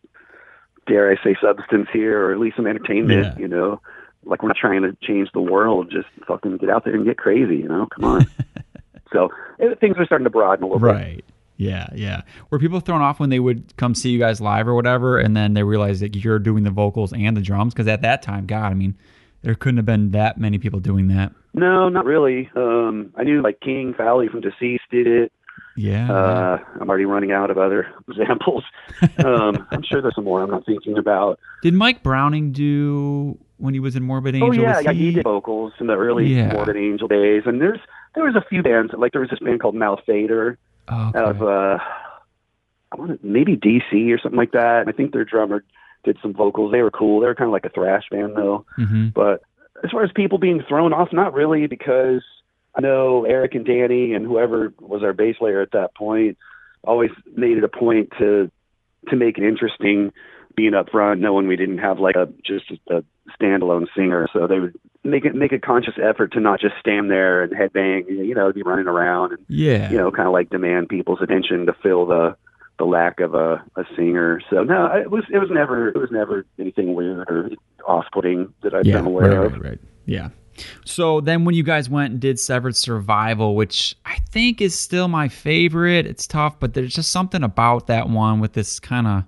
dare 0.87 1.11
I 1.11 1.21
say 1.21 1.35
substance 1.41 1.87
here, 1.91 2.27
or 2.27 2.31
at 2.31 2.39
least 2.39 2.55
some 2.55 2.65
entertainment. 2.65 3.25
Yeah. 3.25 3.37
You 3.37 3.49
know, 3.49 3.81
like 4.23 4.41
we're 4.41 4.49
not 4.49 4.57
trying 4.57 4.83
to 4.83 4.95
change 5.03 5.29
the 5.33 5.41
world, 5.41 5.91
just 5.91 6.07
fucking 6.27 6.57
get 6.57 6.69
out 6.69 6.85
there 6.85 6.95
and 6.95 7.05
get 7.05 7.17
crazy. 7.17 7.57
You 7.57 7.67
know, 7.67 7.87
come 7.87 8.05
on. 8.05 8.25
so 9.11 9.29
it, 9.59 9.79
things 9.81 9.97
are 9.97 10.05
starting 10.05 10.23
to 10.23 10.29
broaden 10.29 10.63
a 10.63 10.67
little 10.67 10.79
bit. 10.79 10.93
Right. 10.93 11.25
Yeah, 11.57 11.87
yeah. 11.95 12.21
Were 12.49 12.59
people 12.59 12.79
thrown 12.81 13.01
off 13.01 13.19
when 13.19 13.29
they 13.29 13.39
would 13.39 13.75
come 13.77 13.95
see 13.95 14.09
you 14.09 14.19
guys 14.19 14.41
live 14.41 14.67
or 14.67 14.75
whatever, 14.75 15.17
and 15.19 15.35
then 15.37 15.53
they 15.53 15.63
realized 15.63 16.01
that 16.01 16.15
you're 16.15 16.39
doing 16.39 16.63
the 16.63 16.71
vocals 16.71 17.13
and 17.13 17.35
the 17.37 17.41
drums? 17.41 17.73
Because 17.73 17.87
at 17.87 18.01
that 18.01 18.21
time, 18.21 18.45
God, 18.45 18.71
I 18.71 18.73
mean, 18.73 18.97
there 19.41 19.55
couldn't 19.55 19.77
have 19.77 19.85
been 19.85 20.11
that 20.11 20.37
many 20.37 20.57
people 20.57 20.79
doing 20.79 21.07
that. 21.09 21.31
No, 21.53 21.87
not 21.87 22.05
really. 22.05 22.49
Um, 22.55 23.13
I 23.15 23.23
knew 23.23 23.41
like 23.41 23.59
King 23.61 23.93
Fowley 23.97 24.27
from 24.27 24.41
Deceased 24.41 24.83
did 24.91 25.07
it. 25.07 25.31
Yeah. 25.77 26.11
Uh, 26.11 26.57
I'm 26.79 26.89
already 26.89 27.05
running 27.05 27.31
out 27.31 27.49
of 27.51 27.57
other 27.57 27.87
examples. 28.09 28.63
Um, 29.23 29.67
I'm 29.71 29.83
sure 29.83 30.01
there's 30.01 30.15
some 30.15 30.23
more 30.25 30.41
I'm 30.41 30.49
not 30.51 30.65
thinking 30.65 30.97
about. 30.97 31.39
Did 31.61 31.73
Mike 31.73 32.01
Browning 32.03 32.51
do 32.51 33.37
when 33.57 33.73
he 33.73 33.79
was 33.79 33.95
in 33.95 34.03
Morbid 34.03 34.35
Angel? 34.35 34.49
Oh 34.49 34.51
yeah, 34.53 34.77
Was 34.77 34.85
yeah, 34.85 34.91
he 34.91 35.11
did 35.11 35.23
vocals 35.23 35.73
in 35.79 35.87
the 35.87 35.95
early 35.95 36.27
Yeah. 36.27 36.53
Morbid 36.53 36.75
Angel 36.77 37.07
days, 37.07 37.43
and 37.45 37.61
there's 37.61 37.79
there 38.15 38.23
was 38.23 38.35
a 38.35 38.45
few 38.49 38.63
bands 38.63 38.93
like 38.97 39.11
there 39.11 39.21
was 39.21 39.29
this 39.29 39.39
band 39.39 39.61
called 39.61 39.75
Malfader 39.75 40.57
okay. 40.89 41.19
of 41.19 41.41
uh, 41.41 41.77
I 42.91 42.95
want 42.95 43.21
to 43.21 43.27
maybe 43.27 43.57
DC 43.57 44.13
or 44.13 44.19
something 44.19 44.37
like 44.37 44.51
that. 44.51 44.87
I 44.87 44.91
think 44.91 45.11
their 45.11 45.25
drummer 45.25 45.63
did 46.03 46.17
some 46.21 46.33
vocals. 46.33 46.71
They 46.71 46.81
were 46.81 46.91
cool. 46.91 47.19
They 47.19 47.27
were 47.27 47.35
kind 47.35 47.47
of 47.47 47.53
like 47.53 47.65
a 47.65 47.69
thrash 47.69 48.03
band 48.09 48.35
though. 48.35 48.65
hmm 48.75 49.07
But 49.13 49.43
as 49.83 49.91
far 49.91 50.03
as 50.03 50.11
people 50.15 50.37
being 50.37 50.63
thrown 50.67 50.93
off, 50.93 51.09
not 51.11 51.33
really, 51.33 51.67
because 51.67 52.21
I 52.75 52.81
know 52.81 53.25
Eric 53.25 53.55
and 53.55 53.65
Danny 53.65 54.13
and 54.13 54.25
whoever 54.25 54.73
was 54.79 55.03
our 55.03 55.13
bass 55.13 55.37
player 55.37 55.61
at 55.61 55.71
that 55.71 55.95
point 55.95 56.37
always 56.83 57.11
made 57.35 57.57
it 57.57 57.63
a 57.63 57.69
point 57.69 58.11
to 58.19 58.51
to 59.09 59.15
make 59.15 59.37
it 59.37 59.43
interesting, 59.43 60.11
being 60.55 60.73
up 60.73 60.89
front, 60.89 61.21
knowing 61.21 61.47
we 61.47 61.55
didn't 61.55 61.79
have 61.79 61.99
like 61.99 62.15
a 62.15 62.27
just 62.45 62.71
a 62.89 63.03
standalone 63.39 63.87
singer. 63.95 64.27
So 64.33 64.47
they 64.47 64.59
would 64.59 64.75
make 65.03 65.25
it 65.25 65.35
make 65.35 65.51
a 65.51 65.59
conscious 65.59 65.95
effort 66.01 66.33
to 66.33 66.39
not 66.39 66.59
just 66.59 66.75
stand 66.79 67.11
there 67.11 67.43
and 67.43 67.53
headbang, 67.53 68.07
you 68.09 68.33
know, 68.35 68.51
be 68.51 68.63
running 68.63 68.87
around 68.87 69.33
and 69.33 69.45
Yeah. 69.47 69.89
you 69.91 69.97
know, 69.97 70.11
kind 70.11 70.27
of 70.27 70.33
like 70.33 70.49
demand 70.49 70.89
people's 70.89 71.21
attention 71.21 71.65
to 71.65 71.73
fill 71.83 72.05
the 72.05 72.35
the 72.77 72.85
lack 72.85 73.21
of 73.21 73.33
a, 73.35 73.63
a 73.77 73.83
singer. 73.95 74.41
So 74.49 74.63
no, 74.63 74.87
it 74.87 75.09
was 75.11 75.23
it 75.31 75.39
was 75.39 75.49
never 75.51 75.89
it 75.89 75.97
was 75.97 76.11
never 76.11 76.45
anything 76.59 76.93
weird 76.93 77.29
or 77.29 77.49
off 77.87 78.05
putting 78.13 78.53
that 78.63 78.73
I've 78.73 78.85
yeah. 78.85 78.97
been 78.97 79.05
aware 79.07 79.29
right, 79.41 79.45
of. 79.45 79.53
right, 79.53 79.61
right. 79.61 79.79
Yeah. 80.05 80.29
So 80.85 81.19
then 81.19 81.43
when 81.43 81.53
you 81.53 81.63
guys 81.63 81.89
went 81.89 82.11
and 82.13 82.19
did 82.21 82.39
Severed 82.39 82.77
Survival, 82.77 83.55
which 83.55 83.93
I 84.05 84.17
think 84.29 84.61
is 84.61 84.77
still 84.79 85.09
my 85.09 85.27
favorite, 85.27 86.05
it's 86.05 86.25
tough, 86.25 86.59
but 86.61 86.73
there's 86.73 86.93
just 86.95 87.11
something 87.11 87.43
about 87.43 87.87
that 87.87 88.07
one 88.09 88.39
with 88.39 88.53
this 88.53 88.79
kind 88.79 89.05
of 89.05 89.23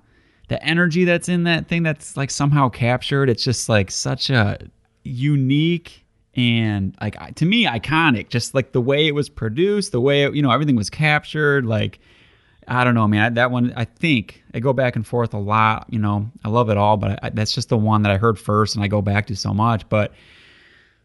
the 0.48 0.64
energy 0.64 1.06
that's 1.06 1.30
in 1.30 1.44
that 1.44 1.68
thing 1.68 1.84
that's 1.84 2.16
like 2.16 2.32
somehow 2.32 2.70
captured. 2.70 3.30
It's 3.30 3.44
just 3.44 3.70
like 3.70 3.92
such 3.92 4.30
a 4.30 4.58
unique 5.04 6.06
and 6.36 6.96
like 7.02 7.18
to 7.36 7.46
me 7.46 7.66
iconic 7.66 8.30
just 8.30 8.54
like 8.54 8.72
the 8.72 8.82
way 8.82 9.08
it 9.08 9.16
was 9.16 9.28
produced 9.28 9.92
the 9.92 10.00
way 10.00 10.24
it, 10.24 10.36
you 10.36 10.42
know 10.42 10.52
everything 10.52 10.76
was 10.76 10.90
captured 10.90 11.66
like 11.66 12.00
i 12.68 12.84
don't 12.84 12.94
know 12.94 13.08
man 13.08 13.24
I, 13.24 13.30
that 13.30 13.50
one 13.50 13.74
i 13.76 13.86
think 13.86 14.44
i 14.54 14.60
go 14.60 14.72
back 14.72 14.96
and 14.96 15.06
forth 15.06 15.34
a 15.34 15.40
lot 15.40 15.88
you 15.90 15.98
know 15.98 16.30
i 16.46 16.50
love 16.50 16.70
it 16.70 16.78
all 16.78 16.96
but 16.96 17.20
I, 17.24 17.30
that's 17.30 17.54
just 17.54 17.70
the 17.70 17.78
one 17.78 18.04
that 18.04 18.12
i 18.12 18.18
heard 18.18 18.38
first 18.38 18.76
and 18.76 18.84
i 18.84 18.88
go 18.88 19.02
back 19.02 19.28
to 19.28 19.36
so 19.36 19.54
much 19.54 19.90
but 19.90 20.14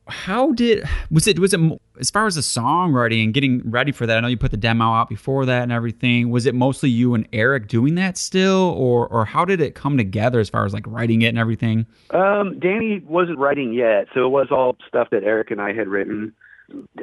how 0.07 0.53
did 0.53 0.85
was 1.11 1.27
it 1.27 1.39
was 1.39 1.55
it 1.55 1.61
as 2.03 2.11
far 2.11 2.27
as 2.27 2.35
the 2.35 2.43
songwriting 2.43 3.25
and 3.25 3.33
getting 3.33 3.63
ready 3.71 3.93
for 3.93 4.07
that 4.07 4.19
i 4.19 4.21
know 4.21 4.29
you 4.29 4.37
put 4.37 4.51
the 4.51 4.57
demo 4.57 4.93
out 4.93 5.09
before 5.09 5.47
that 5.47 5.63
and 5.63 5.73
everything 5.73 6.29
was 6.31 6.45
it 6.45 6.55
mostly 6.55 6.91
you 6.91 7.15
and 7.15 7.27
eric 7.33 7.69
doing 7.69 7.95
that 7.95 8.19
still 8.19 8.75
or 8.77 9.07
or 9.09 9.25
how 9.25 9.45
did 9.45 9.61
it 9.61 9.75
come 9.75 9.97
together 9.97 10.41
as 10.41 10.51
far 10.51 10.67
as 10.67 10.75
like 10.75 10.87
writing 10.87 11.23
it 11.23 11.29
and 11.29 11.39
everything 11.39 11.87
Um, 12.11 12.59
Danny 12.59 13.01
wasn't 13.07 13.39
writing 13.39 13.73
yet, 13.73 14.09
so 14.13 14.27
it 14.27 14.31
was 14.31 14.49
all 14.51 14.77
stuff 14.87 15.09
that 15.11 15.23
Eric 15.25 15.51
and 15.51 15.61
I 15.61 15.73
had 15.73 15.89
written. 15.89 16.33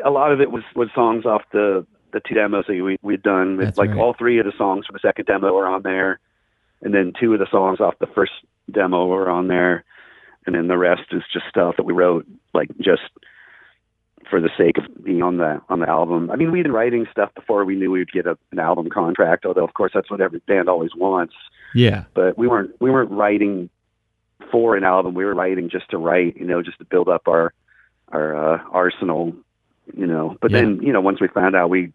A 0.04 0.10
lot 0.10 0.32
of 0.32 0.42
it 0.42 0.52
was 0.52 0.64
was 0.76 0.90
songs 0.94 1.26
off 1.26 1.44
the 1.52 1.86
the 2.12 2.20
two 2.20 2.36
demos 2.36 2.66
that 2.68 2.84
we 2.84 2.98
we'd 3.02 3.24
done. 3.24 3.58
That's 3.58 3.78
like 3.78 3.92
right. 3.92 4.00
all 4.00 4.14
three 4.14 4.40
of 4.40 4.46
the 4.46 4.54
songs 4.58 4.86
from 4.86 4.94
the 4.94 5.08
second 5.08 5.26
demo 5.26 5.54
were 5.54 5.68
on 5.68 5.84
there, 5.84 6.20
and 6.82 6.94
then 6.94 7.14
two 7.20 7.34
of 7.34 7.40
the 7.40 7.48
songs 7.50 7.80
off 7.80 7.96
the 8.00 8.08
first 8.08 8.34
demo 8.72 9.06
were 9.08 9.30
on 9.30 9.48
there, 9.48 9.84
and 10.46 10.56
then 10.56 10.68
the 10.68 10.78
rest 10.78 11.12
is 11.12 11.24
just 11.32 11.46
stuff 11.50 11.76
that 11.78 11.86
we 11.86 11.94
wrote 11.94 12.26
like 12.54 12.70
just 12.80 13.04
for 14.30 14.40
the 14.40 14.50
sake 14.58 14.78
of 14.78 15.04
being 15.04 15.24
on 15.24 15.38
the 15.38 15.62
on 15.70 15.80
the 15.80 15.90
album. 15.90 16.30
I 16.32 16.36
mean, 16.36 16.52
we'd 16.52 16.64
been 16.64 16.72
writing 16.72 17.08
stuff 17.12 17.34
before 17.34 17.66
we 17.66 17.76
knew 17.76 17.92
we'd 17.92 18.12
get 18.12 18.28
a, 18.28 18.38
an 18.52 18.60
album 18.60 18.90
contract. 18.90 19.46
Although, 19.46 19.64
of 19.64 19.74
course, 19.74 19.92
that's 19.94 20.10
what 20.10 20.22
every 20.22 20.40
band 20.48 20.70
always 20.70 20.92
wants 20.96 21.34
yeah 21.76 22.06
but 22.16 22.36
we 22.36 22.48
weren't 22.48 22.72
we 22.80 22.90
weren't 22.90 23.12
writing 23.12 23.70
for 24.52 24.76
an 24.76 24.84
album. 24.84 25.14
We 25.14 25.26
were 25.26 25.34
writing 25.34 25.70
just 25.70 25.90
to 25.90 25.98
write, 25.98 26.38
you 26.38 26.46
know, 26.46 26.62
just 26.62 26.80
to 26.80 26.86
build 26.86 27.10
up 27.10 27.28
our 27.28 27.54
our 28.12 28.36
uh, 28.36 28.64
arsenal, 28.72 29.36
you 29.96 30.08
know. 30.08 30.38
But 30.42 30.52
Yeah. 30.52 30.62
then, 30.62 30.82
you 30.82 30.92
know, 30.92 31.02
once 31.02 31.22
we 31.22 31.28
found 31.28 31.56
out 31.56 31.70
we 31.70 31.92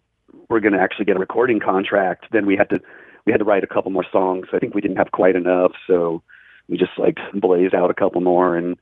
were 0.48 0.60
going 0.60 0.74
to 0.74 0.80
actually 0.80 1.06
get 1.06 1.16
a 1.16 1.20
recording 1.20 1.58
contract, 1.60 2.26
then 2.30 2.46
we 2.46 2.56
had 2.56 2.70
to 2.70 2.80
we 3.24 3.32
had 3.32 3.38
to 3.38 3.44
write 3.44 3.64
a 3.64 3.66
couple 3.66 3.90
more 3.90 4.06
songs. 4.12 4.46
I 4.52 4.58
think 4.58 4.74
we 4.74 4.80
didn't 4.80 4.98
have 4.98 5.10
quite 5.12 5.36
enough, 5.36 5.72
so 5.86 6.22
we 6.68 6.76
just 6.76 6.92
like 6.98 7.18
blazed 7.34 7.74
out 7.74 7.90
a 7.90 7.94
couple 7.94 8.20
more 8.20 8.56
and 8.56 8.76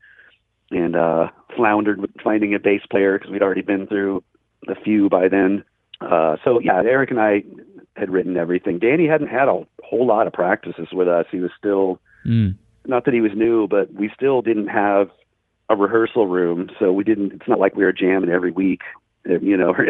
and 0.73 0.97
uh, 0.97 1.29
floundered 1.57 2.01
with 2.01 2.11
finding 2.23 2.55
a 2.55 2.59
bass 2.59 2.83
player 2.91 3.19
because 3.19 3.31
we'd 3.31 3.43
already 3.43 3.63
been 3.63 3.87
through 3.87 4.23
a 4.69 4.75
few 4.75 5.09
by 5.09 5.29
then. 5.29 5.65
Uh, 6.01 6.37
so 6.45 6.59
yeah, 6.61 6.83
Eric 6.85 7.11
and 7.11 7.21
I 7.21 7.43
had 7.97 8.11
written 8.11 8.37
everything. 8.37 8.79
Danny 8.79 9.07
hadn't 9.07 9.29
had 9.29 9.49
a 9.49 9.65
whole 9.85 10.07
lot 10.07 10.27
of 10.27 10.33
practices 10.33 10.89
with 10.93 11.09
us. 11.09 11.27
He 11.31 11.41
was 11.41 11.51
still 11.57 12.01
Mm. 12.25 12.55
not 12.87 13.05
that 13.05 13.15
he 13.15 13.21
was 13.21 13.33
new, 13.35 13.67
but 13.67 13.93
we 13.93 14.09
still 14.15 14.43
didn't 14.43 14.69
have 14.69 15.11
a 15.69 15.75
rehearsal 15.75 16.29
room, 16.29 16.71
so 16.79 16.93
we 16.93 17.03
didn't. 17.03 17.33
It's 17.33 17.49
not 17.49 17.59
like 17.59 17.75
we 17.75 17.85
were 17.85 17.93
jamming 17.93 18.31
every 18.31 18.53
week, 18.53 18.83
uh, 19.29 19.41
you 19.41 19.57
know, 19.57 19.71
or 19.79 19.85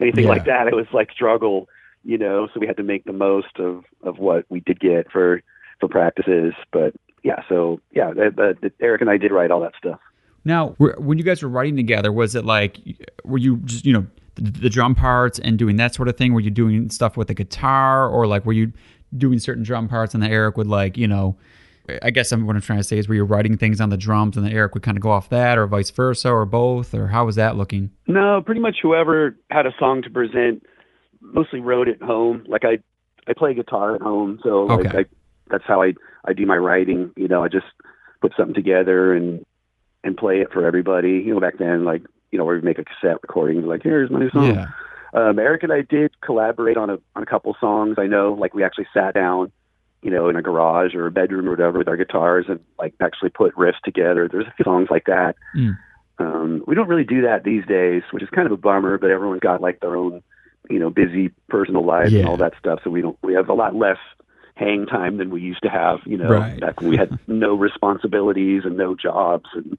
anything 0.00 0.24
Yeah. 0.24 0.30
like 0.30 0.44
that. 0.44 0.68
It 0.68 0.74
was 0.74 0.86
like 0.92 1.10
struggle, 1.10 1.68
you 2.04 2.16
know. 2.16 2.46
So 2.52 2.60
we 2.60 2.66
had 2.68 2.76
to 2.76 2.82
make 2.84 3.04
the 3.04 3.12
most 3.12 3.58
of 3.58 3.84
of 4.02 4.18
what 4.18 4.44
we 4.48 4.60
did 4.60 4.78
get 4.78 5.10
for 5.10 5.42
for 5.80 5.88
practices. 5.88 6.54
But 6.72 6.94
yeah, 7.24 7.42
so 7.48 7.80
yeah, 7.90 8.12
the, 8.12 8.56
the, 8.60 8.72
Eric 8.80 9.00
and 9.00 9.10
I 9.10 9.16
did 9.16 9.32
write 9.32 9.50
all 9.50 9.60
that 9.60 9.74
stuff. 9.76 9.98
Now, 10.44 10.70
when 10.78 11.18
you 11.18 11.24
guys 11.24 11.42
were 11.42 11.48
writing 11.48 11.76
together, 11.76 12.12
was 12.12 12.34
it 12.34 12.44
like, 12.44 12.78
were 13.24 13.38
you 13.38 13.56
just, 13.58 13.86
you 13.86 13.92
know, 13.92 14.06
the, 14.34 14.50
the 14.50 14.70
drum 14.70 14.94
parts 14.94 15.38
and 15.38 15.58
doing 15.58 15.76
that 15.76 15.94
sort 15.94 16.08
of 16.08 16.16
thing? 16.16 16.34
Were 16.34 16.40
you 16.40 16.50
doing 16.50 16.90
stuff 16.90 17.16
with 17.16 17.28
the 17.28 17.34
guitar 17.34 18.08
or 18.08 18.26
like, 18.26 18.44
were 18.44 18.52
you 18.52 18.72
doing 19.16 19.38
certain 19.38 19.62
drum 19.62 19.88
parts 19.88 20.12
and 20.12 20.22
then 20.22 20.30
Eric 20.30 20.56
would 20.56 20.66
like, 20.66 20.96
you 20.96 21.08
know, 21.08 21.36
I 22.02 22.10
guess 22.10 22.32
I'm, 22.32 22.46
what 22.46 22.56
I'm 22.56 22.62
trying 22.62 22.78
to 22.80 22.84
say 22.84 22.98
is 22.98 23.08
were 23.08 23.14
you 23.14 23.24
writing 23.24 23.56
things 23.56 23.80
on 23.80 23.90
the 23.90 23.96
drums 23.96 24.36
and 24.36 24.44
then 24.44 24.52
Eric 24.52 24.74
would 24.74 24.82
kind 24.82 24.96
of 24.96 25.02
go 25.02 25.10
off 25.10 25.28
that 25.28 25.56
or 25.56 25.66
vice 25.66 25.90
versa 25.90 26.30
or 26.30 26.44
both 26.44 26.94
or 26.94 27.08
how 27.08 27.26
was 27.26 27.36
that 27.36 27.56
looking? 27.56 27.90
No, 28.06 28.42
pretty 28.44 28.60
much 28.60 28.78
whoever 28.82 29.36
had 29.50 29.66
a 29.66 29.74
song 29.78 30.02
to 30.02 30.10
present 30.10 30.64
mostly 31.20 31.60
wrote 31.60 31.88
it 31.88 32.02
home. 32.02 32.44
Like 32.48 32.64
I, 32.64 32.78
I 33.26 33.32
play 33.34 33.54
guitar 33.54 33.94
at 33.94 34.02
home, 34.02 34.40
so 34.42 34.64
like 34.64 34.86
Okay. 34.86 34.98
I, 34.98 35.04
that's 35.50 35.64
how 35.66 35.82
I 35.82 35.94
I 36.26 36.32
do 36.32 36.44
my 36.46 36.56
writing. 36.56 37.10
You 37.16 37.28
know, 37.28 37.44
I 37.44 37.48
just 37.48 37.66
put 38.20 38.32
something 38.36 38.54
together 38.54 39.14
and 39.14 39.44
and 40.04 40.16
play 40.16 40.40
it 40.40 40.52
for 40.52 40.64
everybody. 40.64 41.22
You 41.24 41.34
know, 41.34 41.40
back 41.40 41.58
then, 41.58 41.84
like 41.84 42.02
you 42.30 42.38
know, 42.38 42.44
where 42.44 42.56
we 42.56 42.62
make 42.62 42.78
a 42.78 42.84
cassette 42.84 43.18
recording, 43.22 43.66
like 43.66 43.82
here's 43.82 44.10
my 44.10 44.20
new 44.20 44.30
song. 44.30 44.54
Yeah. 44.54 44.66
Um, 45.14 45.38
Eric 45.38 45.62
and 45.62 45.72
I 45.72 45.82
did 45.82 46.12
collaborate 46.20 46.76
on 46.76 46.90
a 46.90 46.98
on 47.16 47.22
a 47.22 47.26
couple 47.26 47.56
songs. 47.60 47.96
I 47.98 48.06
know, 48.06 48.32
like 48.34 48.54
we 48.54 48.64
actually 48.64 48.86
sat 48.92 49.14
down, 49.14 49.52
you 50.02 50.10
know, 50.10 50.28
in 50.28 50.36
a 50.36 50.42
garage 50.42 50.94
or 50.94 51.06
a 51.06 51.10
bedroom 51.10 51.46
or 51.46 51.50
whatever 51.50 51.78
with 51.78 51.88
our 51.88 51.96
guitars 51.96 52.46
and 52.48 52.60
like 52.78 52.94
actually 53.00 53.30
put 53.30 53.54
riffs 53.54 53.80
together. 53.84 54.28
There's 54.28 54.46
a 54.46 54.52
few 54.56 54.64
songs 54.64 54.88
like 54.90 55.04
that. 55.06 55.36
Mm. 55.56 55.78
Um, 56.18 56.64
we 56.66 56.74
don't 56.74 56.88
really 56.88 57.04
do 57.04 57.22
that 57.22 57.44
these 57.44 57.64
days, 57.66 58.02
which 58.12 58.22
is 58.22 58.28
kind 58.30 58.46
of 58.46 58.52
a 58.52 58.56
bummer. 58.56 58.98
But 58.98 59.10
everyone's 59.10 59.40
got 59.40 59.60
like 59.60 59.80
their 59.80 59.96
own, 59.96 60.22
you 60.68 60.78
know, 60.80 60.90
busy 60.90 61.30
personal 61.48 61.84
lives 61.84 62.12
Yeah. 62.12 62.20
and 62.20 62.28
all 62.28 62.36
that 62.38 62.54
stuff. 62.58 62.80
So 62.82 62.90
we 62.90 63.00
don't 63.00 63.16
we 63.22 63.34
have 63.34 63.48
a 63.48 63.54
lot 63.54 63.74
less 63.76 63.98
hang 64.56 64.86
time 64.86 65.16
than 65.18 65.30
we 65.30 65.40
used 65.42 65.62
to 65.62 65.68
have. 65.68 66.00
You 66.06 66.16
know, 66.16 66.28
Right. 66.28 66.58
back 66.60 66.80
when 66.80 66.90
we 66.90 66.96
had 66.96 67.18
no 67.28 67.54
responsibilities 67.54 68.62
and 68.64 68.76
no 68.76 68.94
jobs 68.96 69.46
and 69.54 69.78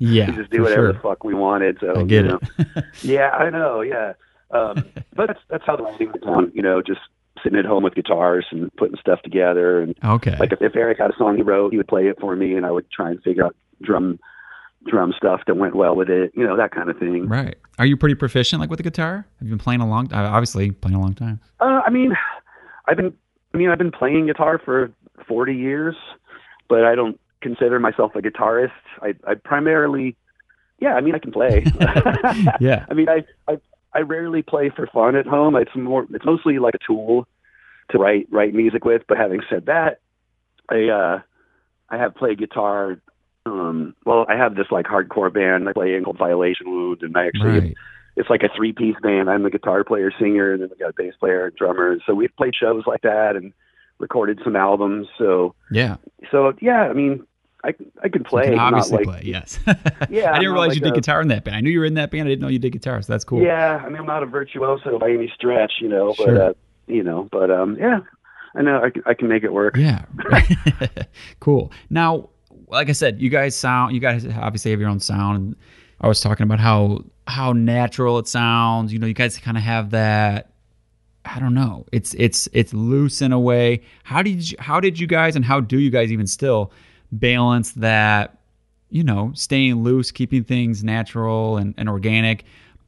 Yeah, 0.00 0.30
we 0.30 0.36
just 0.36 0.50
do 0.50 0.62
whatever 0.62 0.86
sure. 0.86 0.92
the 0.92 0.98
fuck 1.00 1.24
we 1.24 1.34
wanted. 1.34 1.78
So 1.80 2.00
I 2.00 2.02
get 2.04 2.24
you 2.24 2.30
know, 2.30 2.40
it. 2.58 2.84
yeah, 3.02 3.30
I 3.30 3.50
know. 3.50 3.80
Yeah, 3.80 4.14
um, 4.50 4.84
but 5.14 5.28
that's 5.28 5.40
that's 5.48 5.64
how 5.66 5.76
the 5.76 5.84
writing 5.84 6.08
went 6.08 6.24
down. 6.24 6.52
You 6.54 6.62
know, 6.62 6.82
just 6.82 7.00
sitting 7.42 7.58
at 7.58 7.64
home 7.64 7.82
with 7.82 7.94
guitars 7.94 8.46
and 8.50 8.74
putting 8.76 8.96
stuff 8.98 9.20
together. 9.22 9.80
And 9.80 9.94
okay. 10.04 10.36
like 10.38 10.52
if, 10.52 10.62
if 10.62 10.76
Eric 10.76 10.98
had 10.98 11.10
a 11.10 11.16
song 11.16 11.36
he 11.36 11.42
wrote, 11.42 11.72
he 11.72 11.76
would 11.76 11.88
play 11.88 12.06
it 12.06 12.18
for 12.20 12.34
me, 12.34 12.54
and 12.54 12.64
I 12.64 12.70
would 12.70 12.90
try 12.90 13.10
and 13.10 13.22
figure 13.22 13.44
out 13.44 13.56
drum 13.82 14.18
drum 14.86 15.12
stuff 15.16 15.40
that 15.46 15.56
went 15.56 15.74
well 15.74 15.96
with 15.96 16.08
it. 16.08 16.32
You 16.34 16.46
know, 16.46 16.56
that 16.56 16.70
kind 16.70 16.88
of 16.90 16.98
thing. 16.98 17.28
right. 17.28 17.56
Are 17.78 17.86
you 17.86 17.96
pretty 17.96 18.14
proficient 18.14 18.60
like 18.60 18.70
with 18.70 18.78
the 18.78 18.84
guitar? 18.84 19.26
Have 19.38 19.48
you 19.48 19.50
been 19.50 19.58
playing 19.58 19.80
a 19.80 19.88
long, 19.88 20.12
uh, 20.12 20.30
obviously 20.30 20.70
playing 20.70 20.96
a 20.96 21.00
long 21.00 21.14
time. 21.14 21.40
Uh, 21.60 21.82
I 21.84 21.90
mean, 21.90 22.16
I've 22.86 22.96
been 22.96 23.12
I 23.52 23.58
mean 23.58 23.70
I've 23.70 23.78
been 23.78 23.92
playing 23.92 24.26
guitar 24.26 24.60
for 24.64 24.92
forty 25.26 25.54
years, 25.54 25.96
but 26.68 26.84
I 26.84 26.94
don't 26.94 27.20
consider 27.40 27.78
myself 27.78 28.14
a 28.14 28.20
guitarist. 28.22 28.70
I 29.02 29.14
I 29.26 29.34
primarily, 29.34 30.16
yeah, 30.80 30.94
I 30.94 31.00
mean 31.00 31.14
I 31.14 31.18
can 31.18 31.32
play. 31.32 31.64
Yeah. 32.60 32.86
I 32.90 32.94
mean, 32.94 33.08
I, 33.08 33.24
I 33.48 33.58
I 33.92 34.00
rarely 34.00 34.42
play 34.42 34.70
for 34.74 34.86
fun 34.86 35.16
at 35.16 35.26
home. 35.26 35.56
It's 35.56 35.74
more 35.74 36.06
it's 36.12 36.24
mostly 36.24 36.58
like 36.58 36.74
a 36.74 36.84
tool 36.86 37.26
to 37.90 37.98
write 37.98 38.28
write 38.30 38.54
music 38.54 38.84
with. 38.84 39.02
But 39.08 39.18
having 39.18 39.40
said 39.48 39.66
that, 39.66 40.00
I 40.68 40.88
uh 40.88 41.20
I 41.88 41.96
have 41.98 42.14
played 42.14 42.38
guitar. 42.38 42.98
Um, 43.46 43.94
well, 44.04 44.26
I 44.28 44.36
have 44.36 44.56
this 44.56 44.66
like 44.72 44.86
hardcore 44.86 45.32
band 45.32 45.68
I 45.68 45.72
play 45.72 45.94
in 45.94 46.02
called 46.02 46.18
Violation 46.18 46.68
Wound, 46.68 47.02
and 47.02 47.16
I 47.16 47.28
actually 47.28 47.60
Right. 47.60 47.74
it's 48.16 48.28
like 48.28 48.42
a 48.42 48.48
three 48.56 48.72
piece 48.72 48.96
band. 49.02 49.30
I'm 49.30 49.44
the 49.44 49.50
guitar 49.50 49.84
player, 49.84 50.10
singer, 50.18 50.52
and 50.52 50.62
then 50.62 50.68
we 50.70 50.76
got 50.76 50.90
a 50.90 50.94
bass 50.96 51.14
player 51.20 51.46
and 51.46 51.54
drummer. 51.54 51.96
So 52.06 52.14
we've 52.14 52.34
played 52.36 52.54
shows 52.56 52.82
like 52.86 53.02
that 53.02 53.36
and 53.36 53.52
recorded 53.98 54.40
some 54.44 54.56
albums. 54.56 55.06
So 55.18 55.54
Yeah. 55.70 55.96
so 56.30 56.52
yeah, 56.60 56.82
I 56.82 56.92
mean, 56.92 57.26
I 57.64 57.74
I 58.02 58.08
can 58.08 58.22
play. 58.24 58.44
you 58.44 58.50
can 58.50 58.58
obviously 58.60 58.98
like 58.98 59.06
play. 59.06 59.20
Yes. 59.24 59.58
Yeah, 60.10 60.30
I 60.32 60.38
didn't 60.38 60.52
realize 60.52 60.68
like 60.68 60.74
you 60.76 60.82
did 60.82 60.92
a- 60.92 60.94
guitar 60.96 61.20
in 61.22 61.28
that 61.28 61.44
band. 61.44 61.56
I 61.56 61.60
knew 61.60 61.70
you 61.70 61.80
were 61.80 61.86
in 61.86 61.94
that 61.94 62.10
band. 62.10 62.28
I 62.28 62.30
didn't 62.30 62.42
know 62.42 62.48
you 62.48 62.58
did 62.58 62.72
guitar. 62.72 63.00
So 63.02 63.12
that's 63.12 63.24
cool. 63.24 63.42
Yeah, 63.42 63.82
I 63.84 63.88
mean, 63.88 63.96
I'm 63.98 64.06
not 64.06 64.22
a 64.22 64.26
virtuoso 64.26 64.98
by 64.98 65.10
any 65.10 65.30
stretch, 65.34 65.74
you 65.80 65.88
know, 65.88 66.08
but 66.18 66.24
Sure. 66.24 66.42
uh, 66.42 66.52
you 66.86 67.02
know, 67.02 67.28
but 67.32 67.50
um, 67.50 67.76
yeah, 67.80 68.00
I 68.54 68.62
know 68.62 68.82
I 68.82 68.90
can, 68.90 69.02
I 69.06 69.14
can 69.14 69.28
make 69.28 69.42
it 69.42 69.52
work. 69.52 69.76
Yeah. 69.76 70.04
cool. 71.40 71.72
Now, 71.90 72.30
like 72.68 72.88
I 72.88 72.92
said, 72.92 73.20
you 73.20 73.30
guys 73.30 73.54
sound. 73.56 73.94
You 73.94 74.00
guys 74.00 74.26
obviously 74.26 74.70
have 74.70 74.80
your 74.80 74.88
own 74.88 75.00
sound. 75.00 75.36
And 75.38 75.56
I 76.00 76.08
was 76.08 76.20
talking 76.20 76.44
about 76.44 76.60
how 76.60 77.04
how 77.26 77.52
natural 77.52 78.18
it 78.18 78.28
sounds. 78.28 78.92
You 78.92 78.98
know, 78.98 79.06
you 79.06 79.14
guys 79.14 79.36
kind 79.38 79.56
of 79.56 79.62
have 79.62 79.90
that. 79.90 80.50
I 81.26 81.38
don't 81.38 81.54
know. 81.54 81.86
It's 81.92 82.14
it's 82.14 82.48
it's 82.52 82.72
loose 82.72 83.20
in 83.20 83.32
a 83.32 83.40
way. 83.40 83.82
How 84.04 84.22
did 84.22 84.50
you, 84.50 84.56
how 84.60 84.80
did 84.80 84.98
you 84.98 85.06
guys 85.06 85.36
and 85.36 85.44
how 85.44 85.60
do 85.60 85.78
you 85.78 85.90
guys 85.90 86.12
even 86.12 86.26
still 86.26 86.72
balance 87.12 87.72
that? 87.72 88.38
You 88.88 89.02
know, 89.02 89.32
staying 89.34 89.82
loose, 89.82 90.12
keeping 90.12 90.44
things 90.44 90.84
natural 90.84 91.56
and, 91.56 91.74
and 91.76 91.88
organic, 91.88 92.44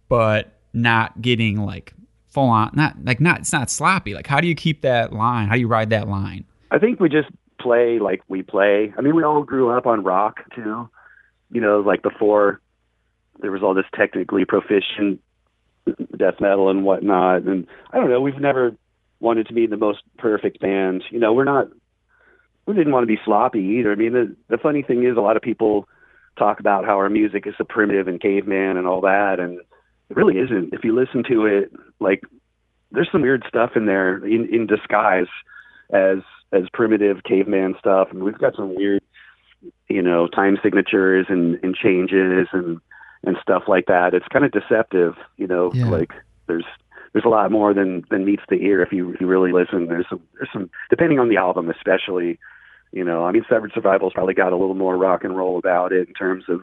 but 0.08 0.60
not 0.72 1.20
getting 1.20 1.64
like 1.64 1.92
full 2.28 2.48
on. 2.48 2.70
Not 2.74 2.96
like 3.04 3.20
not 3.20 3.40
it's 3.40 3.52
not 3.52 3.70
sloppy. 3.70 4.14
Like 4.14 4.26
how 4.26 4.40
do 4.40 4.46
you 4.46 4.54
keep 4.54 4.82
that 4.82 5.12
line? 5.12 5.48
How 5.48 5.54
do 5.54 5.60
you 5.60 5.68
ride 5.68 5.90
that 5.90 6.08
line? 6.08 6.44
I 6.70 6.78
think 6.78 7.00
we 7.00 7.08
just 7.08 7.28
play 7.60 7.98
like 7.98 8.22
we 8.28 8.42
play. 8.42 8.92
I 8.96 9.00
mean, 9.00 9.16
we 9.16 9.24
all 9.24 9.42
grew 9.42 9.70
up 9.70 9.86
on 9.86 10.04
rock 10.04 10.40
too, 10.54 10.88
you 11.50 11.60
know, 11.60 11.80
like 11.80 12.02
before 12.02 12.60
there 13.40 13.50
was 13.50 13.62
all 13.62 13.74
this 13.74 13.86
technically 13.94 14.44
proficient 14.44 15.20
death 16.16 16.40
metal 16.40 16.70
and 16.70 16.84
whatnot. 16.84 17.42
And 17.42 17.66
I 17.92 17.98
don't 17.98 18.10
know, 18.10 18.20
we've 18.20 18.40
never 18.40 18.74
wanted 19.20 19.48
to 19.48 19.54
be 19.54 19.66
the 19.66 19.76
most 19.76 20.00
perfect 20.18 20.60
band. 20.60 21.04
You 21.10 21.18
know, 21.18 21.32
we're 21.32 21.44
not. 21.44 21.68
We 22.66 22.74
didn't 22.74 22.92
want 22.92 23.04
to 23.04 23.06
be 23.06 23.20
sloppy 23.24 23.78
either. 23.78 23.92
I 23.92 23.94
mean, 23.94 24.12
the 24.12 24.36
the 24.48 24.58
funny 24.58 24.82
thing 24.82 25.04
is, 25.04 25.16
a 25.16 25.20
lot 25.20 25.36
of 25.36 25.42
people 25.42 25.88
talk 26.38 26.60
about 26.60 26.84
how 26.84 26.98
our 26.98 27.08
music 27.08 27.46
is 27.46 27.54
so 27.58 27.64
primitive 27.64 28.08
and 28.08 28.20
caveman 28.20 28.76
and 28.76 28.86
all 28.86 29.00
that, 29.02 29.40
and 29.40 29.58
it 30.10 30.16
really 30.16 30.38
isn't. 30.38 30.72
If 30.72 30.84
you 30.84 30.94
listen 30.94 31.24
to 31.28 31.46
it, 31.46 31.72
like 31.98 32.22
there's 32.92 33.08
some 33.10 33.22
weird 33.22 33.44
stuff 33.48 33.70
in 33.74 33.86
there 33.86 34.24
in, 34.24 34.48
in 34.52 34.66
disguise 34.66 35.26
as 35.90 36.18
as 36.52 36.62
primitive 36.72 37.22
caveman 37.24 37.74
stuff, 37.78 38.08
and 38.10 38.22
we've 38.22 38.38
got 38.38 38.56
some 38.56 38.74
weird, 38.74 39.02
you 39.88 40.02
know, 40.02 40.28
time 40.28 40.58
signatures 40.62 41.26
and, 41.28 41.58
and 41.62 41.74
changes 41.74 42.48
and 42.52 42.80
and 43.24 43.36
stuff 43.42 43.64
like 43.68 43.86
that. 43.86 44.14
It's 44.14 44.26
kind 44.28 44.44
of 44.44 44.52
deceptive, 44.52 45.14
you 45.36 45.46
know. 45.46 45.72
Yeah. 45.74 45.88
Like 45.88 46.12
there's 46.46 46.64
there's 47.12 47.24
a 47.24 47.28
lot 47.28 47.50
more 47.50 47.74
than 47.74 48.04
than 48.10 48.24
meets 48.24 48.42
the 48.48 48.56
ear 48.56 48.82
if 48.82 48.92
you 48.92 49.12
if 49.12 49.20
you 49.20 49.26
really 49.26 49.52
listen. 49.52 49.86
There's 49.86 50.06
some 50.08 50.22
there's 50.34 50.50
some 50.52 50.70
depending 50.90 51.18
on 51.18 51.28
the 51.28 51.36
album, 51.36 51.70
especially. 51.70 52.38
You 52.90 53.04
know, 53.04 53.26
I 53.26 53.32
mean, 53.32 53.44
Severed 53.50 53.72
Survival's 53.74 54.14
probably 54.14 54.32
got 54.32 54.54
a 54.54 54.56
little 54.56 54.74
more 54.74 54.96
rock 54.96 55.22
and 55.22 55.36
roll 55.36 55.58
about 55.58 55.92
it 55.92 56.08
in 56.08 56.14
terms 56.14 56.44
of 56.48 56.62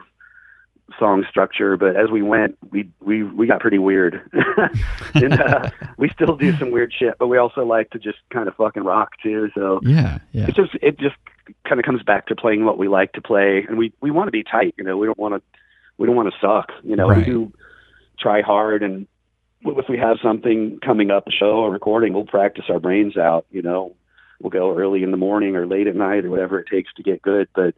song 0.98 1.24
structure, 1.28 1.76
but 1.76 1.96
as 1.96 2.10
we 2.10 2.22
went, 2.22 2.56
we 2.70 2.88
we 3.00 3.22
we 3.22 3.46
got 3.46 3.60
pretty 3.60 3.78
weird, 3.78 4.20
and 5.14 5.40
uh, 5.40 5.70
we 5.98 6.08
still 6.10 6.36
do 6.36 6.56
some 6.58 6.70
weird 6.70 6.92
shit. 6.96 7.14
But 7.18 7.28
we 7.28 7.38
also 7.38 7.64
like 7.64 7.90
to 7.90 7.98
just 7.98 8.18
kind 8.30 8.48
of 8.48 8.54
fucking 8.56 8.84
rock 8.84 9.12
too. 9.22 9.50
So 9.54 9.80
Yeah, 9.82 10.18
yeah. 10.32 10.46
it's 10.48 10.56
just 10.56 10.74
it 10.82 10.98
just 10.98 11.16
kind 11.64 11.78
of 11.80 11.84
comes 11.84 12.02
back 12.02 12.26
to 12.26 12.36
playing 12.36 12.64
what 12.64 12.78
we 12.78 12.88
like 12.88 13.12
to 13.12 13.22
play, 13.22 13.64
and 13.68 13.78
we 13.78 13.92
we 14.00 14.10
want 14.10 14.28
to 14.28 14.32
be 14.32 14.42
tight. 14.42 14.74
You 14.78 14.84
know, 14.84 14.96
we 14.96 15.06
don't 15.06 15.18
want 15.18 15.34
to 15.34 15.58
we 15.98 16.06
don't 16.06 16.16
want 16.16 16.32
to 16.32 16.38
suck. 16.40 16.72
You 16.82 16.96
know, 16.96 17.08
Right. 17.08 17.18
we 17.18 17.24
do 17.24 17.52
try 18.18 18.42
hard, 18.42 18.82
and 18.82 19.06
if 19.64 19.88
we 19.88 19.98
have 19.98 20.18
something 20.22 20.78
coming 20.84 21.10
up, 21.10 21.26
a 21.26 21.30
show 21.30 21.56
or 21.64 21.70
recording, 21.70 22.12
we'll 22.12 22.24
practice 22.26 22.64
our 22.68 22.80
brains 22.80 23.16
out. 23.16 23.46
You 23.50 23.62
know, 23.62 23.94
we'll 24.40 24.50
go 24.50 24.76
early 24.76 25.02
in 25.02 25.10
the 25.10 25.16
morning 25.16 25.56
or 25.56 25.66
late 25.66 25.86
at 25.86 25.96
night 25.96 26.24
or 26.24 26.30
whatever 26.30 26.58
it 26.60 26.66
takes 26.70 26.92
to 26.94 27.02
get 27.02 27.22
good, 27.22 27.48
but. 27.54 27.74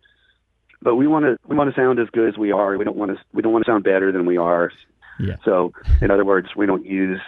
But 0.80 0.94
we 0.94 1.08
want 1.08 1.24
to 1.24 1.38
we 1.48 1.56
want 1.56 1.74
to 1.74 1.80
sound 1.80 1.98
as 1.98 2.06
good 2.12 2.28
as 2.28 2.38
we 2.38 2.52
are. 2.52 2.76
We 2.78 2.84
don't 2.84 2.96
want 2.96 3.10
to 3.10 3.18
we 3.32 3.42
don't 3.42 3.52
want 3.52 3.64
to 3.64 3.68
sound 3.68 3.82
better 3.82 4.12
than 4.12 4.26
we 4.26 4.36
are. 4.36 4.70
Yeah. 5.18 5.34
So, 5.44 5.72
in 6.00 6.12
other 6.12 6.24
words, 6.24 6.50
we 6.54 6.66
don't 6.66 6.86
use 6.86 7.20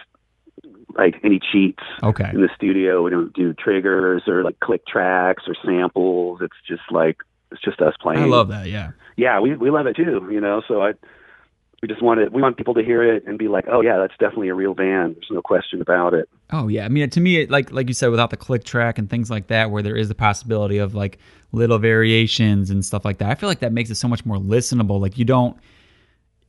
like 0.96 1.16
any 1.24 1.40
cheats 1.40 1.82
Okay. 2.00 2.30
in 2.32 2.42
the 2.42 2.48
studio. 2.54 3.02
We 3.02 3.10
don't 3.10 3.32
do 3.32 3.52
triggers 3.52 4.22
or 4.28 4.44
like 4.44 4.60
click 4.60 4.86
tracks 4.86 5.44
or 5.48 5.56
samples. 5.64 6.38
It's 6.42 6.54
just 6.68 6.82
like 6.92 7.16
it's 7.50 7.60
just 7.60 7.80
us 7.80 7.94
playing. 8.00 8.22
I 8.22 8.26
love 8.26 8.46
that. 8.50 8.68
Yeah. 8.68 8.92
Yeah, 9.20 9.38
we 9.38 9.54
we 9.54 9.70
love 9.70 9.86
it 9.86 9.96
too. 9.96 10.26
You 10.30 10.40
know, 10.40 10.62
so 10.66 10.80
I 10.80 10.92
we 11.82 11.88
just 11.88 12.02
want 12.02 12.20
it. 12.20 12.32
We 12.32 12.40
want 12.40 12.56
people 12.56 12.72
to 12.72 12.82
hear 12.82 13.02
it 13.02 13.26
and 13.26 13.38
be 13.38 13.48
like, 13.48 13.66
oh 13.70 13.82
yeah, 13.82 13.98
that's 13.98 14.14
definitely 14.18 14.48
a 14.48 14.54
real 14.54 14.72
band. 14.72 15.16
There's 15.16 15.28
no 15.30 15.42
question 15.42 15.82
about 15.82 16.14
it. 16.14 16.26
Oh 16.50 16.68
yeah, 16.68 16.86
I 16.86 16.88
mean 16.88 17.10
to 17.10 17.20
me, 17.20 17.44
like 17.46 17.70
like 17.70 17.88
you 17.88 17.92
said, 17.92 18.10
without 18.10 18.30
the 18.30 18.38
click 18.38 18.64
track 18.64 18.96
and 18.96 19.10
things 19.10 19.30
like 19.30 19.48
that, 19.48 19.70
where 19.70 19.82
there 19.82 19.94
is 19.94 20.08
the 20.08 20.14
possibility 20.14 20.78
of 20.78 20.94
like 20.94 21.18
little 21.52 21.78
variations 21.78 22.70
and 22.70 22.82
stuff 22.82 23.04
like 23.04 23.18
that, 23.18 23.28
I 23.28 23.34
feel 23.34 23.48
like 23.48 23.60
that 23.60 23.74
makes 23.74 23.90
it 23.90 23.96
so 23.96 24.08
much 24.08 24.24
more 24.24 24.38
listenable. 24.38 24.98
Like 24.98 25.18
you 25.18 25.26
don't 25.26 25.54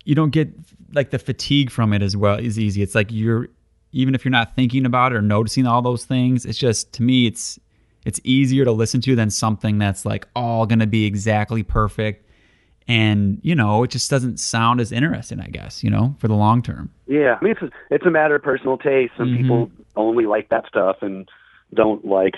you 0.05 0.15
don't 0.15 0.31
get 0.31 0.49
like 0.93 1.09
the 1.09 1.19
fatigue 1.19 1.71
from 1.71 1.91
it 1.91 2.01
as 2.01 2.15
well 2.15 2.37
as 2.37 2.57
easy. 2.57 2.81
It's 2.81 2.95
like 2.95 3.07
you're 3.11 3.49
even 3.91 4.15
if 4.15 4.23
you're 4.23 4.31
not 4.31 4.55
thinking 4.55 4.85
about 4.85 5.11
it 5.11 5.15
or 5.15 5.21
noticing 5.21 5.67
all 5.67 5.81
those 5.81 6.05
things, 6.05 6.45
it's 6.45 6.57
just 6.57 6.93
to 6.93 7.03
me 7.03 7.27
it's 7.27 7.59
it's 8.05 8.21
easier 8.23 8.63
to 8.63 8.71
listen 8.71 9.01
to 9.01 9.17
than 9.17 9.29
something 9.29 9.77
that's 9.77 10.05
like 10.05 10.25
all 10.37 10.65
to 10.65 10.87
be 10.87 11.05
exactly 11.05 11.63
perfect 11.63 12.25
and 12.87 13.39
you 13.41 13.55
know 13.55 13.83
it 13.83 13.89
just 13.89 14.09
doesn't 14.09 14.39
sound 14.39 14.81
as 14.81 14.91
interesting 14.91 15.39
i 15.39 15.47
guess 15.47 15.83
you 15.83 15.89
know 15.89 16.15
for 16.19 16.27
the 16.27 16.35
long 16.35 16.61
term 16.61 16.91
yeah 17.07 17.37
i 17.39 17.43
mean 17.43 17.53
it's 17.53 17.61
a, 17.61 17.69
it's 17.89 18.05
a 18.05 18.11
matter 18.11 18.35
of 18.35 18.43
personal 18.43 18.77
taste 18.77 19.13
some 19.17 19.27
mm-hmm. 19.27 19.43
people 19.43 19.71
only 19.95 20.25
like 20.25 20.49
that 20.49 20.65
stuff 20.67 20.97
and 21.01 21.29
don't 21.73 22.05
like 22.05 22.35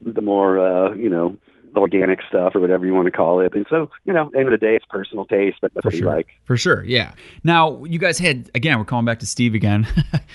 the 0.00 0.22
more 0.22 0.58
uh 0.58 0.94
you 0.94 1.08
know 1.08 1.36
organic 1.76 2.20
stuff 2.28 2.54
or 2.54 2.60
whatever 2.60 2.86
you 2.86 2.94
want 2.94 3.06
to 3.06 3.10
call 3.10 3.40
it. 3.40 3.54
And 3.54 3.66
so, 3.68 3.90
you 4.04 4.12
know, 4.12 4.30
end 4.34 4.46
of 4.46 4.52
the 4.52 4.58
day, 4.58 4.76
it's 4.76 4.84
personal 4.88 5.24
taste, 5.24 5.58
but 5.60 5.72
that's 5.74 5.82
For 5.82 5.88
what 5.88 5.94
sure. 5.94 6.10
you 6.10 6.16
like. 6.16 6.28
For 6.44 6.56
sure, 6.56 6.84
yeah. 6.84 7.14
Now, 7.42 7.82
you 7.84 7.98
guys 7.98 8.18
had 8.18 8.50
again, 8.54 8.78
we're 8.78 8.84
calling 8.84 9.04
back 9.04 9.20
to 9.20 9.26
Steve 9.26 9.54
again. 9.54 9.86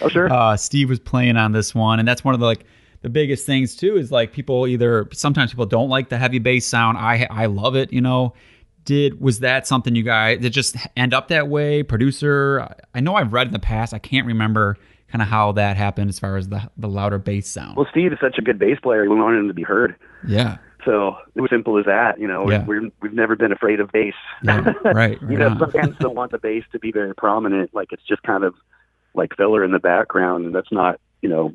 oh, 0.01 0.09
sure. 0.09 0.29
Uh, 0.39 0.55
Steve 0.55 0.89
was 0.89 0.99
playing 0.99 1.37
on 1.37 1.51
this 1.51 1.73
one, 1.73 1.99
and 1.99 2.07
that's 2.07 2.23
one 2.23 2.33
of 2.33 2.39
the 2.39 2.45
like 2.45 2.63
the 3.01 3.09
biggest 3.09 3.45
things 3.45 3.75
too 3.75 3.97
is 3.97 4.11
like 4.11 4.31
people 4.31 4.67
either 4.67 5.07
sometimes 5.11 5.51
people 5.51 5.65
don't 5.65 5.89
like 5.89 6.09
the 6.09 6.17
heavy 6.17 6.39
bass 6.39 6.65
sound. 6.65 6.97
I 6.97 7.27
I 7.29 7.47
love 7.47 7.75
it, 7.75 7.91
you 7.91 8.01
know. 8.01 8.33
Did 8.85 9.21
was 9.21 9.39
that 9.39 9.67
something 9.67 9.95
you 9.95 10.03
guys 10.03 10.39
did 10.39 10.53
just 10.53 10.75
end 10.97 11.13
up 11.13 11.27
that 11.27 11.47
way? 11.47 11.83
Producer, 11.83 12.75
I 12.93 12.99
know 13.01 13.15
I've 13.15 13.33
read 13.33 13.47
in 13.47 13.53
the 13.53 13.59
past. 13.59 13.93
I 13.93 13.99
can't 13.99 14.25
remember 14.25 14.77
kind 15.11 15.21
of 15.21 15.27
how 15.27 15.51
that 15.53 15.77
happened 15.77 16.09
as 16.09 16.19
far 16.19 16.37
as 16.37 16.49
the 16.49 16.69
the 16.77 16.87
louder 16.87 17.17
bass 17.19 17.47
sound. 17.47 17.77
Well, 17.77 17.87
Steve 17.91 18.13
is 18.13 18.19
such 18.21 18.37
a 18.37 18.41
good 18.41 18.57
bass 18.59 18.77
player. 18.81 19.01
We 19.09 19.15
wanted 19.15 19.39
him 19.39 19.47
to 19.47 19.53
be 19.53 19.63
heard. 19.63 19.95
Yeah. 20.27 20.57
So 20.85 21.17
it 21.35 21.41
was 21.41 21.49
simple 21.51 21.77
as 21.77 21.85
that. 21.85 22.19
You 22.19 22.27
know, 22.27 22.49
Yeah. 22.49 22.63
we're, 22.65 22.89
we've 23.01 23.13
never 23.13 23.35
been 23.35 23.51
afraid 23.51 23.79
of 23.79 23.91
bass. 23.91 24.13
Yeah, 24.43 24.71
right, 24.85 25.21
you 25.23 25.37
know, 25.37 25.55
some 25.59 25.69
bands 25.71 25.97
don't 25.99 26.15
want 26.15 26.31
the 26.31 26.37
bass 26.37 26.63
to 26.71 26.79
be 26.79 26.91
very 26.91 27.13
prominent. 27.13 27.73
Like 27.73 27.89
it's 27.91 28.03
just 28.07 28.23
kind 28.23 28.43
of 28.43 28.55
like 29.13 29.35
filler 29.35 29.63
in 29.63 29.71
the 29.71 29.79
background, 29.79 30.45
and 30.45 30.55
that's 30.55 30.71
not. 30.71 30.99
You 31.21 31.27
know, 31.27 31.53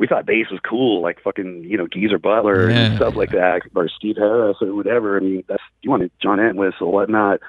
we 0.00 0.06
thought 0.06 0.24
bass 0.24 0.46
was 0.50 0.60
cool, 0.64 1.02
like 1.02 1.20
fucking 1.22 1.62
you 1.64 1.76
know 1.76 1.86
Geezer 1.86 2.18
Butler 2.18 2.70
Yeah, 2.70 2.76
and 2.86 2.96
stuff 2.96 3.16
like 3.16 3.32
that, 3.32 3.60
or 3.74 3.86
Steve 3.90 4.16
Harris 4.16 4.56
or 4.62 4.74
whatever. 4.74 5.18
I 5.18 5.20
mean, 5.20 5.44
that's 5.46 5.62
you 5.82 5.90
wanted 5.90 6.10
John 6.22 6.40
Entwistle, 6.40 6.86
or 6.88 6.92
whatnot. 6.92 7.40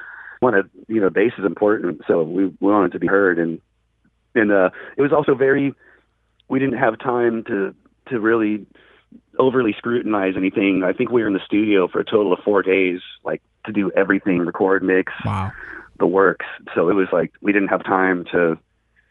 Wanted 0.42 0.70
you 0.90 1.00
know, 1.00 1.10
bass 1.10 1.32
is 1.40 1.46
important, 1.46 2.02
so 2.08 2.24
we, 2.24 2.48
we 2.48 2.72
wanted 2.72 2.92
to 2.92 3.00
be 3.00 3.08
heard, 3.08 3.40
and 3.40 3.62
and 4.36 4.52
uh, 4.52 4.70
it 4.98 5.02
was 5.02 5.14
also 5.14 5.34
very. 5.34 5.74
We 6.50 6.60
didn't 6.60 6.78
have 6.78 7.00
time 7.00 7.46
to 7.46 7.74
to 8.10 8.20
really 8.20 8.66
overly 9.40 9.74
scrutinize 9.78 10.34
anything. 10.36 10.84
I 10.84 10.92
think 10.92 11.10
we 11.10 11.22
were 11.22 11.28
in 11.28 11.34
the 11.34 11.46
studio 11.46 11.88
for 11.88 12.00
a 12.02 12.06
total 12.06 12.34
of 12.34 12.40
four 12.44 12.64
days, 12.64 13.00
like 13.24 13.42
to 13.66 13.72
do 13.72 13.92
everything, 13.96 14.40
record, 14.40 14.84
mix, 14.84 15.14
Wow. 15.24 15.54
the 16.00 16.06
works. 16.08 16.46
So 16.76 16.90
it 16.90 16.96
was 16.96 17.08
like 17.14 17.32
we 17.42 17.54
didn't 17.54 17.70
have 17.70 17.86
time 17.86 18.26
to 18.34 18.58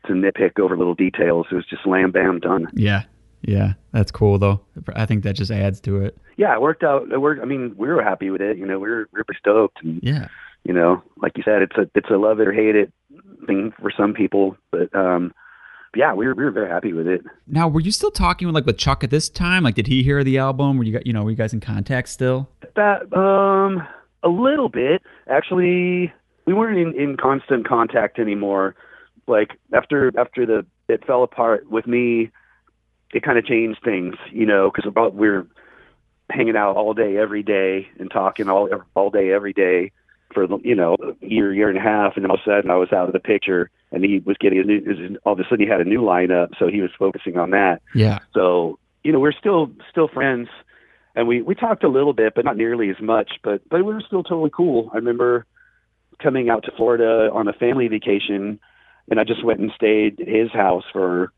to 0.06 0.12
nitpick 0.12 0.60
over 0.60 0.76
little 0.76 0.94
details. 0.94 1.46
It 1.50 1.54
was 1.54 1.64
just 1.64 1.86
lam 1.86 2.10
bam 2.10 2.40
done. 2.40 2.68
Yeah. 2.74 3.04
Yeah. 3.42 3.74
That's 3.92 4.10
cool 4.10 4.38
though. 4.38 4.60
I 4.94 5.06
think 5.06 5.24
that 5.24 5.34
just 5.34 5.50
adds 5.50 5.80
to 5.82 6.02
it. 6.02 6.16
Yeah, 6.36 6.54
it 6.54 6.60
worked 6.60 6.82
out. 6.84 7.10
It 7.12 7.18
worked. 7.20 7.40
I 7.42 7.44
mean, 7.44 7.74
we 7.76 7.88
were 7.88 8.02
happy 8.02 8.30
with 8.30 8.40
it. 8.40 8.56
You 8.56 8.66
know, 8.66 8.78
we 8.78 8.88
were 8.88 9.08
we 9.12 9.20
were 9.26 9.34
stoked. 9.38 9.78
And 9.82 10.00
Yeah. 10.02 10.28
you 10.64 10.72
know, 10.72 11.02
like 11.22 11.32
you 11.36 11.42
said, 11.44 11.62
it's 11.62 11.76
a 11.76 11.90
it's 11.94 12.10
a 12.10 12.16
love 12.16 12.40
it 12.40 12.48
or 12.48 12.52
hate 12.52 12.76
it 12.76 12.92
thing 13.46 13.72
for 13.80 13.90
some 13.96 14.12
people. 14.14 14.56
But 14.70 14.94
um, 14.94 15.32
yeah, 15.96 16.14
we 16.14 16.26
were 16.26 16.34
we 16.34 16.44
were 16.44 16.50
very 16.50 16.68
happy 16.68 16.92
with 16.92 17.06
it. 17.08 17.22
Now, 17.46 17.66
were 17.68 17.80
you 17.80 17.90
still 17.90 18.10
talking 18.10 18.46
with 18.46 18.54
like 18.54 18.66
with 18.66 18.78
Chuck 18.78 19.02
at 19.02 19.10
this 19.10 19.28
time? 19.28 19.64
Like, 19.64 19.74
did 19.74 19.86
he 19.88 20.02
hear 20.02 20.22
the 20.22 20.38
album? 20.38 20.78
Were 20.78 20.84
you 20.84 20.92
got 20.92 21.06
you 21.06 21.12
know 21.12 21.22
were 21.24 21.30
you 21.30 21.36
guys 21.36 21.52
in 21.52 21.60
contact 21.60 22.08
still? 22.08 22.48
That 22.76 23.12
um 23.16 23.86
a 24.22 24.28
little 24.28 24.68
bit 24.68 25.02
actually. 25.28 26.12
We 26.46 26.54
weren't 26.54 26.78
in, 26.78 27.00
in 27.00 27.16
constant 27.16 27.68
contact 27.68 28.18
anymore. 28.18 28.74
Like 29.26 29.50
after 29.72 30.10
after 30.18 30.46
the 30.46 30.66
it 30.88 31.04
fell 31.06 31.22
apart 31.22 31.70
with 31.70 31.86
me, 31.86 32.30
it 33.12 33.22
kind 33.22 33.38
of 33.38 33.44
changed 33.44 33.80
things, 33.82 34.14
you 34.30 34.46
know, 34.46 34.70
because 34.70 34.88
about 34.88 35.14
we 35.14 35.28
we're 35.28 35.46
hanging 36.30 36.56
out 36.56 36.76
all 36.76 36.94
day 36.94 37.16
every 37.16 37.42
day 37.42 37.88
and 37.98 38.10
talking 38.10 38.48
all 38.48 38.68
all 38.94 39.10
day 39.10 39.32
every 39.32 39.52
day 39.52 39.90
for 40.32 40.46
you 40.62 40.74
know 40.74 40.96
a 41.00 41.26
year 41.26 41.52
year 41.52 41.68
and 41.68 41.78
a 41.78 41.80
half, 41.80 42.14
and 42.16 42.24
then 42.24 42.30
all 42.30 42.36
of 42.36 42.42
a 42.46 42.50
sudden 42.50 42.70
I 42.70 42.76
was 42.76 42.92
out 42.92 43.06
of 43.06 43.12
the 43.12 43.20
picture, 43.20 43.70
and 43.90 44.04
he 44.04 44.20
was 44.20 44.36
getting 44.38 44.60
a 44.60 44.64
new. 44.64 45.18
All 45.24 45.32
of 45.32 45.40
a 45.40 45.44
sudden 45.44 45.60
he 45.60 45.70
had 45.70 45.80
a 45.80 45.84
new 45.84 46.00
lineup, 46.00 46.50
so 46.58 46.68
he 46.68 46.80
was 46.80 46.90
focusing 46.98 47.36
on 47.36 47.50
that. 47.50 47.82
Yeah. 47.94 48.20
So 48.34 48.78
you 49.02 49.12
know, 49.12 49.20
we're 49.20 49.32
still 49.32 49.70
still 49.90 50.08
friends, 50.08 50.48
and 51.14 51.26
we 51.26 51.42
we 51.42 51.54
talked 51.54 51.84
a 51.84 51.88
little 51.88 52.12
bit, 52.12 52.34
but 52.34 52.44
not 52.44 52.56
nearly 52.56 52.90
as 52.90 53.00
much. 53.00 53.32
But 53.42 53.68
but 53.68 53.84
we 53.84 53.92
were 53.92 54.02
still 54.06 54.22
totally 54.22 54.50
cool. 54.50 54.90
I 54.92 54.96
remember 54.96 55.46
coming 56.22 56.50
out 56.50 56.64
to 56.64 56.72
Florida 56.76 57.30
on 57.32 57.48
a 57.48 57.52
family 57.52 57.88
vacation, 57.88 58.60
and 59.08 59.18
I 59.18 59.24
just 59.24 59.44
went 59.44 59.60
and 59.60 59.72
stayed 59.74 60.20
at 60.20 60.28
his 60.28 60.50
house 60.52 60.84
for 60.92 61.32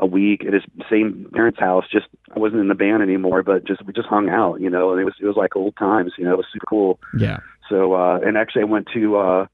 a 0.00 0.06
week 0.06 0.44
at 0.44 0.54
his 0.54 0.62
same 0.90 1.30
parents' 1.32 1.60
house. 1.60 1.84
Just 1.92 2.06
I 2.34 2.38
wasn't 2.38 2.62
in 2.62 2.68
the 2.68 2.74
band 2.74 3.02
anymore, 3.02 3.42
but 3.42 3.64
just 3.64 3.84
we 3.84 3.92
just 3.92 4.08
hung 4.08 4.28
out, 4.28 4.60
you 4.60 4.70
know, 4.70 4.90
and 4.92 5.00
it 5.00 5.04
was 5.04 5.14
it 5.20 5.26
was 5.26 5.36
like 5.36 5.54
old 5.54 5.76
times, 5.76 6.12
you 6.18 6.24
know. 6.24 6.32
It 6.32 6.38
was 6.38 6.46
super 6.52 6.66
cool. 6.66 6.98
Yeah. 7.18 7.40
So 7.68 7.94
uh 7.94 8.18
and 8.24 8.36
actually 8.36 8.62
I 8.62 8.64
went 8.64 8.88
to 8.94 9.16
uh 9.16 9.46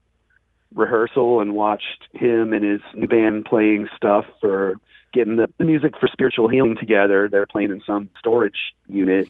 rehearsal 0.73 1.41
and 1.41 1.53
watched 1.53 2.07
him 2.13 2.53
and 2.53 2.63
his 2.63 2.81
new 2.93 3.07
band 3.07 3.45
playing 3.45 3.87
stuff 3.95 4.25
for 4.41 4.75
getting 5.13 5.35
the, 5.35 5.47
the 5.57 5.65
music 5.65 5.93
for 5.99 6.07
spiritual 6.07 6.47
healing 6.47 6.77
together. 6.77 7.27
They're 7.29 7.45
playing 7.45 7.71
in 7.71 7.81
some 7.85 8.09
storage 8.19 8.73
unit. 8.87 9.29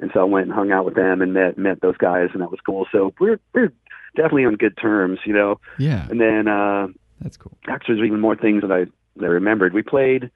And 0.00 0.10
so 0.14 0.20
I 0.20 0.24
went 0.24 0.46
and 0.46 0.54
hung 0.54 0.70
out 0.70 0.84
with 0.84 0.94
them 0.94 1.22
and 1.22 1.32
met 1.34 1.56
met 1.56 1.80
those 1.80 1.96
guys 1.96 2.30
and 2.32 2.42
that 2.42 2.50
was 2.50 2.60
cool. 2.66 2.86
So 2.90 3.14
we're 3.20 3.38
we're 3.52 3.72
definitely 4.16 4.46
on 4.46 4.56
good 4.56 4.76
terms, 4.76 5.20
you 5.24 5.34
know. 5.34 5.60
Yeah. 5.78 6.06
And 6.10 6.20
then 6.20 6.48
uh 6.48 6.88
That's 7.20 7.36
cool. 7.36 7.52
actually 7.68 7.96
there's 7.96 8.08
even 8.08 8.20
more 8.20 8.36
things 8.36 8.62
that 8.62 8.72
I 8.72 8.86
that 9.16 9.24
I 9.24 9.28
remembered. 9.28 9.72
We 9.72 9.82
played 9.82 10.30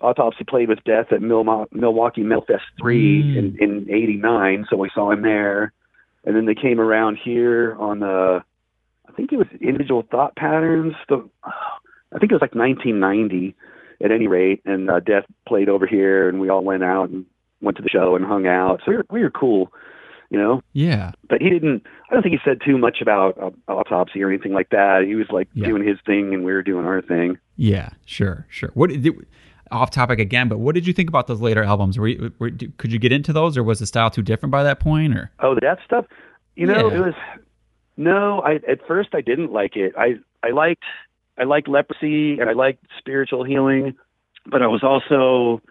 Autopsy 0.00 0.44
played 0.44 0.68
with 0.68 0.82
Death 0.84 1.12
at 1.12 1.22
Mil- 1.22 1.66
Milwaukee 1.72 2.22
Metalfest 2.22 2.60
three 2.80 3.22
Mm. 3.22 3.58
in 3.60 3.86
in 3.86 3.90
'89, 3.90 4.66
so 4.70 4.76
we 4.76 4.90
saw 4.94 5.10
him 5.10 5.22
there. 5.22 5.72
And 6.24 6.36
then 6.36 6.46
they 6.46 6.54
came 6.54 6.80
around 6.80 7.16
here 7.22 7.74
on 7.78 8.00
the, 8.00 8.42
I 9.08 9.12
think 9.12 9.32
it 9.32 9.36
was 9.38 9.46
Individual 9.60 10.02
Thought 10.10 10.36
Patterns. 10.36 10.94
The, 11.08 11.26
I 11.44 12.18
think 12.18 12.30
it 12.32 12.34
was 12.34 12.42
like 12.42 12.54
1990, 12.54 13.54
at 14.04 14.10
any 14.10 14.26
rate. 14.26 14.60
And 14.66 14.90
uh, 14.90 15.00
Death 15.00 15.24
played 15.46 15.68
over 15.68 15.86
here, 15.86 16.28
and 16.28 16.40
we 16.40 16.48
all 16.50 16.62
went 16.64 16.82
out 16.84 17.08
and 17.08 17.24
went 17.62 17.76
to 17.78 17.82
the 17.82 17.88
show 17.88 18.14
and 18.16 18.24
hung 18.26 18.46
out. 18.46 18.80
So 18.84 18.90
we 18.90 18.96
were, 18.98 19.06
we 19.10 19.22
were 19.22 19.30
cool, 19.30 19.72
you 20.28 20.38
know. 20.38 20.60
Yeah. 20.74 21.12
But 21.28 21.40
he 21.40 21.48
didn't. 21.50 21.86
I 22.10 22.14
don't 22.14 22.22
think 22.22 22.34
he 22.34 22.40
said 22.44 22.58
too 22.64 22.76
much 22.76 23.00
about 23.00 23.38
uh, 23.40 23.50
autopsy 23.72 24.22
or 24.22 24.28
anything 24.28 24.52
like 24.52 24.70
that. 24.70 25.04
He 25.06 25.14
was 25.14 25.28
like 25.30 25.48
Yeah. 25.54 25.66
doing 25.68 25.86
his 25.86 25.98
thing, 26.04 26.34
and 26.34 26.44
we 26.44 26.52
were 26.52 26.62
doing 26.62 26.84
our 26.84 27.00
thing. 27.00 27.38
Yeah. 27.56 27.90
Sure. 28.04 28.46
Sure. 28.50 28.70
What 28.74 28.90
did 28.90 29.04
off 29.70 29.90
topic 29.90 30.18
again? 30.18 30.48
But 30.48 30.58
what 30.58 30.74
did 30.74 30.86
you 30.86 30.92
think 30.92 31.08
about 31.08 31.26
those 31.26 31.40
later 31.40 31.62
albums? 31.62 31.98
Were, 31.98 32.08
you, 32.08 32.32
were 32.38 32.50
could 32.50 32.92
you 32.92 32.98
get 32.98 33.12
into 33.12 33.32
those, 33.32 33.56
or 33.56 33.62
was 33.62 33.78
the 33.78 33.86
style 33.86 34.10
too 34.10 34.22
different 34.22 34.50
by 34.50 34.62
that 34.62 34.80
point? 34.80 35.14
Or 35.14 35.30
Oh, 35.40 35.54
the 35.54 35.60
death 35.60 35.78
stuff. 35.84 36.06
You 36.56 36.66
know, 36.66 36.90
Yeah. 36.90 36.96
it 36.96 37.00
was 37.00 37.14
no. 37.96 38.40
I 38.40 38.54
at 38.68 38.86
first 38.86 39.10
I 39.14 39.20
didn't 39.20 39.52
like 39.52 39.76
it. 39.76 39.92
I 39.96 40.16
I 40.42 40.50
liked 40.50 40.84
I 41.38 41.44
liked 41.44 41.68
leprosy 41.68 42.38
and 42.40 42.48
I 42.48 42.52
liked 42.52 42.84
spiritual 42.98 43.44
healing, 43.44 43.94
but 44.46 44.62
I 44.62 44.66
was 44.66 44.82
also 44.82 45.62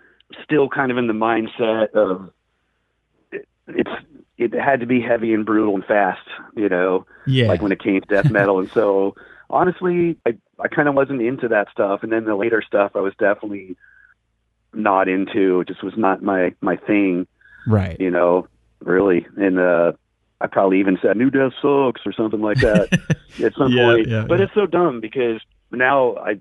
still 0.43 0.69
kind 0.69 0.91
of 0.91 0.97
in 0.97 1.07
the 1.07 1.13
mindset 1.13 1.91
of 1.91 2.31
it, 3.31 3.47
it's 3.67 3.89
it 4.37 4.53
had 4.53 4.79
to 4.81 4.85
be 4.85 5.01
heavy 5.01 5.33
and 5.33 5.45
brutal 5.45 5.75
and 5.75 5.83
fast. 5.85 6.21
You 6.55 6.69
know, 6.69 7.05
yeah. 7.25 7.47
like 7.47 7.61
when 7.61 7.71
it 7.71 7.81
came 7.81 7.99
to 8.01 8.07
death 8.07 8.29
metal. 8.31 8.59
and 8.59 8.69
so 8.71 9.15
honestly, 9.49 10.17
I 10.25 10.35
I 10.59 10.67
kind 10.67 10.87
of 10.87 10.95
wasn't 10.95 11.21
into 11.21 11.47
that 11.49 11.69
stuff. 11.71 12.03
And 12.03 12.11
then 12.11 12.25
the 12.25 12.35
later 12.35 12.61
stuff, 12.65 12.91
I 12.95 12.99
was 12.99 13.13
definitely 13.19 13.75
not 14.73 15.07
into. 15.07 15.61
It 15.61 15.67
just 15.67 15.83
was 15.83 15.93
not 15.97 16.21
my 16.21 16.53
my 16.61 16.75
thing 16.75 17.27
right. 17.67 17.99
you 17.99 18.09
know, 18.11 18.47
really. 18.81 19.25
And 19.37 19.59
uh 19.59 19.93
I 20.39 20.45
probably 20.47 20.79
even 20.79 20.99
said 21.01 21.17
New 21.17 21.31
Death 21.31 21.53
sucks 21.61 22.01
or 22.05 22.13
something 22.15 22.41
like 22.41 22.59
that 22.59 22.89
at 23.43 23.55
some 23.55 23.71
Yeah, 23.71 23.85
point. 23.93 24.07
yeah, 24.07 24.25
but 24.27 24.37
yeah. 24.39 24.45
it's 24.45 24.53
so 24.53 24.65
dumb 24.67 24.99
because 25.01 25.41
now 25.71 26.15
I 26.17 26.39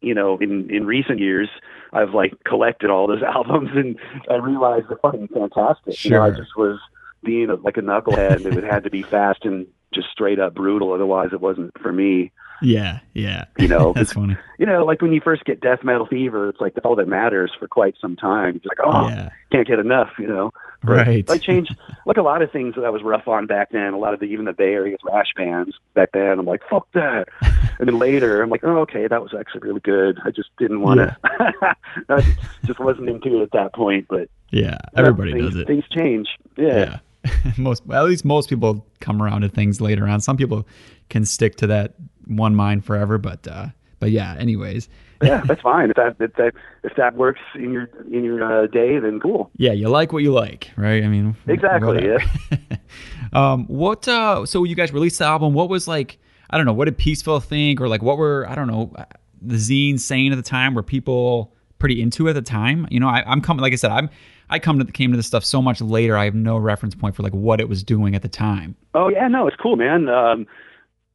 you 0.00 0.14
know, 0.14 0.38
in 0.38 0.70
in 0.70 0.84
recent 0.86 1.18
years 1.20 1.48
I've 1.92 2.14
like 2.14 2.34
collected 2.44 2.90
all 2.90 3.06
those 3.06 3.22
albums 3.26 3.70
and 3.74 3.98
I 4.30 4.36
realized 4.36 4.88
they're 4.88 4.98
fucking 4.98 5.28
fantastic. 5.28 6.04
You 6.04 6.12
know, 6.12 6.22
I 6.22 6.30
just 6.30 6.56
was 6.56 6.78
being 7.24 7.50
a, 7.50 7.54
like 7.54 7.76
a 7.76 7.82
knucklehead 7.82 8.44
and 8.44 8.56
it 8.56 8.64
had 8.64 8.84
to 8.84 8.90
be 8.90 9.02
fast 9.02 9.44
and 9.44 9.66
just 9.94 10.08
straight 10.10 10.38
up 10.38 10.54
brutal 10.54 10.92
otherwise 10.92 11.30
it 11.32 11.40
wasn't 11.40 11.70
for 11.80 11.92
me 11.92 12.30
Yeah. 12.62 13.00
Yeah. 13.14 13.44
you 13.58 13.68
know 13.68 13.92
That's 13.96 14.12
funny. 14.12 14.36
you 14.58 14.66
know 14.66 14.84
like 14.84 15.02
when 15.02 15.12
you 15.12 15.20
first 15.20 15.44
get 15.44 15.60
death 15.60 15.82
metal 15.84 16.06
fever 16.06 16.48
it's 16.48 16.60
like 16.60 16.74
all 16.84 16.96
that 16.96 17.08
matters 17.08 17.52
for 17.58 17.66
quite 17.68 17.94
some 18.00 18.16
time 18.16 18.56
it's 18.56 18.66
like 18.66 18.78
oh 18.84 19.08
Yeah. 19.08 19.28
can't 19.50 19.66
get 19.66 19.78
enough 19.78 20.10
you 20.18 20.26
know 20.26 20.50
but 20.84 21.06
Right. 21.06 21.30
I 21.30 21.38
changed 21.38 21.76
like 22.06 22.16
a 22.16 22.22
lot 22.22 22.42
of 22.42 22.50
things 22.50 22.74
that 22.74 22.84
I 22.84 22.90
was 22.90 23.04
rough 23.04 23.28
on 23.28 23.46
back 23.46 23.70
then. 23.70 23.92
A 23.92 23.98
lot 23.98 24.14
of 24.14 24.18
the 24.18 24.26
even 24.26 24.46
the 24.46 24.52
Bay 24.52 24.72
Area 24.72 24.96
thrash 25.00 25.28
bands 25.36 25.76
back 25.94 26.10
then. 26.12 26.40
I'm 26.40 26.44
like, 26.44 26.60
fuck 26.68 26.88
that. 26.94 27.28
and 27.78 27.86
then 27.86 28.00
later 28.00 28.42
I'm 28.42 28.50
like, 28.50 28.64
oh, 28.64 28.78
okay, 28.78 29.06
that 29.06 29.22
was 29.22 29.32
actually 29.32 29.60
really 29.60 29.78
good. 29.78 30.18
I 30.24 30.32
just 30.32 30.48
didn't 30.58 30.80
want 30.80 30.98
to. 30.98 31.16
I 32.08 32.24
just 32.64 32.80
wasn't 32.80 33.08
into 33.10 33.38
it 33.38 33.42
at 33.44 33.52
that 33.52 33.74
point. 33.76 34.06
But 34.08 34.28
yeah, 34.50 34.76
everybody 34.96 35.30
things, 35.34 35.50
does 35.52 35.56
it. 35.60 35.68
Things 35.68 35.84
change. 35.88 36.30
Yeah. 36.56 36.66
Yeah. 36.76 36.98
most 37.56 37.86
well, 37.86 38.04
at 38.04 38.08
least 38.08 38.24
most 38.24 38.48
people 38.48 38.86
come 39.00 39.22
around 39.22 39.42
to 39.42 39.48
things 39.48 39.80
later 39.80 40.06
on. 40.06 40.20
Some 40.20 40.36
people 40.36 40.66
can 41.08 41.24
stick 41.24 41.56
to 41.56 41.66
that 41.68 41.94
one 42.26 42.54
mind 42.54 42.84
forever, 42.84 43.18
but 43.18 43.46
uh 43.46 43.68
but 44.02 44.10
yeah, 44.10 44.34
anyways. 44.36 44.88
yeah, 45.22 45.42
that's 45.44 45.60
fine. 45.60 45.90
If 45.90 45.94
that 45.96 46.16
if 46.18 46.34
that 46.34 46.54
if 46.82 46.96
that 46.96 47.14
works 47.14 47.40
in 47.54 47.72
your 47.72 47.88
in 48.10 48.24
your 48.24 48.42
uh, 48.42 48.66
day, 48.66 48.98
then 48.98 49.20
cool. 49.20 49.48
Yeah, 49.56 49.70
you 49.70 49.88
like 49.88 50.12
what 50.12 50.24
you 50.24 50.32
like, 50.32 50.72
right? 50.76 51.04
I 51.04 51.06
mean, 51.06 51.36
exactly. 51.46 52.04
Yeah. 52.04 52.56
um, 53.32 53.66
what? 53.68 54.08
Uh, 54.08 54.44
so 54.44 54.64
you 54.64 54.74
guys 54.74 54.92
released 54.92 55.20
the 55.20 55.26
album. 55.26 55.54
What 55.54 55.68
was 55.68 55.86
like? 55.86 56.18
I 56.50 56.56
don't 56.56 56.66
know. 56.66 56.72
What 56.72 56.86
did 56.86 56.98
Peaceville 56.98 57.44
think, 57.44 57.80
or 57.80 57.86
like 57.86 58.02
what 58.02 58.18
were 58.18 58.44
I 58.48 58.56
don't 58.56 58.66
know 58.66 58.92
the 59.40 59.54
zine 59.54 60.00
saying 60.00 60.32
at 60.32 60.36
the 60.36 60.42
time? 60.42 60.74
Were 60.74 60.82
people 60.82 61.54
pretty 61.82 62.00
into 62.00 62.28
it 62.28 62.30
at 62.30 62.34
the 62.34 62.42
time? 62.42 62.86
You 62.90 63.00
know, 63.00 63.08
I, 63.08 63.22
I'm 63.26 63.40
coming. 63.42 63.60
Like 63.60 63.72
I 63.72 63.76
said, 63.76 63.90
I'm 63.90 64.08
I 64.48 64.58
come 64.58 64.78
to 64.78 64.84
came 64.90 65.10
to 65.10 65.16
this 65.16 65.26
stuff 65.26 65.44
so 65.44 65.60
much 65.60 65.80
later. 65.80 66.16
I 66.16 66.24
have 66.24 66.34
no 66.34 66.56
reference 66.56 66.94
point 66.94 67.14
for 67.16 67.22
like 67.22 67.32
what 67.34 67.60
it 67.60 67.68
was 67.68 67.82
doing 67.82 68.14
at 68.14 68.22
the 68.22 68.28
time. 68.28 68.76
Oh 68.94 69.08
yeah, 69.08 69.26
no, 69.28 69.46
it's 69.48 69.56
cool, 69.56 69.76
man. 69.76 70.08
Um, 70.08 70.46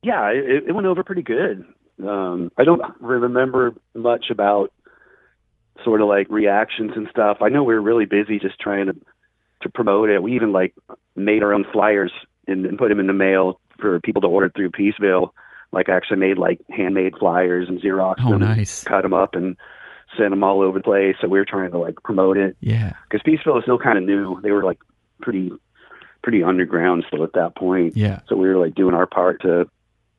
yeah, 0.03 0.27
it, 0.29 0.65
it 0.67 0.71
went 0.73 0.85
over 0.85 1.03
pretty 1.03 1.23
good. 1.23 1.65
Um, 2.05 2.51
I 2.57 2.63
don't 2.63 2.81
remember 2.99 3.73
much 3.95 4.25
about 4.29 4.71
sort 5.83 6.01
of 6.01 6.07
like 6.07 6.27
reactions 6.29 6.91
and 6.95 7.07
stuff. 7.09 7.37
I 7.41 7.49
know 7.49 7.63
we 7.63 7.73
were 7.73 7.81
really 7.81 8.05
busy 8.05 8.39
just 8.39 8.59
trying 8.59 8.87
to 8.87 8.95
to 9.63 9.69
promote 9.69 10.09
it. 10.09 10.21
We 10.21 10.35
even 10.35 10.51
like 10.51 10.75
made 11.15 11.41
our 11.43 11.53
own 11.53 11.65
flyers 11.71 12.11
and, 12.47 12.65
and 12.65 12.77
put 12.77 12.89
them 12.89 12.99
in 12.99 13.07
the 13.07 13.13
mail 13.13 13.59
for 13.79 13.99
people 14.01 14.21
to 14.21 14.27
order 14.27 14.51
through 14.55 14.71
Peaceville. 14.71 15.31
Like 15.71 15.89
I 15.89 15.95
actually 15.95 16.17
made 16.17 16.37
like 16.37 16.59
handmade 16.69 17.13
flyers 17.19 17.67
and 17.67 17.81
Xerox 17.81 18.15
Oh, 18.23 18.31
them, 18.31 18.41
nice. 18.41 18.81
and 18.81 18.87
cut 18.87 19.01
them 19.01 19.13
up 19.13 19.35
and 19.35 19.57
sent 20.17 20.31
them 20.31 20.43
all 20.43 20.61
over 20.61 20.79
the 20.79 20.83
place. 20.83 21.15
So 21.21 21.27
we 21.27 21.39
were 21.39 21.45
trying 21.45 21.71
to 21.71 21.77
like 21.77 21.95
promote 22.03 22.37
it 22.37 22.57
Yeah. 22.61 22.93
because 23.09 23.21
Peaceville 23.25 23.57
is 23.57 23.63
still 23.63 23.77
kind 23.79 23.97
of 23.97 24.03
new. 24.03 24.39
They 24.41 24.51
were 24.51 24.63
like 24.63 24.79
pretty 25.21 25.51
pretty 26.23 26.43
underground 26.43 27.05
still 27.07 27.23
at 27.23 27.33
that 27.33 27.55
point. 27.55 27.95
Yeah. 27.95 28.19
So 28.27 28.35
we 28.35 28.47
were 28.49 28.57
like 28.57 28.75
doing 28.75 28.93
our 28.95 29.05
part 29.05 29.41
to, 29.43 29.69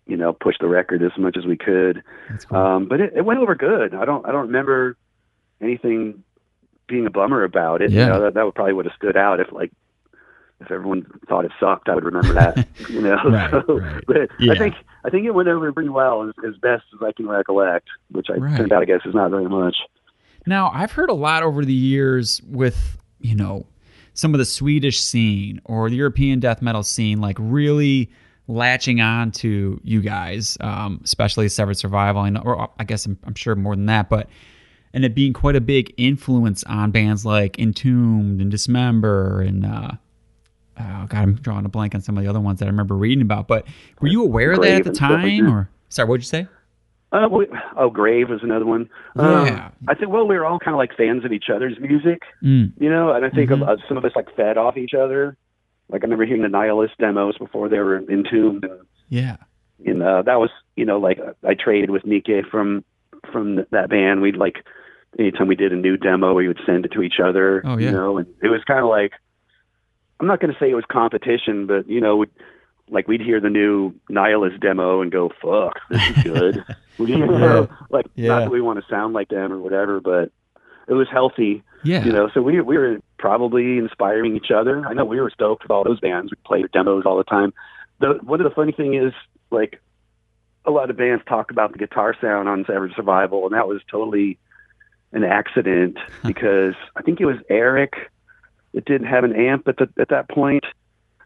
you 0.07 0.16
know, 0.16 0.32
push 0.32 0.57
the 0.61 0.68
record 0.68 1.03
as 1.03 1.12
much 1.18 1.36
as 1.36 1.44
we 1.44 1.57
could. 1.57 2.03
That's 2.30 2.44
cool. 2.46 2.57
Um, 2.59 2.88
but 2.88 3.01
it, 3.01 3.12
it 3.16 3.24
went 3.24 3.40
over 3.40 3.55
good. 3.55 3.94
I 3.94 4.05
don't 4.05 4.24
I 4.26 4.32
don't 4.32 4.46
remember 4.46 4.96
anything 5.61 6.22
being 6.86 7.07
a 7.07 7.11
bummer 7.11 7.44
about 7.44 7.82
it. 7.82 7.90
Yeah. 7.90 8.05
You 8.05 8.09
know, 8.12 8.20
that, 8.22 8.34
that 8.34 8.44
would 8.44 8.55
probably 8.55 8.72
would 8.72 8.86
have 8.86 8.94
stood 8.94 9.16
out 9.16 9.40
if 9.40 9.53
like 9.53 9.70
if 10.61 10.71
everyone 10.71 11.07
thought 11.29 11.45
it 11.45 11.53
sucked, 11.61 11.89
I 11.89 11.95
would 11.95 12.05
remember 12.05 12.35
that. 12.35 12.67
you 12.89 13.01
know. 13.01 13.17
Right, 13.25 13.51
So, 13.67 13.79
right. 13.79 14.05
But 14.07 14.17
Yeah. 14.41 14.53
I 14.53 14.59
think 14.59 14.75
I 15.05 15.11
think 15.11 15.27
it 15.27 15.33
went 15.33 15.49
over 15.49 15.73
pretty 15.73 15.89
well 15.91 16.29
as, 16.29 16.35
as 16.47 16.57
best 16.57 16.85
as 16.95 17.01
I 17.03 17.13
can 17.13 17.29
recollect, 17.29 17.89
which 18.11 18.27
I 18.31 18.35
Right. 18.39 18.57
turned 18.57 18.73
out 18.73 18.83
I 18.83 18.85
guess 18.87 19.01
is 19.05 19.15
not 19.15 19.31
very 19.31 19.49
much. 19.49 19.77
Now, 20.47 20.71
I've 20.75 20.93
heard 20.93 21.11
a 21.11 21.15
lot 21.15 21.43
over 21.43 21.65
the 21.65 21.73
years 21.75 22.41
with, 22.49 22.97
you 23.21 23.35
know, 23.35 23.67
some 24.15 24.35
of 24.35 24.39
the 24.39 24.45
Swedish 24.45 25.01
scene 25.01 25.61
or 25.65 25.89
the 25.91 25.97
European 25.97 26.41
death 26.41 26.61
metal 26.63 26.83
scene, 26.83 27.21
like 27.21 27.37
really 27.39 28.11
latching 28.49 29.01
on 29.01 29.31
to 29.31 29.79
you 29.85 30.01
guys, 30.01 30.57
um, 30.61 31.01
especially 31.05 31.49
Severed 31.49 31.77
Survival. 31.77 32.23
I 32.23 32.31
know, 32.31 32.41
or 32.45 32.71
I 32.81 32.85
guess 32.85 33.05
I'm, 33.07 33.19
I'm 33.25 33.35
sure 33.35 33.55
more 33.55 33.77
than 33.77 33.87
that, 33.87 34.09
but 34.09 34.29
and 34.95 35.05
it 35.05 35.15
being 35.15 35.35
quite 35.35 35.55
a 35.55 35.61
big 35.61 35.93
influence 35.99 36.65
on 36.65 36.91
bands 36.91 37.27
like 37.27 37.59
Entombed 37.59 38.41
and 38.41 38.51
Dismember 38.51 39.43
and 39.43 39.67
uh, 39.67 39.91
oh 40.81 41.07
god, 41.09 41.14
I'm 41.18 41.35
drawing 41.35 41.64
a 41.64 41.68
blank 41.68 41.95
on 41.95 42.01
some 42.01 42.16
of 42.16 42.24
the 42.24 42.31
other 42.31 42.41
ones 42.41 42.59
that 42.61 42.66
I 42.66 42.68
remember 42.68 42.95
reading 42.97 43.22
about. 43.22 43.49
But 43.49 43.66
were 44.01 44.09
you 44.09 44.22
aware 44.22 44.53
of 44.53 44.62
that 44.62 44.72
at 44.72 44.85
the 44.85 44.91
like 44.91 44.99
time, 44.99 45.49
or 45.51 45.70
sorry, 45.89 46.09
what'd 46.09 46.22
you 46.22 46.26
say? 46.29 46.47
Uh, 47.11 47.26
well, 47.31 47.47
oh, 47.76 47.89
Grave 47.89 48.29
was 48.29 48.43
another 48.43 48.66
one. 48.66 48.89
Yeah. 49.16 49.22
Um, 49.22 49.72
I 49.89 49.95
think, 49.95 50.11
well, 50.12 50.29
we 50.29 50.37
were 50.37 50.45
all 50.45 50.59
kind 50.59 50.74
of 50.74 50.79
like 50.79 50.95
fans 50.95 51.24
of 51.24 51.33
each 51.33 51.47
other's 51.49 51.79
music, 51.81 52.20
Mm, 52.45 52.72
you 52.79 52.91
know, 52.91 53.12
and 53.14 53.24
I 53.24 53.31
think 53.31 53.49
Mhm. 53.49 53.62
of, 53.62 53.68
uh, 53.68 53.76
some 53.89 53.97
of 53.97 54.05
us 54.05 54.12
like 54.14 54.35
fed 54.37 54.59
off 54.59 54.76
each 54.76 54.93
other. 54.93 55.35
Like 55.89 56.03
I 56.03 56.05
remember 56.05 56.26
hearing 56.26 56.43
the 56.43 56.49
Nihilist 56.51 56.99
demos 56.99 57.39
before 57.39 57.70
they 57.70 57.79
were 57.79 57.97
entombed, 58.11 58.64
and, 58.64 58.81
yeah, 59.09 59.37
and 59.87 60.03
uh, 60.03 60.20
that 60.22 60.39
was, 60.39 60.51
you 60.76 60.85
know, 60.85 60.99
like 60.99 61.18
I 61.47 61.55
traded 61.55 61.89
with 61.91 62.03
Nicke 62.03 62.47
from 62.51 62.85
from 63.33 63.64
that 63.70 63.89
band. 63.89 64.20
We'd 64.20 64.37
like 64.37 64.57
anytime 65.18 65.49
we 65.49 65.57
did 65.57 65.72
a 65.72 65.76
new 65.76 65.97
demo, 65.97 66.35
we 66.35 66.47
would 66.47 66.61
send 66.66 66.85
it 66.85 66.93
to 66.93 67.01
each 67.03 67.20
other. 67.24 67.62
Oh, 67.64 67.79
yeah. 67.79 67.87
You 67.87 67.93
know, 67.93 68.18
and 68.18 68.26
it 68.43 68.49
was 68.49 68.62
kind 68.64 68.81
of 68.81 68.91
like 68.91 69.12
I'm 70.21 70.27
not 70.27 70.41
going 70.41 70.53
to 70.53 70.59
say 70.59 70.71
it 70.71 70.75
was 70.75 70.85
competition, 70.91 71.66
but 71.66 71.89
you 71.89 72.01
know, 72.01 72.25
like 72.91 73.07
we'd 73.09 73.21
hear 73.21 73.41
the 73.41 73.51
new 73.51 73.95
Nihilist 74.09 74.61
demo 74.61 75.01
and 75.03 75.12
go, 75.12 75.31
"Fuck, 75.43 75.81
this 75.91 76.03
is 76.16 76.23
good." 76.25 76.64
you 76.99 77.27
know, 77.27 77.69
like 77.91 78.07
Yeah. 78.16 78.29
not 78.29 78.41
that 78.41 78.51
we 78.51 78.61
want 78.61 78.81
to 78.81 78.85
sound 78.91 79.14
like 79.14 79.29
them 79.29 79.53
or 79.53 79.59
whatever, 79.59 80.01
but 80.01 80.33
it 80.89 80.95
was 80.95 81.07
healthy, 81.09 81.62
yeah, 81.85 82.05
you 82.05 82.11
know. 82.12 82.29
So 82.35 82.43
we 82.43 82.61
we 82.61 82.77
were 82.77 82.99
probably 83.19 83.79
inspiring 83.79 84.35
each 84.35 84.51
other. 84.51 84.85
I 84.85 84.95
know 84.95 85.05
we 85.05 85.21
were 85.21 85.31
stoked 85.31 85.62
with 85.62 85.71
all 85.71 85.85
those 85.85 86.01
bands. 86.01 86.33
We 86.33 86.37
played 86.45 86.71
demos 86.73 87.05
all 87.07 87.16
the 87.16 87.25
time. 87.25 87.53
The 88.01 88.19
one 88.23 88.41
of 88.41 88.45
the 88.45 88.55
funny 88.55 88.73
thing 88.73 88.95
is 88.95 89.12
like 89.51 89.81
a 90.64 90.71
lot 90.73 90.91
of 90.91 90.97
bands 90.97 91.23
talk 91.29 91.51
about 91.53 91.73
the 91.73 91.79
guitar 91.79 92.16
sound 92.21 92.49
on 92.49 92.64
Severed 92.66 92.93
Survival, 92.97 93.45
and 93.45 93.55
that 93.55 93.69
was 93.69 93.81
totally 93.91 94.39
an 95.12 95.25
accident 95.25 95.99
because 96.27 96.75
I 96.97 97.03
think 97.03 97.21
it 97.21 97.27
was 97.27 97.37
Eric 97.49 97.93
that 98.79 98.85
didn't 98.85 99.09
have 99.09 99.24
an 99.24 99.35
amp 99.35 99.66
at 99.66 99.76
the, 99.79 99.89
at 100.01 100.09
that 100.11 100.29
point. 100.29 100.62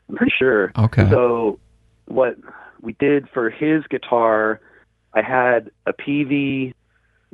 I'm 0.09 0.17
pretty 0.17 0.33
sure. 0.39 0.73
Okay. 0.79 1.07
So 1.11 1.59
what 2.07 2.39
we 2.81 2.95
did 2.95 3.29
for 3.29 3.51
his 3.51 3.85
guitar, 3.91 4.59
I 5.13 5.21
had 5.21 5.71
a 5.85 5.93
Peavey 5.93 6.73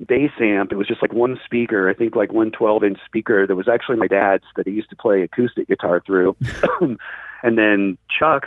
bass 0.09 0.33
amp. 0.41 0.73
It 0.73 0.75
was 0.75 0.89
just 0.89 1.01
like 1.03 1.12
one 1.12 1.39
speaker, 1.45 1.89
I 1.89 1.95
think 1.95 2.16
like 2.16 2.33
one 2.33 2.51
12 2.51 2.83
inch 2.83 2.99
speaker 3.07 3.47
that 3.47 3.55
was 3.55 3.69
actually 3.69 3.95
my 3.95 4.09
dad's 4.09 4.43
that 4.57 4.66
he 4.66 4.73
used 4.73 4.91
to 4.91 4.97
play 4.97 5.23
acoustic 5.23 5.69
guitar 5.69 6.03
through. 6.05 6.35
and 6.81 7.57
then 7.57 7.97
Chuck 8.19 8.45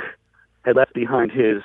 had 0.66 0.76
left 0.76 0.94
behind 0.94 1.32
his 1.32 1.64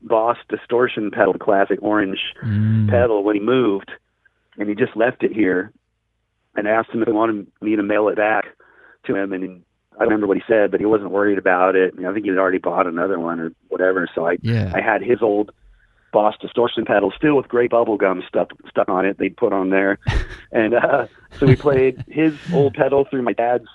Boss 0.00 0.38
distortion 0.48 1.10
pedal, 1.10 1.34
the 1.34 1.38
classic 1.38 1.80
orange 1.82 2.20
Mm. 2.42 2.88
pedal 2.88 3.24
when 3.24 3.34
he 3.36 3.42
moved, 3.42 3.90
and 4.56 4.70
he 4.70 4.74
just 4.74 4.96
left 4.96 5.22
it 5.22 5.32
here. 5.32 5.70
And 6.56 6.66
asked 6.66 6.90
him 6.90 7.02
if 7.02 7.08
he 7.08 7.12
wanted 7.12 7.46
me 7.60 7.76
to 7.76 7.82
mail 7.82 8.08
it 8.08 8.16
back 8.16 8.46
to 9.06 9.14
him, 9.16 9.32
and 9.32 9.62
I 9.98 10.04
remember 10.04 10.26
what 10.26 10.36
he 10.36 10.42
said, 10.48 10.70
but 10.70 10.80
he 10.80 10.86
wasn't 10.86 11.10
worried 11.10 11.38
about 11.38 11.76
it. 11.76 11.94
I 11.98 12.12
think 12.12 12.24
he 12.24 12.30
had 12.30 12.38
already 12.38 12.58
bought 12.58 12.86
another 12.86 13.18
one 13.20 13.38
or 13.40 13.52
whatever. 13.68 14.08
So 14.14 14.26
I, 14.26 14.38
Yeah. 14.42 14.72
I 14.74 14.80
had 14.80 15.02
his 15.02 15.22
old 15.22 15.50
Boss 16.12 16.36
distortion 16.40 16.84
pedal 16.84 17.12
still 17.16 17.34
with 17.36 17.48
gray 17.48 17.66
bubble 17.66 17.96
gum 17.96 18.22
stuck 18.28 18.52
stuck 18.68 18.88
on 18.88 19.04
it. 19.04 19.18
They'd 19.18 19.36
put 19.36 19.52
on 19.52 19.70
there, 19.70 19.98
and 20.52 20.72
uh, 20.74 21.06
so 21.40 21.46
we 21.46 21.56
played 21.56 22.04
his 22.06 22.34
old 22.52 22.74
pedal 22.74 23.04
through 23.10 23.22
my 23.22 23.32
dad's 23.32 23.66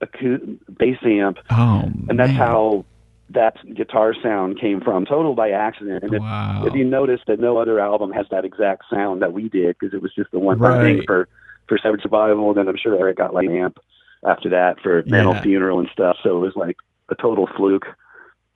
acou- 0.00 0.58
bass 0.78 0.98
amp, 1.04 1.38
Oh, 1.50 1.82
and 2.08 2.18
that's 2.18 2.28
man. 2.28 2.36
how 2.36 2.84
that 3.30 3.56
guitar 3.74 4.14
sound 4.22 4.60
came 4.60 4.80
from, 4.80 5.06
total 5.06 5.34
by 5.34 5.50
accident. 5.50 6.04
And 6.04 6.14
if, 6.14 6.20
Wow. 6.20 6.64
if 6.66 6.74
you 6.74 6.84
notice 6.84 7.20
that 7.26 7.40
no 7.40 7.56
other 7.56 7.80
album 7.80 8.12
has 8.12 8.26
that 8.30 8.44
exact 8.44 8.84
sound 8.90 9.22
that 9.22 9.32
we 9.32 9.48
did, 9.48 9.76
because 9.78 9.92
it 9.94 10.02
was 10.02 10.14
just 10.14 10.30
the 10.30 10.38
one 10.38 10.58
time 10.58 10.82
thing 10.84 11.02
for 11.06 11.28
for 11.66 11.78
Severed 11.78 12.02
Survival. 12.02 12.54
Then 12.54 12.68
I'm 12.68 12.76
sure 12.76 12.96
Eric 12.98 13.16
got 13.16 13.34
like 13.34 13.46
an 13.48 13.56
amp 13.56 13.78
after 14.26 14.48
that 14.50 14.80
for 14.80 15.02
Mental 15.06 15.34
Yeah. 15.34 15.42
Funeral 15.42 15.80
and 15.80 15.88
stuff. 15.92 16.16
So 16.22 16.36
it 16.36 16.40
was 16.40 16.52
like 16.56 16.76
a 17.08 17.14
total 17.14 17.48
fluke. 17.56 17.86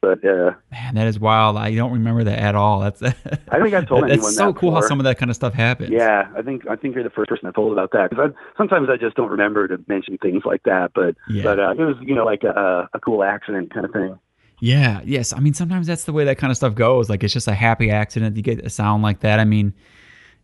But 0.02 0.24
uh, 0.24 0.52
Man, 0.70 0.94
that 0.94 1.06
is 1.08 1.18
wild. 1.18 1.56
I 1.56 1.74
don't 1.74 1.92
remember 1.92 2.22
that 2.24 2.38
at 2.38 2.54
all. 2.54 2.80
That's 2.80 3.02
I 3.48 3.60
think 3.60 3.74
I've 3.74 3.88
told 3.88 4.04
anyone 4.04 4.20
That's 4.20 4.36
so 4.36 4.46
that 4.52 4.56
cool 4.56 4.72
how 4.74 4.82
some 4.82 5.00
of 5.00 5.04
that 5.04 5.18
kind 5.18 5.30
of 5.30 5.36
stuff 5.36 5.54
happens. 5.54 5.90
Yeah, 5.90 6.28
I 6.36 6.42
think 6.42 6.68
I 6.68 6.76
think 6.76 6.94
you're 6.94 7.02
the 7.02 7.10
first 7.10 7.28
person 7.30 7.48
I 7.48 7.50
told 7.52 7.72
about 7.72 7.90
that 7.92 8.10
because 8.10 8.30
sometimes 8.56 8.88
I 8.90 8.96
just 8.98 9.16
don't 9.16 9.30
remember 9.30 9.66
to 9.66 9.78
mention 9.88 10.18
things 10.18 10.42
like 10.44 10.62
that. 10.64 10.92
But 10.94 11.16
Yeah. 11.28 11.42
but 11.44 11.58
uh, 11.58 11.70
it 11.72 11.80
was 11.80 11.96
you 12.02 12.14
know 12.14 12.24
like 12.24 12.44
a, 12.44 12.88
a 12.92 13.00
cool 13.00 13.24
accident 13.24 13.72
kind 13.72 13.86
of 13.86 13.92
thing. 13.92 14.18
Yeah. 14.60 15.00
Yes. 15.04 15.32
I 15.32 15.40
mean, 15.40 15.54
sometimes 15.54 15.86
that's 15.86 16.04
the 16.04 16.12
way 16.12 16.24
that 16.24 16.38
kind 16.38 16.50
of 16.50 16.56
stuff 16.56 16.74
goes. 16.74 17.08
Like 17.10 17.24
it's 17.24 17.32
just 17.32 17.48
a 17.48 17.54
happy 17.54 17.90
accident. 17.90 18.36
You 18.36 18.42
get 18.42 18.64
a 18.64 18.70
sound 18.70 19.02
like 19.02 19.20
that. 19.20 19.40
I 19.40 19.44
mean, 19.44 19.72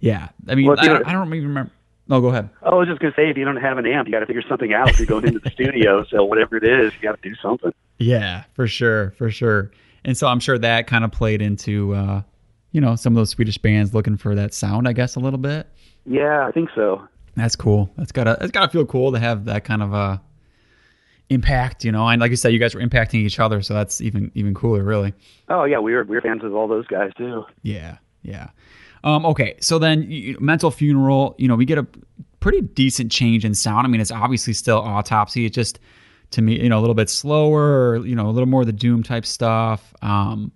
yeah. 0.00 0.30
I 0.48 0.54
mean, 0.54 0.66
Well, 0.66 0.76
I, 0.80 0.86
don't, 0.88 1.06
I 1.06 1.12
don't 1.12 1.32
even 1.34 1.48
remember. 1.48 1.70
No, 2.08 2.20
go 2.20 2.28
ahead. 2.28 2.50
Oh, 2.62 2.76
I 2.76 2.78
was 2.78 2.88
just 2.88 3.00
gonna 3.00 3.14
say 3.14 3.30
if 3.30 3.36
you 3.36 3.44
don't 3.44 3.56
have 3.56 3.78
an 3.78 3.86
amp, 3.86 4.08
you 4.08 4.12
got 4.12 4.20
to 4.20 4.26
figure 4.26 4.42
something 4.48 4.72
out. 4.72 4.90
If 4.90 4.98
you're 4.98 5.06
going 5.06 5.26
into 5.26 5.38
the 5.38 5.50
studio, 5.50 6.04
so 6.10 6.24
whatever 6.24 6.56
it 6.56 6.64
is, 6.64 6.92
you 6.94 7.00
got 7.00 7.20
to 7.20 7.28
do 7.28 7.34
something. 7.36 7.72
Yeah, 7.98 8.44
for 8.54 8.66
sure, 8.66 9.12
for 9.12 9.30
sure. 9.30 9.70
And 10.04 10.16
so 10.16 10.26
I'm 10.26 10.40
sure 10.40 10.58
that 10.58 10.88
kind 10.88 11.04
of 11.04 11.12
played 11.12 11.40
into, 11.40 11.94
uh, 11.94 12.22
you 12.72 12.80
know, 12.80 12.96
some 12.96 13.12
of 13.12 13.16
those 13.16 13.30
Swedish 13.30 13.58
bands 13.58 13.94
looking 13.94 14.16
for 14.16 14.34
that 14.34 14.52
sound, 14.52 14.88
I 14.88 14.92
guess, 14.92 15.14
a 15.14 15.20
little 15.20 15.38
bit. 15.38 15.68
Yeah, 16.04 16.46
I 16.46 16.50
think 16.50 16.70
so. 16.74 17.06
That's 17.36 17.56
cool. 17.56 17.90
That's 17.96 18.12
gotta 18.12 18.36
that's 18.40 18.52
gotta 18.52 18.70
feel 18.70 18.84
cool 18.84 19.12
to 19.12 19.18
have 19.18 19.44
that 19.46 19.64
kind 19.64 19.82
of 19.82 19.94
uh 19.94 20.18
impact, 21.30 21.84
you 21.84 21.92
know. 21.92 22.06
And 22.06 22.20
like 22.20 22.30
you 22.30 22.36
said, 22.36 22.52
you 22.52 22.58
guys 22.58 22.74
were 22.74 22.80
impacting 22.80 23.14
each 23.14 23.40
other, 23.40 23.62
so 23.62 23.74
that's 23.74 24.00
even 24.00 24.30
even 24.34 24.54
cooler, 24.54 24.82
really. 24.82 25.14
Oh 25.48 25.64
yeah, 25.64 25.78
we 25.78 25.94
were 25.94 26.04
we 26.04 26.16
were 26.16 26.20
fans 26.20 26.44
of 26.44 26.54
all 26.54 26.68
those 26.68 26.86
guys 26.86 27.10
too. 27.16 27.44
Yeah, 27.62 27.98
yeah. 28.22 28.50
Um, 29.04 29.26
okay, 29.26 29.56
so 29.60 29.78
then 29.78 30.10
you, 30.10 30.36
mental 30.40 30.70
funeral. 30.70 31.34
You 31.38 31.48
know, 31.48 31.56
we 31.56 31.64
get 31.64 31.78
a 31.78 31.86
pretty 32.40 32.60
decent 32.60 33.10
change 33.10 33.44
in 33.44 33.54
sound. 33.54 33.86
I 33.86 33.90
mean, 33.90 34.00
it's 34.00 34.12
obviously 34.12 34.52
still 34.52 34.78
autopsy. 34.78 35.46
It 35.46 35.52
just 35.52 35.78
to 36.30 36.42
me, 36.42 36.60
you 36.62 36.68
know, 36.68 36.78
a 36.78 36.80
little 36.80 36.94
bit 36.94 37.10
slower. 37.10 37.90
Or, 37.90 38.06
you 38.06 38.14
know, 38.14 38.28
a 38.28 38.32
little 38.32 38.48
more 38.48 38.60
of 38.60 38.66
the 38.66 38.72
doom 38.72 39.02
type 39.02 39.26
stuff. 39.26 39.92
Um, 40.02 40.52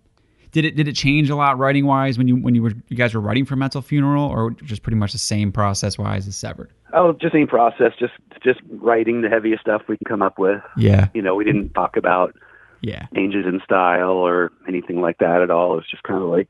Did 0.52 0.64
it 0.64 0.76
did 0.76 0.88
it 0.88 0.94
change 0.94 1.28
a 1.28 1.36
lot 1.36 1.58
writing 1.58 1.86
wise 1.86 2.16
when 2.16 2.28
you 2.28 2.36
when 2.36 2.54
you 2.54 2.62
were 2.62 2.72
you 2.88 2.96
guys 2.96 3.12
were 3.14 3.20
writing 3.20 3.44
for 3.44 3.56
Mental 3.56 3.82
Funeral, 3.82 4.24
or 4.24 4.52
just 4.52 4.82
pretty 4.82 4.96
much 4.96 5.12
the 5.12 5.18
same 5.18 5.52
process 5.52 5.98
wise 5.98 6.26
as 6.26 6.36
Severed? 6.36 6.70
Oh, 6.94 7.12
just 7.12 7.34
same 7.34 7.46
process. 7.46 7.92
Just 7.98 8.14
just 8.42 8.60
writing 8.70 9.20
the 9.20 9.28
heaviest 9.28 9.60
stuff 9.60 9.82
we 9.88 9.98
can 9.98 10.06
come 10.06 10.22
up 10.22 10.38
with. 10.38 10.62
Yeah, 10.76 11.08
You 11.14 11.20
know, 11.20 11.34
we 11.34 11.44
didn't 11.44 11.74
talk 11.74 11.96
about 11.96 12.34
yeah, 12.80 13.06
changes 13.14 13.44
in 13.44 13.60
style 13.64 14.12
or 14.12 14.50
anything 14.66 15.00
like 15.00 15.18
that 15.18 15.42
at 15.42 15.50
all. 15.50 15.74
It 15.74 15.76
was 15.76 15.90
just 15.90 16.04
kind 16.04 16.22
of 16.22 16.28
like 16.28 16.48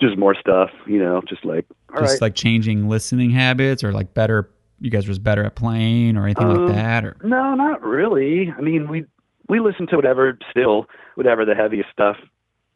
just 0.00 0.16
more 0.16 0.34
stuff. 0.34 0.70
You 0.86 0.98
know, 0.98 1.22
just 1.28 1.44
like 1.44 1.66
just 1.98 2.12
right. 2.14 2.20
like 2.20 2.34
changing 2.34 2.88
listening 2.88 3.30
habits, 3.30 3.84
or 3.84 3.92
like 3.92 4.14
better. 4.14 4.50
You 4.80 4.90
guys 4.90 5.08
was 5.08 5.18
better 5.18 5.44
at 5.44 5.54
playing, 5.54 6.16
or 6.16 6.24
anything 6.24 6.46
Um, 6.46 6.66
like 6.66 6.74
that, 6.74 7.04
or 7.04 7.16
No, 7.22 7.54
not 7.54 7.82
really. 7.82 8.52
I 8.56 8.60
mean, 8.60 8.88
we 8.88 9.04
we 9.48 9.60
listened 9.60 9.88
to 9.90 9.96
whatever 9.96 10.38
still 10.50 10.86
whatever 11.14 11.44
the 11.44 11.54
heaviest 11.54 11.90
stuff 11.90 12.16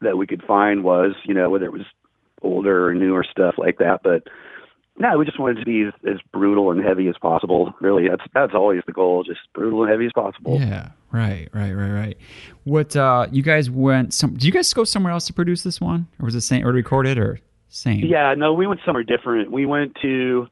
that 0.01 0.17
we 0.17 0.25
could 0.25 0.41
find 0.43 0.83
was, 0.83 1.13
you 1.25 1.33
know, 1.33 1.49
whether 1.49 1.65
it 1.65 1.73
was 1.73 1.85
older 2.41 2.87
or 2.87 2.93
newer 2.93 3.25
stuff 3.29 3.55
like 3.57 3.77
that. 3.79 4.01
But 4.03 4.27
no, 4.99 5.17
we 5.17 5.25
just 5.25 5.39
wanted 5.39 5.59
to 5.59 5.65
be 5.65 5.83
as, 5.83 5.93
as 6.05 6.19
brutal 6.33 6.71
and 6.71 6.83
heavy 6.83 7.07
as 7.07 7.15
possible. 7.17 7.73
Really, 7.79 8.09
that's 8.09 8.23
that's 8.33 8.53
always 8.53 8.81
the 8.85 8.91
goal, 8.91 9.23
just 9.23 9.39
brutal 9.53 9.83
and 9.83 9.91
heavy 9.91 10.05
as 10.05 10.11
possible. 10.13 10.59
yeah, 10.59 10.89
right, 11.11 11.47
right, 11.53 11.71
right, 11.71 11.91
right. 11.91 12.17
What 12.65 12.95
uh 12.97 13.27
you 13.31 13.41
guys 13.41 13.69
went? 13.69 14.13
Some? 14.13 14.33
Did 14.33 14.43
you 14.43 14.51
guys 14.51 14.71
go 14.73 14.83
somewhere 14.83 15.13
else 15.13 15.25
to 15.27 15.33
produce 15.33 15.63
this 15.63 15.79
one, 15.79 16.07
or 16.19 16.25
was 16.25 16.35
it 16.35 16.41
same 16.41 16.67
or 16.67 16.73
record 16.73 17.07
it, 17.07 17.17
or 17.17 17.39
same? 17.69 18.05
Yeah, 18.05 18.33
no, 18.37 18.53
we 18.53 18.67
went 18.67 18.81
somewhere 18.85 19.03
different. 19.03 19.51
We 19.51 19.65
went 19.65 19.95
to, 20.01 20.47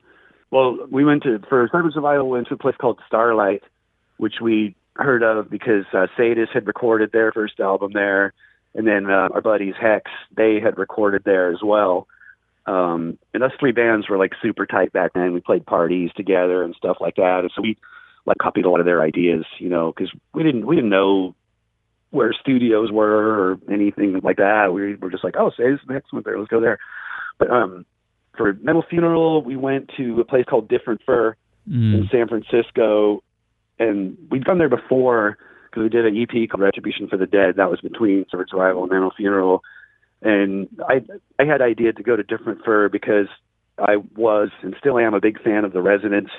well, 0.49 0.77
we 0.89 1.03
went 1.03 1.23
to 1.23 1.39
for 1.49 1.67
Severed 1.69 1.93
Survival. 1.93 2.29
We 2.29 2.37
went 2.37 2.47
to 2.47 2.53
a 2.53 2.57
place 2.57 2.75
called 2.79 2.99
Starlight, 3.05 3.63
which 4.15 4.35
we 4.41 4.77
heard 4.95 5.23
of 5.23 5.49
because 5.49 5.85
uh, 5.93 6.07
Sadus 6.17 6.47
had 6.53 6.65
recorded 6.67 7.11
their 7.11 7.33
first 7.33 7.59
album 7.59 7.91
there, 7.93 8.33
and 8.73 8.87
then 8.87 9.07
uh, 9.07 9.27
our 9.33 9.41
buddies 9.41 9.75
Hexx 9.75 10.03
they 10.37 10.61
had 10.63 10.77
recorded 10.77 11.23
there 11.25 11.51
as 11.51 11.59
well. 11.61 12.07
Um, 12.67 13.17
and 13.33 13.43
us 13.43 13.51
three 13.59 13.71
bands 13.71 14.09
were 14.09 14.17
like 14.17 14.33
super 14.41 14.65
tight 14.65 14.91
back 14.91 15.13
then. 15.13 15.33
We 15.33 15.39
played 15.39 15.65
parties 15.65 16.11
together 16.15 16.63
and 16.63 16.75
stuff 16.75 16.97
like 16.99 17.15
that, 17.15 17.39
and 17.41 17.51
so 17.55 17.61
we 17.61 17.77
like 18.25 18.37
copied 18.41 18.65
a 18.65 18.69
lot 18.69 18.81
of 18.81 18.85
their 18.85 19.01
ideas, 19.01 19.45
you 19.57 19.69
know, 19.69 19.93
because 19.95 20.11
we 20.33 20.43
didn't 20.43 20.65
we 20.65 20.75
didn't 20.75 20.89
know 20.89 21.33
where 22.09 22.33
studios 22.33 22.91
were 22.91 23.51
or 23.51 23.59
anything 23.71 24.19
like 24.23 24.37
that. 24.37 24.73
We 24.73 24.95
were 24.95 25.09
just 25.09 25.23
like, 25.23 25.35
oh, 25.37 25.51
say 25.51 25.71
this 25.71 25.79
next 25.89 26.11
went 26.13 26.25
there, 26.25 26.37
let's 26.37 26.49
go 26.49 26.61
there. 26.61 26.77
But 27.37 27.51
um, 27.51 27.85
for 28.35 28.53
Mental 28.53 28.83
Funeral, 28.89 29.43
we 29.43 29.55
went 29.55 29.91
to 29.97 30.19
a 30.19 30.25
place 30.25 30.45
called 30.47 30.67
Different 30.67 31.01
Fur 31.05 31.35
Mm, 31.69 31.93
in 31.93 32.09
San 32.09 32.29
Francisco, 32.29 33.21
and 33.77 34.17
we'd 34.31 34.45
gone 34.45 34.57
there 34.57 34.69
before 34.69 35.37
because 35.65 35.83
we 35.83 35.89
did 35.89 36.05
an 36.05 36.15
EP 36.15 36.49
called 36.49 36.61
Retribution 36.61 37.09
for 37.09 37.17
the 37.17 37.25
Dead. 37.25 37.55
That 37.57 37.69
was 37.69 37.81
between 37.81 38.25
Survival 38.31 38.83
and 38.83 38.91
Mental 38.91 39.11
Funeral, 39.17 39.63
and 40.21 40.67
I 40.87 41.01
I 41.39 41.45
had 41.45 41.61
idea 41.61 41.93
to 41.93 42.03
go 42.03 42.15
to 42.15 42.23
Different 42.23 42.63
Fur 42.63 42.89
because 42.89 43.27
I 43.77 43.97
was 44.15 44.49
and 44.61 44.75
still 44.79 44.97
am 44.99 45.13
a 45.13 45.19
big 45.21 45.41
fan 45.41 45.65
of 45.65 45.73
the 45.73 45.81
Residents, 45.81 46.31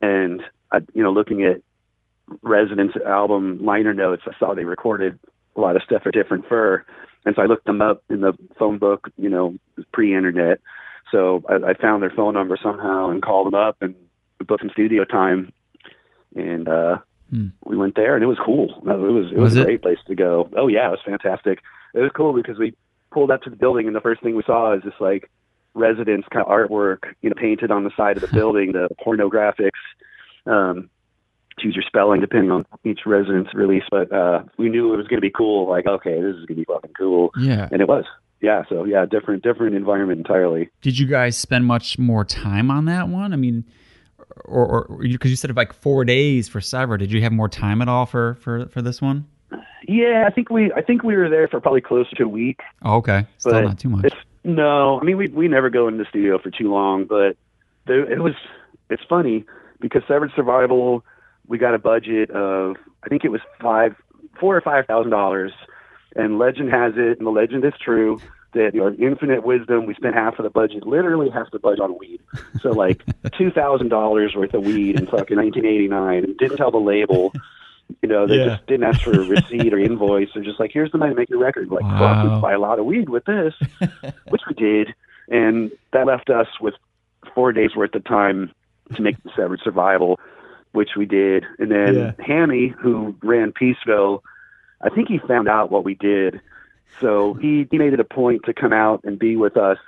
and 0.00 0.42
I, 0.72 0.78
you 0.94 1.02
know 1.02 1.12
looking 1.12 1.44
at 1.44 1.60
Residents 2.42 2.94
album 3.06 3.64
liner 3.64 3.92
notes, 3.94 4.22
I 4.26 4.38
saw 4.38 4.54
they 4.54 4.64
recorded 4.64 5.18
a 5.56 5.60
lot 5.60 5.76
of 5.76 5.82
stuff 5.82 6.02
at 6.06 6.14
Different 6.14 6.48
Fur, 6.48 6.84
and 7.26 7.34
so 7.36 7.42
I 7.42 7.46
looked 7.46 7.66
them 7.66 7.82
up 7.82 8.02
in 8.08 8.20
the 8.22 8.32
phone 8.58 8.78
book, 8.78 9.10
you 9.18 9.28
know, 9.28 9.54
pre-internet. 9.92 10.60
So 11.10 11.42
I, 11.48 11.70
I 11.70 11.74
found 11.74 12.02
their 12.02 12.10
phone 12.10 12.32
number 12.34 12.56
somehow 12.62 13.10
and 13.10 13.20
called 13.22 13.46
them 13.48 13.54
up 13.54 13.76
and 13.82 13.94
booked 14.46 14.62
some 14.62 14.70
studio 14.70 15.04
time, 15.04 15.52
and 16.34 16.68
uh, 16.68 16.98
Hmm. 17.32 17.46
we 17.64 17.78
went 17.78 17.94
there, 17.96 18.14
and 18.14 18.22
it 18.22 18.26
was 18.26 18.38
cool. 18.44 18.82
It 18.82 18.98
was 18.98 19.32
it 19.32 19.38
was, 19.38 19.52
Was 19.54 19.56
a 19.56 19.62
it? 19.62 19.64
great 19.64 19.82
place 19.82 19.98
to 20.06 20.14
go. 20.14 20.50
Oh 20.54 20.68
yeah, 20.68 20.88
it 20.88 20.90
was 20.90 21.00
fantastic. 21.02 21.60
It 21.94 22.00
was 22.00 22.10
cool 22.14 22.34
because 22.34 22.58
we 22.58 22.74
pulled 23.12 23.30
up 23.30 23.42
to 23.42 23.50
the 23.50 23.56
building, 23.56 23.86
and 23.86 23.94
the 23.94 24.00
first 24.00 24.22
thing 24.22 24.36
we 24.36 24.42
saw 24.44 24.74
is 24.74 24.82
this 24.82 24.94
like 25.00 25.30
Residents 25.74 26.28
kind 26.30 26.44
of 26.44 26.52
artwork, 26.52 27.14
you 27.22 27.30
know, 27.30 27.34
painted 27.34 27.70
on 27.70 27.84
the 27.84 27.90
side 27.96 28.16
of 28.16 28.20
the 28.20 28.28
building, 28.36 28.72
the 28.72 28.88
pornographics. 29.04 29.70
Um, 30.44 30.90
choose 31.58 31.74
your 31.74 31.84
spelling 31.86 32.20
depending 32.20 32.50
on 32.50 32.66
each 32.84 33.00
Residents 33.06 33.54
release, 33.54 33.84
but 33.90 34.12
uh, 34.12 34.42
we 34.58 34.68
knew 34.68 34.92
it 34.92 34.96
was 34.96 35.06
going 35.06 35.18
to 35.18 35.26
be 35.26 35.30
cool. 35.30 35.68
Like, 35.68 35.86
okay, 35.86 36.20
this 36.20 36.34
is 36.34 36.44
going 36.46 36.48
to 36.48 36.54
be 36.56 36.64
fucking 36.64 36.92
cool, 36.98 37.30
yeah. 37.38 37.68
and 37.70 37.80
it 37.80 37.88
was. 37.88 38.04
Yeah, 38.42 38.64
so 38.68 38.84
yeah, 38.84 39.06
different 39.06 39.44
different 39.44 39.76
environment 39.76 40.18
entirely. 40.18 40.68
Did 40.80 40.98
you 40.98 41.06
guys 41.06 41.38
spend 41.38 41.64
much 41.64 41.96
more 41.96 42.24
time 42.24 42.72
on 42.72 42.86
that 42.86 43.08
one? 43.08 43.32
I 43.32 43.36
mean, 43.36 43.64
or 44.44 44.86
or 44.88 44.98
because 45.00 45.30
you 45.30 45.36
said 45.36 45.56
like 45.56 45.72
four 45.72 46.04
days 46.04 46.48
for 46.48 46.60
Sever, 46.60 46.98
did 46.98 47.12
you 47.12 47.22
have 47.22 47.32
more 47.32 47.48
time 47.48 47.80
at 47.80 47.88
all 47.88 48.04
for 48.04 48.34
for 48.34 48.66
for 48.66 48.82
this 48.82 49.00
one? 49.00 49.28
Yeah, 49.86 50.24
I 50.26 50.30
think 50.30 50.50
we 50.50 50.72
I 50.72 50.82
think 50.82 51.02
we 51.02 51.16
were 51.16 51.28
there 51.28 51.48
for 51.48 51.60
probably 51.60 51.80
close 51.80 52.08
to 52.10 52.24
a 52.24 52.28
week. 52.28 52.60
Oh, 52.82 52.96
okay, 52.96 53.26
still 53.38 53.52
But 53.52 53.64
not 53.64 53.78
too 53.78 53.88
much. 53.88 54.12
No, 54.44 55.00
I 55.00 55.04
mean 55.04 55.16
we 55.16 55.28
we 55.28 55.48
never 55.48 55.70
go 55.70 55.88
into 55.88 56.02
the 56.02 56.08
studio 56.08 56.38
for 56.38 56.50
too 56.50 56.72
long, 56.72 57.04
but 57.04 57.36
there, 57.86 58.10
it 58.10 58.20
was 58.20 58.34
it's 58.90 59.02
funny 59.08 59.44
because 59.80 60.02
Severed 60.06 60.32
Survival 60.34 61.04
we 61.46 61.58
got 61.58 61.74
a 61.74 61.78
budget 61.78 62.30
of 62.30 62.76
I 63.04 63.08
think 63.08 63.24
it 63.24 63.30
was 63.30 63.40
five 63.60 63.94
four 64.38 64.56
or 64.56 64.60
five 64.60 64.86
thousand 64.86 65.10
dollars, 65.10 65.52
and 66.16 66.38
legend 66.38 66.70
has 66.70 66.94
it, 66.96 67.18
and 67.18 67.26
the 67.26 67.30
legend 67.30 67.64
is 67.64 67.74
true 67.80 68.20
that 68.54 68.74
your 68.74 68.94
infinite 68.94 69.44
wisdom 69.44 69.86
we 69.86 69.94
spent 69.94 70.14
half 70.14 70.38
of 70.38 70.44
the 70.44 70.50
budget, 70.50 70.86
literally 70.86 71.30
half 71.30 71.50
the 71.50 71.58
budget 71.58 71.80
on 71.80 71.98
weed. 71.98 72.20
So 72.60 72.70
like 72.70 73.02
two 73.38 73.50
thousand 73.50 73.88
dollars 73.88 74.34
worth 74.34 74.54
of 74.54 74.64
weed 74.64 74.98
in 74.98 75.06
fucking 75.06 75.36
1989, 75.36 76.24
and 76.24 76.38
didn't 76.38 76.56
tell 76.56 76.70
the 76.70 76.78
label. 76.78 77.32
You 78.00 78.08
know, 78.08 78.26
they 78.26 78.36
Yeah. 78.38 78.44
just 78.56 78.66
didn't 78.66 78.84
ask 78.84 79.00
for 79.02 79.12
a 79.12 79.24
receipt 79.28 79.72
or 79.74 79.78
invoice. 79.78 80.28
They're 80.34 80.42
just 80.44 80.58
like, 80.60 80.70
here's 80.72 80.90
the 80.92 80.98
money 80.98 81.12
to 81.14 81.18
make 81.18 81.30
your 81.30 81.38
record. 81.38 81.68
Like, 81.70 81.82
fuck, 81.82 82.00
Wow. 82.00 82.34
we 82.36 82.40
buy 82.40 82.52
a 82.52 82.58
lot 82.58 82.78
of 82.78 82.84
weed 82.86 83.08
with 83.08 83.24
this, 83.24 83.54
which 84.28 84.42
we 84.48 84.54
did. 84.54 84.94
And 85.28 85.70
that 85.92 86.06
left 86.06 86.30
us 86.30 86.48
with 86.60 86.74
four 87.34 87.52
days 87.52 87.74
worth 87.76 87.94
of 87.94 88.04
time 88.04 88.50
to 88.94 89.02
make 89.02 89.22
the 89.22 89.30
Severed 89.36 89.60
Survival, 89.62 90.18
which 90.72 90.90
we 90.96 91.06
did. 91.06 91.44
And 91.58 91.70
then 91.70 91.94
Yeah. 91.94 92.12
Hammy, 92.18 92.68
who 92.68 93.14
ran 93.22 93.52
Peaceville, 93.52 94.20
I 94.80 94.88
think 94.90 95.08
he 95.08 95.18
found 95.18 95.48
out 95.48 95.70
what 95.70 95.84
we 95.84 95.94
did. 95.94 96.40
So 97.00 97.34
he, 97.34 97.66
he 97.70 97.78
made 97.78 97.92
it 97.94 98.00
a 98.00 98.04
point 98.04 98.42
to 98.44 98.52
come 98.52 98.72
out 98.72 99.00
and 99.04 99.18
be 99.18 99.36
with 99.36 99.56
us 99.56 99.78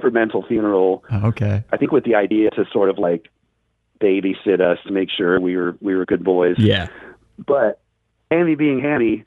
for 0.00 0.10
Mental 0.10 0.42
Funeral. 0.46 1.04
Oh, 1.10 1.28
okay. 1.28 1.64
I 1.72 1.76
think 1.76 1.92
with 1.92 2.04
the 2.04 2.14
idea 2.16 2.50
to 2.50 2.64
sort 2.72 2.90
of 2.90 2.98
like 2.98 3.28
babysit 4.00 4.60
us 4.60 4.78
to 4.86 4.92
make 4.92 5.10
sure 5.10 5.38
we 5.40 5.56
were 5.56 5.76
we 5.80 5.94
were 5.94 6.04
good 6.06 6.24
boys. 6.24 6.56
Yeah. 6.58 6.88
But 7.46 7.80
Hammy 8.30 8.54
being 8.54 8.80
Hammy, 8.80 9.24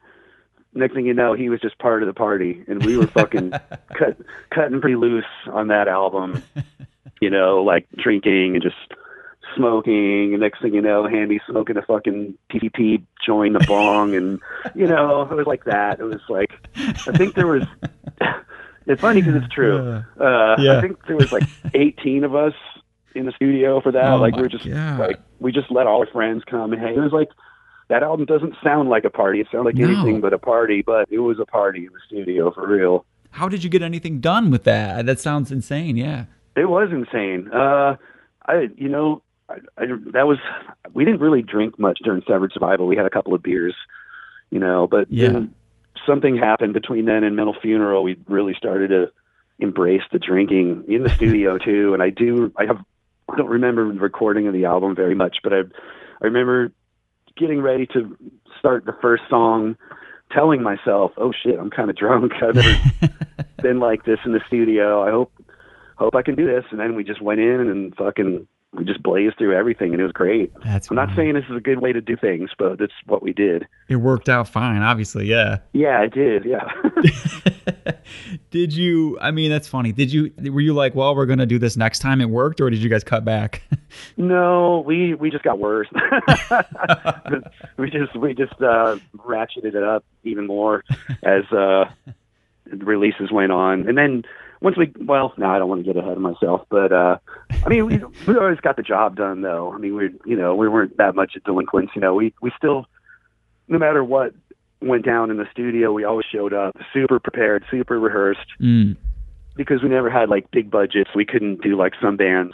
next 0.74 0.94
thing 0.94 1.06
you 1.06 1.14
know, 1.14 1.34
he 1.34 1.50
was 1.50 1.60
just 1.62 1.78
part 1.80 2.04
of 2.04 2.08
the 2.08 2.14
party, 2.14 2.64
and 2.68 2.84
we 2.86 2.98
were 2.98 3.08
fucking 3.08 3.52
cut, 3.98 4.18
cutting 4.50 4.80
pretty 4.82 4.96
loose 4.96 5.26
on 5.52 5.68
that 5.68 5.88
album. 5.88 6.44
You 7.22 7.30
know, 7.30 7.64
like 7.64 7.88
drinking 7.98 8.56
and 8.56 8.62
just 8.64 8.76
smoking. 9.56 10.34
And 10.34 10.40
next 10.42 10.62
thing 10.62 10.74
you 10.74 10.82
know, 10.82 11.08
Hammy 11.08 11.40
smoking 11.48 11.78
a 11.78 11.82
fucking 11.82 12.38
TP 12.52 13.04
joint, 13.26 13.54
the 13.58 13.66
bong, 13.66 14.16
and 14.16 14.40
you 14.76 14.88
know, 14.88 15.22
it 15.24 15.34
was 15.36 15.48
like 15.48 15.64
that. 15.66 16.00
It 16.00 16.04
was 16.04 16.22
like 16.30 16.52
I 16.76 17.12
think 17.18 17.36
there 17.36 17.48
was. 17.48 17.64
It's 18.86 19.00
funny 19.00 19.22
because 19.22 19.42
it's 19.42 19.54
true. 19.54 20.04
Uh, 20.20 20.56
Yeah. 20.60 20.78
I 20.78 20.82
think 20.82 21.06
there 21.08 21.16
was 21.16 21.32
like 21.32 21.44
18 21.74 22.26
of 22.26 22.36
us 22.36 22.54
in 23.16 23.26
the 23.26 23.32
studio 23.32 23.80
for 23.80 23.94
that. 23.94 24.12
Oh 24.12 24.18
like 24.18 24.36
we 24.36 24.44
are 24.44 24.50
just 24.50 24.66
God. 24.70 25.00
like 25.00 25.20
we 25.40 25.52
just 25.54 25.72
let 25.72 25.88
all 25.88 26.02
our 26.02 26.08
friends 26.08 26.44
come 26.46 26.74
and 26.74 26.82
hang. 26.82 26.96
It 26.96 27.00
was 27.00 27.14
like 27.14 27.30
that 27.94 28.02
album 28.04 28.26
doesn't 28.26 28.56
sound 28.64 28.90
like 28.90 29.06
a 29.06 29.10
party. 29.12 29.40
It 29.40 29.48
sounded 29.52 29.66
like 29.70 29.76
No. 29.76 29.86
anything 29.88 30.20
but 30.20 30.34
a 30.34 30.40
party, 30.40 30.82
but 30.82 31.08
it 31.12 31.20
was 31.20 31.38
a 31.40 31.46
party 31.46 31.86
in 31.86 31.94
the 31.94 32.00
studio 32.08 32.52
for 32.52 32.68
real. 32.68 33.06
How 33.32 33.48
did 33.48 33.64
you 33.64 33.70
get 33.70 33.82
anything 33.84 34.20
done 34.20 34.50
with 34.52 34.64
that? 34.64 35.06
That 35.06 35.20
sounds 35.20 35.52
insane. 35.52 35.96
Yeah. 35.98 36.26
It 36.56 36.66
was 36.70 36.90
insane. 36.92 37.50
Uh, 37.52 37.96
I, 38.48 38.70
you 38.76 38.90
know, 38.90 39.22
I, 39.50 39.56
I, 39.78 39.86
that 40.14 40.26
was 40.28 40.38
we 40.94 41.06
didn't 41.06 41.20
really 41.22 41.42
drink 41.44 41.78
much 41.78 42.00
during 42.04 42.22
Severed 42.28 42.52
Survival. 42.54 42.88
We 42.88 42.96
had 42.96 43.06
a 43.06 43.10
couple 43.12 43.34
of 43.36 43.42
beers, 43.44 43.76
you 44.50 44.60
know, 44.60 44.88
but 44.88 45.12
Yeah. 45.12 45.42
something 46.08 46.36
happened 46.38 46.74
between 46.74 47.06
then 47.06 47.24
and 47.24 47.36
Mental 47.36 47.56
Funeral. 47.62 48.04
We 48.04 48.18
really 48.28 48.54
started 48.56 48.88
to 48.90 49.12
embrace 49.60 50.02
the 50.12 50.20
drinking 50.20 50.86
in 50.88 51.04
the 51.04 51.10
studio 51.10 51.58
too. 51.70 51.94
And 51.94 52.02
I 52.02 52.10
do, 52.10 52.52
I 52.58 52.66
have, 52.66 52.80
I 53.32 53.36
don't 53.38 53.50
remember 53.50 53.92
the 53.94 54.00
recording 54.00 54.48
of 54.48 54.54
the 54.54 54.66
album 54.66 54.96
very 54.96 55.16
much, 55.16 55.38
but 55.44 55.54
I, 55.54 55.60
I 56.22 56.26
remember 56.26 56.72
getting 57.38 57.62
ready 57.62 57.88
to 57.88 58.18
start 58.60 58.86
the 58.86 58.96
first 59.02 59.24
song, 59.30 59.76
telling 60.32 60.64
myself, 60.64 61.12
"Oh 61.18 61.32
shit, 61.32 61.60
I'm 61.60 61.70
kind 61.70 61.90
of 61.90 61.96
drunk. 61.96 62.34
I've 62.42 62.56
never 62.56 62.78
been 63.62 63.80
like 63.80 64.06
this 64.06 64.20
in 64.26 64.34
the 64.34 64.42
studio. 64.48 65.04
I 65.04 65.12
hope 65.12 65.32
hope 65.96 66.16
I 66.16 66.22
can 66.22 66.36
do 66.36 66.46
this." 66.46 66.66
And 66.72 66.80
then 66.80 66.96
we 66.96 67.04
just 67.04 67.22
went 67.22 67.40
in 67.40 67.70
and 67.70 67.96
fucking 67.96 68.48
we 68.74 68.84
just 68.84 69.04
blazed 69.04 69.38
through 69.38 69.56
everything, 69.56 69.92
and 69.92 70.00
it 70.00 70.04
was 70.04 70.12
great. 70.12 70.52
That's 70.64 70.90
I'm 70.90 70.96
not 70.96 71.16
saying 71.16 71.34
this 71.36 71.46
is 71.50 71.56
a 71.56 71.62
good 71.62 71.80
way 71.80 71.94
to 71.94 72.02
do 72.02 72.18
things, 72.18 72.50
but 72.58 72.80
that's 72.80 72.94
what 73.06 73.22
we 73.22 73.32
did. 73.32 73.68
it 73.88 73.98
worked 73.98 74.30
out 74.30 74.48
fine. 74.48 74.82
Obviously, 74.82 75.28
yeah. 75.28 75.60
Yeah, 75.74 76.02
it 76.02 76.14
did. 76.14 76.46
Yeah. 76.46 76.72
did 78.52 78.74
you? 78.74 79.20
I 79.22 79.32
mean, 79.32 79.52
that's 79.52 79.68
funny. 79.68 79.92
Did 79.92 80.12
you? 80.12 80.34
Were 80.52 80.62
you 80.62 80.74
like, 80.74 80.96
well, 80.96 81.16
we're 81.16 81.28
gonna 81.28 81.46
do 81.46 81.60
this 81.60 81.78
next 81.78 82.00
time? 82.00 82.20
It 82.20 82.30
worked, 82.30 82.62
or 82.62 82.70
did 82.70 82.82
you 82.82 82.90
guys 82.90 83.04
cut 83.04 83.24
back? 83.24 83.62
no, 84.18 84.84
we 84.86 85.14
we 85.14 85.30
just 85.30 85.44
got 85.44 85.60
worse. 85.60 85.88
we 87.78 87.90
just 87.92 88.16
we 88.16 88.34
just 88.34 88.54
uh, 88.54 88.98
ratcheted 89.18 89.76
it 89.76 89.84
up 89.84 90.04
even 90.24 90.48
more 90.48 90.84
as 91.22 91.44
uh, 91.52 91.86
releases 92.66 93.32
went 93.32 93.52
on, 93.52 93.88
and 93.88 93.98
then 93.98 94.24
once 94.64 94.78
we 94.78 94.92
well, 95.02 95.34
no, 95.38 95.48
I 95.50 95.60
don't 95.60 95.70
want 95.70 95.86
to 95.86 95.94
get 95.94 96.02
ahead 96.02 96.14
of 96.14 96.22
myself, 96.22 96.66
but 96.70 96.92
uh, 96.92 97.18
I 97.66 97.70
mean, 97.70 97.86
we 97.86 97.98
we 98.28 98.36
always 98.38 98.60
got 98.60 98.76
the 98.78 98.82
job 98.82 99.16
done 99.16 99.42
though. 99.42 99.72
I 99.72 99.78
mean, 99.78 99.96
we 99.96 100.10
you 100.26 100.36
know 100.36 100.56
we 100.56 100.68
weren't 100.68 100.98
that 100.98 101.14
much 101.14 101.36
of 101.36 101.44
delinquents. 101.44 101.92
You 101.96 102.02
know, 102.02 102.16
we 102.16 102.34
we 102.42 102.52
still, 102.58 102.88
no 103.68 103.78
matter 103.78 104.04
what 104.04 104.34
went 104.82 105.06
down 105.06 105.30
in 105.32 105.38
the 105.38 105.48
studio, 105.52 105.94
we 105.94 106.04
always 106.04 106.26
showed 106.26 106.54
up 106.54 106.76
super 106.94 107.20
prepared, 107.20 107.64
super 107.70 108.00
rehearsed, 108.00 108.48
Mm. 108.60 108.98
because 109.56 109.84
we 109.84 109.90
never 109.90 110.10
had 110.10 110.30
like 110.30 110.50
big 110.52 110.72
budgets. 110.72 111.12
We 111.16 111.26
couldn't 111.26 111.62
do 111.62 111.76
like 111.78 111.94
some 112.02 112.18
bands 112.18 112.54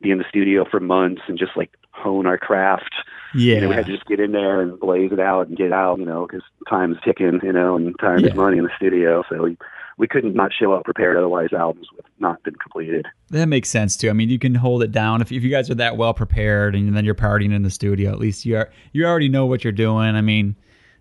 be 0.00 0.10
in 0.10 0.18
the 0.18 0.24
studio 0.30 0.64
for 0.70 0.80
months 0.80 1.20
and 1.28 1.38
just 1.38 1.54
like 1.56 1.70
hone 1.92 2.26
our 2.26 2.38
craft. 2.38 2.94
Yeah. 3.34 3.56
You 3.56 3.60
know, 3.60 3.68
we 3.68 3.74
had 3.74 3.84
to 3.86 3.92
just 3.92 4.06
get 4.06 4.18
in 4.18 4.32
there 4.32 4.62
and 4.62 4.80
blaze 4.80 5.12
it 5.12 5.20
out 5.20 5.48
and 5.48 5.56
get 5.56 5.72
out, 5.72 5.98
you 5.98 6.06
know, 6.06 6.26
because 6.26 6.42
time's 6.68 6.96
ticking, 7.04 7.38
you 7.42 7.52
know, 7.52 7.76
and 7.76 7.94
time 8.00 8.20
Yeah. 8.20 8.28
is 8.30 8.34
money 8.34 8.56
in 8.58 8.64
the 8.64 8.70
studio. 8.76 9.22
So 9.28 9.42
we, 9.42 9.56
we 10.00 10.08
couldn't 10.08 10.34
not 10.34 10.50
show 10.52 10.72
up 10.72 10.84
prepared. 10.84 11.16
Otherwise, 11.16 11.52
albums 11.52 11.86
would 11.94 12.04
not 12.18 12.42
been 12.42 12.54
completed. 12.56 13.06
That 13.28 13.46
makes 13.46 13.68
sense 13.68 13.96
too. 13.96 14.10
I 14.10 14.14
mean, 14.14 14.30
you 14.30 14.38
can 14.38 14.54
hold 14.54 14.82
it 14.82 14.90
down 14.92 15.20
if, 15.20 15.30
if 15.30 15.42
you 15.42 15.50
guys 15.50 15.70
are 15.70 15.74
that 15.76 15.96
well 15.96 16.14
prepared, 16.14 16.74
and 16.74 16.96
then 16.96 17.04
you're 17.04 17.14
partying 17.14 17.52
in 17.54 17.62
the 17.62 17.70
studio. 17.70 18.10
At 18.10 18.18
least 18.18 18.44
you 18.46 18.56
are 18.56 18.70
you 18.92 19.04
already 19.04 19.28
know 19.28 19.46
what 19.46 19.62
you're 19.62 19.72
doing. 19.72 20.16
I 20.16 20.20
mean, 20.22 20.56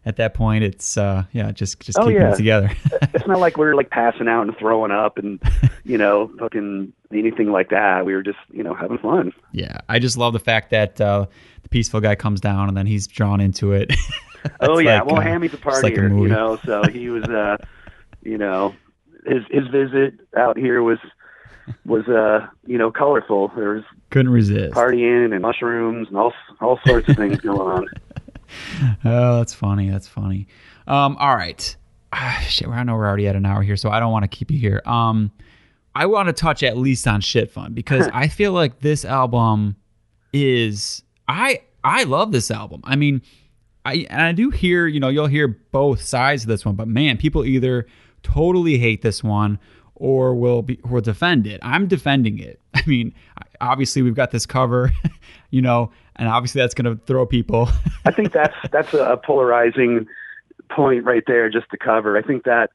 at 0.06 0.18
that 0.18 0.34
point, 0.34 0.64
it's 0.64 0.98
uh 0.98 1.24
yeah, 1.32 1.52
just 1.52 1.80
just 1.80 1.98
Oh, 1.98 2.04
keeping 2.04 2.22
yeah. 2.22 2.34
it 2.34 2.38
together. 2.38 2.72
it's 3.14 3.26
not 3.28 3.40
like 3.40 3.58
we 3.58 3.66
were 3.66 3.76
like 3.76 3.90
passing 3.90 4.28
out 4.28 4.44
and 4.44 4.56
throwing 4.58 4.92
up 4.92 5.18
and, 5.18 5.42
you 5.86 5.98
know, 5.98 6.30
fucking 6.38 6.92
anything 7.14 7.52
like 7.52 7.70
that. 7.70 8.06
We 8.06 8.14
were 8.14 8.24
just, 8.24 8.38
you 8.52 8.64
know, 8.64 8.74
having 8.74 8.98
fun. 8.98 9.32
yeah, 9.54 9.78
I 9.88 10.00
just 10.00 10.18
love 10.18 10.34
the 10.34 10.40
fact 10.40 10.70
that 10.72 11.00
uh, 11.00 11.26
the 11.64 11.70
Peaceville 11.70 12.02
guy 12.02 12.16
comes 12.16 12.42
down 12.42 12.68
and 12.68 12.76
then 12.78 12.86
he's 12.86 13.08
drawn 13.08 13.40
into 13.40 13.72
it. 13.72 13.94
Oh 14.62 14.78
yeah, 14.78 15.02
like, 15.02 15.06
well, 15.08 15.18
uh, 15.18 15.22
Hammy's 15.22 15.54
a 15.54 15.58
it's 15.58 15.84
like 15.84 15.98
a 15.98 16.02
you 16.02 16.28
know. 16.30 16.58
So 16.66 16.84
he 16.84 17.10
was, 17.10 17.26
uh, 17.26 17.58
you 18.24 18.38
know, 18.38 18.74
his 19.30 19.44
his 19.50 19.68
visit 19.68 20.16
out 20.38 20.58
here 20.58 20.82
was 20.84 20.98
was 21.86 22.08
uh, 22.08 22.48
you 22.66 22.78
know, 22.78 22.92
colorful. 22.92 23.52
There 23.56 23.76
was 23.76 23.84
Couldn't 24.10 24.32
resist. 24.32 24.74
partying 24.74 25.32
and 25.34 25.42
mushrooms 25.42 26.08
and 26.08 26.18
all 26.18 26.34
all 26.62 26.80
sorts 26.86 27.08
of 27.10 27.16
things 27.16 27.40
going 27.40 27.60
on. 27.60 27.88
Oh, 29.06 29.38
that's 29.38 29.54
funny. 29.54 29.92
That's 29.92 30.08
funny. 30.08 30.48
Um, 30.88 31.18
all 31.18 31.36
right. 31.36 31.76
Ah, 32.12 32.44
shit, 32.50 32.68
I 32.68 32.82
know 32.82 32.96
we're 32.96 33.06
already 33.06 33.28
at 33.28 33.36
an 33.36 33.46
hour 33.46 33.62
here, 33.62 33.78
so 33.78 33.92
I 33.92 34.00
don't 34.00 34.12
want 34.12 34.24
to 34.24 34.28
keep 34.28 34.50
you 34.50 34.58
here. 34.58 34.82
Um, 34.86 35.30
I 35.94 36.08
want 36.08 36.28
to 36.30 36.34
touch 36.34 36.64
at 36.64 36.76
least 36.76 37.08
on 37.08 37.22
Shitfun 37.22 37.76
because 37.76 38.10
I 38.14 38.28
feel 38.28 38.52
like 38.52 38.80
this 38.80 39.06
album 39.06 39.76
is 40.34 41.04
I 41.28 41.62
I 41.84 42.06
love 42.06 42.32
this 42.32 42.50
album. 42.50 42.82
I 42.86 42.96
mean, 42.96 43.22
I 43.86 44.08
and 44.10 44.22
I 44.22 44.32
do 44.32 44.50
hear 44.50 44.88
you 44.88 45.00
know 45.00 45.10
you'll 45.10 45.28
hear 45.28 45.48
both 45.48 46.02
sides 46.02 46.42
of 46.44 46.48
this 46.48 46.66
one, 46.66 46.74
but 46.76 46.88
man, 46.88 47.18
people 47.18 47.46
either 47.46 47.86
totally 48.24 48.78
hate 48.78 49.02
this 49.02 49.24
one 49.24 49.60
or 49.96 50.34
will 50.34 50.62
be 50.62 50.80
will 50.90 51.02
defend 51.02 51.46
it. 51.46 51.60
I'm 51.62 51.88
defending 51.88 52.40
it. 52.40 52.60
I 52.74 52.82
mean, 52.88 53.14
obviously 53.62 54.02
we've 54.02 54.16
got 54.16 54.32
this 54.32 54.46
cover, 54.46 54.92
you 55.52 55.62
know, 55.62 55.92
and 56.16 56.28
obviously 56.28 56.62
that's 56.62 56.74
going 56.74 56.98
to 56.98 57.04
throw 57.06 57.26
people. 57.26 57.70
I 58.06 58.12
think 58.12 58.32
that's 58.32 58.56
that's 58.72 58.94
a 58.94 59.20
polarizing 59.24 60.08
point 60.72 61.04
right 61.04 61.24
there, 61.28 61.50
just 61.50 61.70
to 61.72 61.78
cover. 61.78 62.18
I 62.18 62.22
think 62.22 62.44
that 62.44 62.72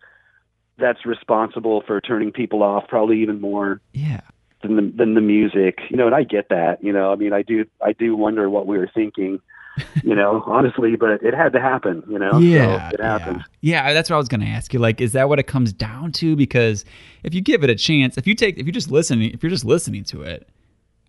that's 0.79 1.07
responsible 1.07 1.83
for 1.87 2.01
turning 2.01 2.33
people 2.33 2.63
off, 2.63 2.89
probably 2.89 3.23
even 3.23 3.41
more 3.41 3.81
yeah. 3.93 4.21
than 4.63 4.77
the 4.77 4.93
than 4.97 5.15
the 5.15 5.21
music. 5.21 5.79
You 5.91 5.97
know, 5.97 6.07
and 6.07 6.15
I 6.15 6.25
get 6.25 6.49
that. 6.51 6.83
You 6.83 6.93
know, 6.93 7.13
I 7.13 7.17
mean, 7.17 7.33
I 7.33 7.43
do 7.43 7.65
I 7.83 7.93
do 7.93 8.17
wonder 8.17 8.51
what 8.51 8.67
we 8.67 8.79
were 8.79 8.91
thinking. 8.93 9.41
You 10.03 10.15
know, 10.15 10.43
honestly, 10.47 10.97
but 10.97 11.23
it 11.23 11.35
had 11.35 11.53
to 11.55 11.61
happen. 11.61 12.03
You 12.09 12.19
know, 12.19 12.39
yeah, 12.39 12.91
so 12.91 12.95
it 12.95 13.01
happened. 13.01 13.45
Yeah. 13.63 13.87
yeah, 13.87 13.93
that's 13.95 14.11
what 14.11 14.17
I 14.17 14.19
was 14.19 14.29
going 14.29 14.43
to 14.43 14.47
ask 14.47 14.73
you. 14.75 14.79
Like, 14.79 15.01
is 15.01 15.13
that 15.13 15.29
what 15.29 15.39
it 15.39 15.45
comes 15.45 15.73
down 15.73 16.13
to? 16.13 16.37
Because 16.37 16.85
if 17.23 17.33
you 17.33 17.41
give 17.41 17.65
it 17.65 17.71
a 17.71 17.75
chance, 17.75 18.19
if 18.19 18.27
you 18.27 18.35
take, 18.35 18.59
if 18.59 18.67
you 18.67 18.73
just 18.73 18.91
listening, 18.91 19.31
if 19.31 19.43
you're 19.43 19.51
just 19.51 19.65
listening 19.65 20.05
to 20.05 20.23
it, 20.23 20.49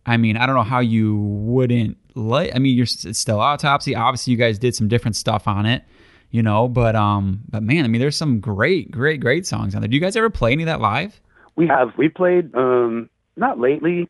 I 0.05 0.18
mean, 0.18 0.38
I 0.38 0.45
don't 0.45 0.55
know 0.55 0.63
how 0.63 0.80
you 0.80 1.18
wouldn't 1.18 1.97
like. 2.16 2.51
I 2.55 2.59
mean, 2.59 2.76
you're 2.76 2.84
it's 2.84 3.20
still 3.20 3.39
autopsy. 3.39 3.95
Obviously, 3.95 4.32
you 4.32 4.38
guys 4.38 4.59
did 4.59 4.76
some 4.76 4.88
different 4.88 5.16
stuff 5.16 5.47
on 5.47 5.66
it, 5.66 5.84
you 6.32 6.43
know. 6.43 6.68
But 6.68 6.95
um, 6.95 7.41
but 7.49 7.63
man, 7.63 7.86
I 7.86 7.88
mean, 7.88 7.99
there's 7.99 8.18
some 8.18 8.39
great, 8.39 8.91
great, 8.91 9.20
great 9.20 9.45
songs 9.47 9.76
on 9.76 9.82
there. 9.82 9.88
Do 9.88 9.95
you 9.95 10.01
guys 10.01 10.16
ever 10.16 10.30
play 10.30 10.53
any 10.53 10.63
of 10.63 10.68
that 10.68 10.80
live? 10.80 11.20
We 11.55 11.68
have 11.68 11.97
we 11.97 12.09
played 12.09 12.53
um 12.55 13.09
not 13.36 13.59
lately. 13.59 14.09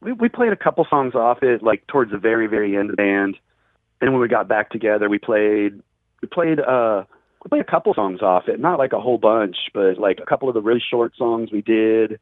We 0.00 0.12
we 0.12 0.28
played 0.28 0.52
a 0.52 0.56
couple 0.56 0.86
songs 0.88 1.14
off 1.14 1.42
it 1.42 1.62
like 1.62 1.86
towards 1.86 2.12
the 2.12 2.18
very 2.18 2.46
very 2.46 2.76
end 2.76 2.90
of 2.90 2.96
the 2.96 3.02
band. 3.02 3.38
And 4.00 4.12
when 4.12 4.20
we 4.20 4.28
got 4.28 4.48
back 4.48 4.70
together, 4.70 5.08
we 5.08 5.18
played 5.18 5.80
we 6.22 6.28
played 6.28 6.60
uh 6.60 7.04
we 7.44 7.48
played 7.48 7.60
a 7.62 7.70
couple 7.70 7.92
songs 7.94 8.22
off 8.22 8.48
it, 8.48 8.58
not 8.60 8.78
like 8.78 8.92
a 8.92 9.00
whole 9.00 9.18
bunch, 9.18 9.56
but 9.72 9.98
like 9.98 10.18
a 10.20 10.26
couple 10.26 10.48
of 10.48 10.54
the 10.54 10.62
really 10.62 10.82
short 10.90 11.14
songs 11.16 11.50
we 11.52 11.62
did. 11.62 12.18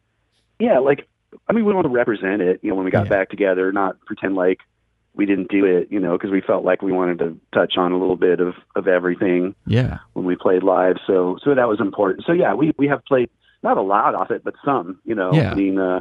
Yeah, 0.59 0.79
like 0.79 1.07
I 1.49 1.53
mean, 1.53 1.65
we 1.65 1.73
want 1.73 1.87
to 1.87 1.93
represent 1.93 2.43
it, 2.43 2.61
you 2.63 2.71
know, 2.71 2.77
when 2.77 2.85
we 2.85 2.91
got 2.91 3.07
Yeah. 3.07 3.11
back 3.11 3.31
together, 3.31 3.73
not 3.73 3.99
pretend 4.05 4.35
like 4.35 4.59
we 5.15 5.27
didn't 5.27 5.51
do 5.51 5.65
it, 5.67 5.89
you 5.91 6.01
know, 6.01 6.13
because 6.13 6.31
we 6.31 6.41
felt 6.41 6.65
like 6.65 6.81
we 6.83 6.91
wanted 6.93 7.19
to 7.19 7.37
touch 7.53 7.77
on 7.77 7.93
a 7.93 7.99
little 7.99 8.17
bit 8.17 8.41
of 8.41 8.55
of 8.77 8.87
everything 8.89 9.55
Yeah, 9.67 9.99
when 10.13 10.25
we 10.25 10.37
played 10.37 10.63
live. 10.63 10.97
So 11.07 11.39
so 11.43 11.55
that 11.55 11.69
was 11.69 11.81
important. 11.81 12.25
So 12.27 12.33
yeah, 12.33 12.55
we 12.55 12.73
we 12.79 12.87
have 12.89 13.05
played 13.07 13.31
not 13.63 13.77
a 13.77 13.83
lot 13.83 14.15
off 14.15 14.31
it, 14.31 14.43
but 14.45 14.55
some. 14.65 15.01
You 15.05 15.15
know, 15.15 15.33
Yeah. 15.35 15.53
I 15.53 15.55
mean, 15.55 15.79
uh, 15.79 16.01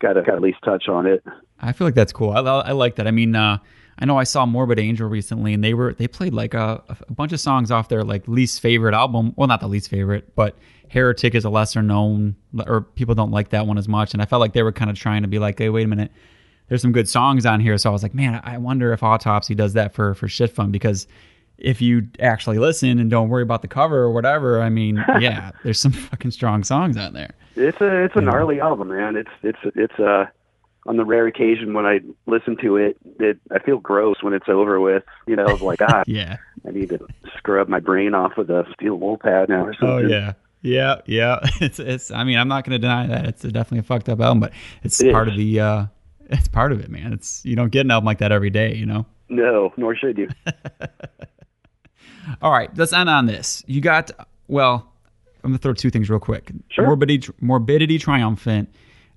got 0.00 0.14
to 0.14 0.22
got 0.22 0.32
to 0.32 0.36
at 0.36 0.42
least 0.42 0.58
touch 0.64 0.88
on 0.88 1.06
it. 1.06 1.22
I 1.60 1.72
feel 1.72 1.86
like 1.86 1.94
that's 1.94 2.12
cool. 2.12 2.30
I, 2.30 2.40
I 2.40 2.72
like 2.72 2.96
that. 2.96 3.06
I 3.06 3.10
mean, 3.12 3.36
uh, 3.36 3.58
I 4.02 4.04
know 4.04 4.18
I 4.18 4.24
saw 4.24 4.44
Morbid 4.44 4.78
Angel 4.80 5.08
recently, 5.08 5.54
and 5.54 5.62
they 5.62 5.74
were 5.74 5.94
they 5.94 6.08
played 6.08 6.34
like 6.34 6.54
a, 6.54 6.82
a 7.08 7.12
bunch 7.12 7.32
of 7.32 7.38
songs 7.40 7.70
off 7.70 7.88
their 7.88 8.02
like 8.02 8.26
least 8.26 8.60
favorite 8.60 8.94
album. 8.94 9.32
Well, 9.36 9.46
not 9.46 9.60
the 9.60 9.68
least 9.68 9.88
favorite, 9.88 10.34
but 10.34 10.58
Heretic 10.90 11.34
is 11.36 11.44
a 11.44 11.50
lesser 11.50 11.82
known, 11.82 12.34
or 12.66 12.80
people 12.80 13.14
don't 13.14 13.30
like 13.30 13.50
that 13.50 13.66
one 13.66 13.78
as 13.78 13.86
much. 13.88 14.12
And 14.12 14.20
I 14.20 14.26
felt 14.26 14.40
like 14.40 14.52
they 14.54 14.64
were 14.64 14.72
kind 14.72 14.90
of 14.90 14.98
trying 14.98 15.22
to 15.22 15.28
be 15.28 15.38
like, 15.38 15.58
hey, 15.58 15.68
wait 15.68 15.84
a 15.84 15.88
minute, 15.88 16.10
there's 16.68 16.82
some 16.82 16.92
good 16.92 17.08
songs 17.08 17.46
on 17.46 17.60
here. 17.60 17.78
So 17.78 17.90
I 17.90 17.92
was 17.92 18.02
like, 18.02 18.12
man, 18.12 18.40
I 18.44 18.58
wonder 18.58 18.92
if 18.92 19.02
Autopsy 19.04 19.54
does 19.54 19.72
that 19.74 19.94
for 19.94 20.14
for 20.14 20.26
Shitfun 20.26 20.72
because. 20.72 21.06
If 21.58 21.80
you 21.80 22.08
actually 22.18 22.58
listen 22.58 22.98
and 22.98 23.08
don't 23.08 23.28
worry 23.28 23.44
about 23.44 23.62
the 23.62 23.68
cover 23.68 23.98
or 23.98 24.10
whatever, 24.10 24.60
I 24.60 24.68
mean, 24.68 24.96
yeah, 25.20 25.52
there's 25.62 25.78
some 25.78 25.92
fucking 25.92 26.32
strong 26.32 26.64
songs 26.64 26.96
on 26.96 27.12
there. 27.12 27.34
It's 27.54 27.80
a 27.80 28.04
it's 28.04 28.16
a 28.16 28.18
Yeah. 28.18 28.24
gnarly 28.24 28.58
album, 28.58 28.88
man. 28.88 29.14
It's 29.14 29.30
it's 29.44 29.58
it's 29.76 29.96
uh 30.00 30.24
on 30.86 30.96
the 30.96 31.04
rare 31.04 31.26
occasion 31.26 31.74
when 31.74 31.86
I 31.86 32.00
listen 32.26 32.56
to 32.62 32.76
it, 32.76 32.96
it 33.20 33.38
I 33.50 33.58
feel 33.60 33.78
gross 33.78 34.16
when 34.22 34.32
it's 34.34 34.48
over 34.48 34.80
with. 34.80 35.04
You 35.26 35.36
know, 35.36 35.46
like 35.62 35.80
ah, 35.82 36.02
Yeah. 36.06 36.36
I 36.66 36.70
need 36.70 36.88
to 36.90 36.98
scrub 37.36 37.68
my 37.68 37.80
brain 37.80 38.14
off 38.14 38.32
with 38.36 38.48
a 38.50 38.64
steel 38.74 38.96
wool 38.96 39.16
pad 39.18 39.48
now 39.48 39.64
or 39.66 39.74
something. 39.74 39.88
Oh 39.88 39.98
yeah, 40.08 40.32
yeah, 40.62 40.96
yeah. 41.06 41.40
It's 41.60 41.78
it's. 41.80 42.10
I 42.10 42.22
mean, 42.24 42.38
I'm 42.38 42.48
not 42.48 42.64
going 42.64 42.72
to 42.72 42.78
deny 42.78 43.06
that 43.08 43.26
it's 43.26 43.42
definitely 43.42 43.80
a 43.80 43.82
fucked 43.84 44.08
up 44.08 44.20
album, 44.20 44.40
but 44.40 44.52
it's 44.84 45.00
It 45.02 45.12
part 45.12 45.28
is. 45.28 45.34
of 45.34 45.38
the. 45.38 45.60
uh 45.60 45.86
It's 46.30 46.48
part 46.48 46.70
of 46.72 46.80
it, 46.80 46.88
man. 46.90 47.12
It's 47.12 47.44
you 47.44 47.56
don't 47.56 47.70
get 47.72 47.80
an 47.80 47.90
album 47.90 48.06
like 48.06 48.18
that 48.18 48.30
every 48.32 48.50
day, 48.50 48.74
you 48.74 48.86
know. 48.86 49.06
No, 49.28 49.72
nor 49.76 49.96
should 49.96 50.18
you. 50.18 50.28
All 52.42 52.52
right, 52.52 52.70
let's 52.76 52.92
end 52.92 53.08
on 53.10 53.26
this. 53.26 53.64
You 53.66 53.80
got 53.80 54.10
well. 54.48 54.88
I'm 55.44 55.50
gonna 55.50 55.58
throw 55.58 55.72
two 55.74 55.90
things 55.90 56.08
real 56.08 56.20
quick. 56.20 56.52
Sure. 56.70 56.86
Morbidity, 56.86 57.32
Morbidity 57.40 57.98
Triumphant 57.98 58.68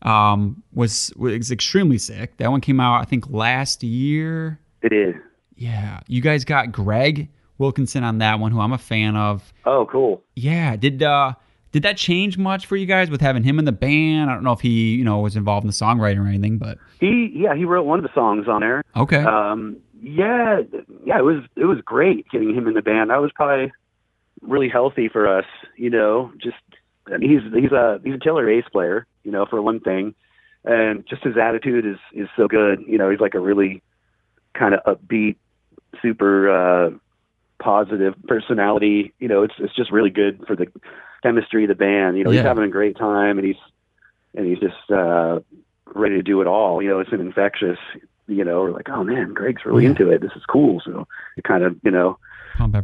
um, 0.06 0.64
was 0.74 1.12
was 1.18 1.51
extremely 1.51 1.97
sick. 1.97 2.38
That 2.38 2.51
one 2.51 2.62
came 2.62 2.80
out, 2.80 3.01
I 3.01 3.03
think, 3.06 3.30
last 3.30 3.84
year. 3.84 4.60
It 4.82 4.93
is. 4.93 5.16
Yeah, 5.58 5.99
you 6.08 6.22
guys 6.22 6.45
got 6.45 6.72
Greg 6.72 7.30
Wilkinson 7.58 8.03
on 8.03 8.20
that 8.20 8.39
one, 8.39 8.51
who 8.51 8.60
I'm 8.60 8.74
a 8.74 8.78
fan 8.78 9.16
of. 9.16 9.53
Oh, 9.66 9.88
cool. 9.91 10.24
Yeah. 10.36 10.76
Did 10.76 11.01
uh 11.03 11.34
did 11.72 11.84
that 11.84 11.97
change 11.97 12.38
much 12.38 12.66
for 12.68 12.76
you 12.78 12.86
guys 12.86 13.10
with 13.10 13.20
having 13.22 13.43
him 13.43 13.60
in 13.60 13.66
the 13.66 13.72
band? 13.72 14.30
I 14.30 14.34
don't 14.34 14.43
know 14.43 14.51
if 14.53 14.62
he, 14.62 14.95
you 14.95 15.03
know, 15.03 15.20
was 15.20 15.36
involved 15.36 15.64
in 15.64 15.68
the 15.68 15.74
songwriting 15.74 16.24
or 16.24 16.28
anything, 16.28 16.58
but 16.58 16.78
He 16.99 17.32
yeah, 17.34 17.56
he 17.56 17.66
wrote 17.66 17.84
one 17.86 17.99
of 17.99 18.03
the 18.03 18.14
songs 18.14 18.47
on 18.47 18.62
there. 18.62 18.84
okay. 18.95 19.24
Um, 19.24 19.78
yeah, 20.01 20.62
yeah, 21.06 21.18
it 21.18 21.24
was 21.24 21.43
it 21.56 21.66
was 21.66 21.80
great 21.84 22.30
getting 22.30 22.53
him 22.53 22.68
in 22.68 22.74
the 22.76 22.82
band. 22.82 23.10
That 23.10 23.22
was 23.22 23.32
probably 23.34 23.72
really 24.41 24.70
healthy 24.70 25.08
for 25.10 25.26
us, 25.28 25.45
you 25.78 25.89
know. 25.89 26.32
Just 26.38 26.58
Mean, 27.10 27.30
he's 27.30 27.53
he's 27.64 27.72
a 27.72 27.99
he's 28.03 28.16
a 28.16 28.20
killer 28.20 28.45
bass 28.45 28.66
player, 28.72 29.06
you 29.24 29.32
know, 29.32 29.45
for 29.45 29.62
one 29.62 29.80
thing, 29.80 30.16
and 30.64 31.06
just 31.08 31.24
his 31.24 31.38
attitude 31.38 31.86
is 31.86 31.97
is 32.14 32.28
so 32.36 32.47
good. 32.47 32.84
You 32.88 32.97
know, 32.97 33.10
he's 33.10 33.20
like 33.20 33.36
a 33.36 33.39
really 33.39 33.82
kind 34.53 34.74
of 34.74 34.82
upbeat, 34.86 35.36
super 36.01 36.49
uh, 36.49 36.89
positive 37.62 38.16
personality. 38.28 39.14
You 39.20 39.28
know, 39.28 39.43
it's 39.43 39.53
it's 39.60 39.76
just 39.76 39.91
really 39.91 40.10
good 40.10 40.43
for 40.47 40.56
the 40.56 40.68
chemistry 41.24 41.64
of 41.64 41.70
the 41.70 41.76
band. 41.76 42.18
You 42.18 42.24
know, 42.24 42.32
Yeah. 42.32 42.41
he's 42.41 42.47
having 42.47 42.64
a 42.64 42.70
great 42.70 42.97
time, 42.97 43.38
and 43.38 43.45
he's 43.47 43.62
and 44.36 44.47
he's 44.47 44.60
just 44.60 44.91
uh, 44.91 45.39
ready 45.93 46.16
to 46.16 46.24
do 46.24 46.41
it 46.41 46.47
all. 46.47 46.82
You 46.82 46.89
know, 46.89 46.99
it's 46.99 47.12
an 47.14 47.22
infectious. 47.22 47.78
You 48.28 48.43
know, 48.43 48.62
we're 48.62 48.72
like, 48.72 48.89
oh 48.89 49.03
man, 49.03 49.34
Greg's 49.34 49.64
really 49.66 49.84
Yeah. 49.84 49.91
into 49.91 50.10
it. 50.10 50.22
This 50.22 50.32
is 50.36 50.43
cool. 50.45 50.82
So 50.84 51.08
it 51.38 51.43
kind 51.43 51.64
of 51.64 51.78
you 51.84 51.91
know 51.91 52.18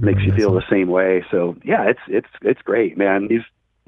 makes 0.01 0.21
you 0.21 0.31
feel 0.37 0.53
the 0.53 0.63
same 0.69 0.89
way. 0.89 1.25
So 1.31 1.55
yeah, 1.63 1.89
it's 1.89 1.99
it's 2.07 2.29
it's 2.43 2.61
great, 2.61 2.97
man. 2.97 3.27
He's 3.29 3.41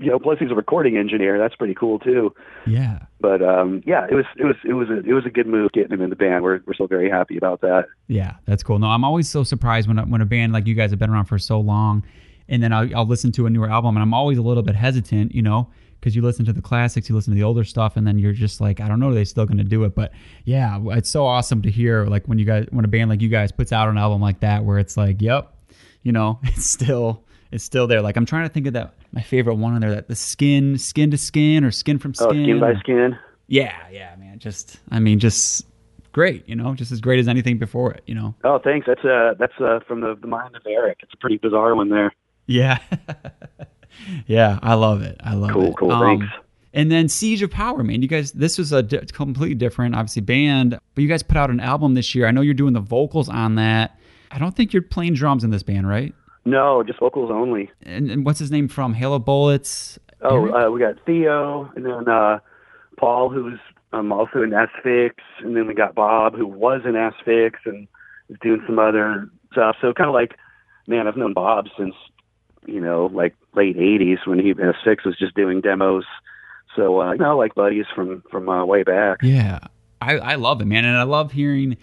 you 0.04 0.12
know, 0.12 0.20
plus 0.20 0.40
he's 0.40 0.52
a 0.52 0.56
recording 0.56 0.98
engineer. 0.98 1.38
That's 1.38 1.56
pretty 1.56 1.74
cool 1.74 2.00
too. 2.00 2.34
Yeah. 2.68 3.00
But 3.20 3.42
um, 3.42 3.82
yeah, 3.86 4.06
it 4.10 4.16
was 4.16 4.26
it 4.38 4.46
was 4.46 4.56
it 4.66 4.74
was 4.74 4.90
a 4.90 5.00
it 5.00 5.14
was 5.14 5.26
a 5.26 5.30
good 5.30 5.48
move 5.48 5.72
getting 5.72 5.92
him 5.92 6.02
in 6.02 6.10
the 6.10 6.16
band. 6.16 6.44
We're 6.44 6.60
we're 6.66 6.74
still 6.74 6.88
very 6.88 7.10
happy 7.10 7.38
about 7.38 7.62
that. 7.62 7.86
Yeah, 8.08 8.36
that's 8.46 8.64
cool. 8.64 8.80
No, 8.80 8.88
I'm 8.88 9.04
always 9.04 9.30
so 9.30 9.44
surprised 9.44 9.88
when 9.88 10.00
a, 10.00 10.04
when 10.04 10.22
a 10.22 10.26
band 10.26 10.54
like 10.54 10.68
you 10.68 10.76
guys 10.76 10.90
have 10.92 11.00
been 11.00 11.10
around 11.10 11.26
for 11.26 11.40
so 11.40 11.60
long 11.60 12.04
and 12.50 12.62
then 12.62 12.74
I'll, 12.74 12.96
I'll 12.96 13.08
listen 13.08 13.32
to 13.34 13.46
a 13.46 13.50
newer 13.50 13.70
album, 13.70 13.96
and 13.96 14.04
I'm 14.04 14.14
always 14.14 14.38
a 14.38 14.42
little 14.42 14.64
bit 14.64 14.76
hesitant, 14.76 15.34
you 15.34 15.42
know, 15.42 15.70
because 16.00 16.16
you 16.16 16.22
listen 16.22 16.46
to 16.46 16.54
the 16.54 16.62
classics, 16.62 17.08
you 17.08 17.16
listen 17.16 17.32
to 17.32 17.36
the 17.36 17.44
older 17.44 17.64
stuff, 17.64 17.96
and 17.96 18.06
then 18.06 18.20
you're 18.20 18.34
just 18.34 18.60
like, 18.60 18.82
I 18.82 18.88
don't 18.88 19.00
know, 19.00 19.10
are 19.10 19.14
they 19.14 19.26
still 19.26 19.46
going 19.46 19.58
to 19.58 19.64
do 19.64 19.84
it? 19.86 19.96
But 19.96 20.12
yeah, 20.44 20.80
it's 20.90 21.10
so 21.10 21.26
awesome 21.26 21.62
to 21.62 21.72
hear 21.72 22.06
like 22.06 22.28
when 22.28 22.38
you 22.38 22.46
guys, 22.46 22.68
when 22.72 22.86
a 22.86 22.88
band 22.88 23.10
like 23.10 23.22
you 23.22 23.30
guys 23.30 23.52
puts 23.52 23.72
out 23.72 23.88
an 23.90 23.98
album 23.98 24.22
like 24.22 24.42
that, 24.42 24.66
where 24.66 24.78
it's 24.78 24.98
like, 24.98 25.22
yep, 25.22 25.54
you 26.04 26.12
know, 26.12 26.40
it's 26.44 26.70
still 26.70 27.24
it's 27.52 27.64
still 27.64 27.88
there. 27.88 28.02
Like 28.02 28.18
I'm 28.18 28.26
trying 28.26 28.48
to 28.48 28.54
think 28.54 28.68
of 28.68 28.74
that 28.74 28.96
my 29.14 29.22
favorite 29.22 29.56
one 29.56 29.74
on 29.74 29.82
there, 29.82 29.92
that 29.92 30.08
the 30.08 30.16
skin, 30.16 30.78
skin 30.78 31.12
to 31.12 31.18
skin, 31.18 31.64
or 31.64 31.72
skin 31.72 32.00
from 32.00 32.14
skin. 32.14 32.28
Oh, 32.28 32.32
skin 32.32 32.60
by 32.60 32.74
skin. 32.80 33.18
Yeah, 33.48 33.76
yeah, 33.92 34.16
man. 34.18 34.40
Just 34.40 34.80
I 34.92 35.00
mean, 35.00 35.20
just 35.20 35.66
great, 36.12 36.48
you 36.50 36.56
know, 36.56 36.74
just 36.74 36.92
as 36.92 37.00
great 37.00 37.20
as 37.20 37.28
anything 37.28 37.58
before 37.60 37.94
it, 37.94 38.04
you 38.08 38.16
know. 38.16 38.34
Oh, 38.44 38.60
thanks. 38.60 38.88
That's 38.88 39.06
uh, 39.06 39.36
that's 39.38 39.54
uh, 39.60 39.80
from 39.88 40.02
the, 40.02 40.16
the 40.20 40.28
mind 40.28 40.56
of 40.56 40.64
Eric. 40.66 41.00
It's 41.04 41.14
a 41.14 41.18
pretty 41.18 41.38
bizarre 41.38 41.76
one 41.76 41.90
there. 41.90 42.14
Yeah. 42.48 42.80
yeah, 44.28 44.60
I 44.62 44.74
love 44.74 45.02
it. 45.02 45.18
I 45.24 45.36
love 45.36 45.52
Cool, 45.52 45.64
it. 45.64 45.68
Um, 45.70 45.74
cool, 45.76 46.00
thanks. 46.00 46.26
And 46.74 46.92
then 46.92 47.08
Siege 47.08 47.44
of 47.44 47.52
Power, 47.52 47.84
man. 47.84 48.02
You 48.02 48.08
guys, 48.08 48.32
this 48.32 48.58
was 48.58 48.72
a 48.72 48.82
di- 48.82 49.06
completely 49.12 49.54
different, 49.54 49.96
obviously, 49.96 50.24
band, 50.24 50.80
but 50.96 51.02
you 51.02 51.08
guys 51.08 51.22
put 51.22 51.38
out 51.38 51.52
an 51.52 51.60
album 51.60 51.94
this 51.94 52.16
year. 52.16 52.26
I 52.26 52.32
know 52.32 52.42
you're 52.42 52.56
doing 52.56 52.74
the 52.74 52.80
vocals 52.80 53.30
on 53.30 53.56
that. 53.56 54.00
I 54.32 54.40
don't 54.40 54.56
think 54.56 54.74
you're 54.74 54.82
playing 54.82 55.14
drums 55.14 55.44
in 55.44 55.52
this 55.52 55.62
band, 55.62 55.88
right? 55.88 56.16
No, 56.46 56.84
just 56.84 57.00
vocals 57.00 57.32
only. 57.32 57.72
And, 57.84 58.12
and 58.12 58.26
what's 58.26 58.40
his 58.40 58.52
name 58.52 58.68
from 58.68 58.94
Hail 58.94 59.14
of 59.14 59.26
Bullets? 59.26 59.98
Oh, 60.22 60.50
uh, 60.52 60.70
we 60.70 60.80
got 60.80 60.96
Theo, 61.06 61.72
and 61.76 61.86
then 61.86 62.08
uh, 62.08 62.40
Paul, 62.98 63.30
who's 63.30 63.60
um, 63.92 64.12
also 64.12 64.42
in 64.42 64.52
Asphyx, 64.52 65.16
and 65.40 65.56
then 65.56 65.68
we 65.68 65.74
got 65.74 65.96
Bob, 65.96 66.36
who 66.36 66.48
was 66.48 66.82
in 66.86 66.94
Asphyx 66.94 67.54
and 67.66 67.88
is 68.30 68.38
doing 68.42 68.62
some 68.66 68.80
other 68.80 69.30
stuff. 69.52 69.76
So 69.82 69.94
kind 69.94 70.10
of 70.10 70.14
like, 70.14 70.38
man, 70.88 71.08
I've 71.08 71.18
known 71.18 71.34
Bob 71.34 71.68
since 71.78 71.94
you 72.66 72.80
know 72.80 73.10
like 73.14 73.36
late 73.56 73.78
'80s 73.78 74.26
when 74.26 74.40
he 74.40 74.54
Asphyx 74.54 75.06
was 75.06 75.18
just 75.18 75.36
doing 75.36 75.62
demos. 75.62 76.06
So 76.76 77.02
uh, 77.02 77.12
you 77.14 77.20
know, 77.20 77.38
like 77.38 77.56
buddies 77.56 77.86
from 77.94 78.24
from 78.32 78.50
uh, 78.50 78.66
way 78.66 78.84
back. 78.84 79.20
Yeah, 79.22 79.60
I, 80.02 80.18
I 80.18 80.36
love 80.36 80.62
it, 80.62 80.66
man, 80.66 80.86
and 80.86 80.98
I 80.98 81.04
love 81.04 81.32
hearing, 81.32 81.78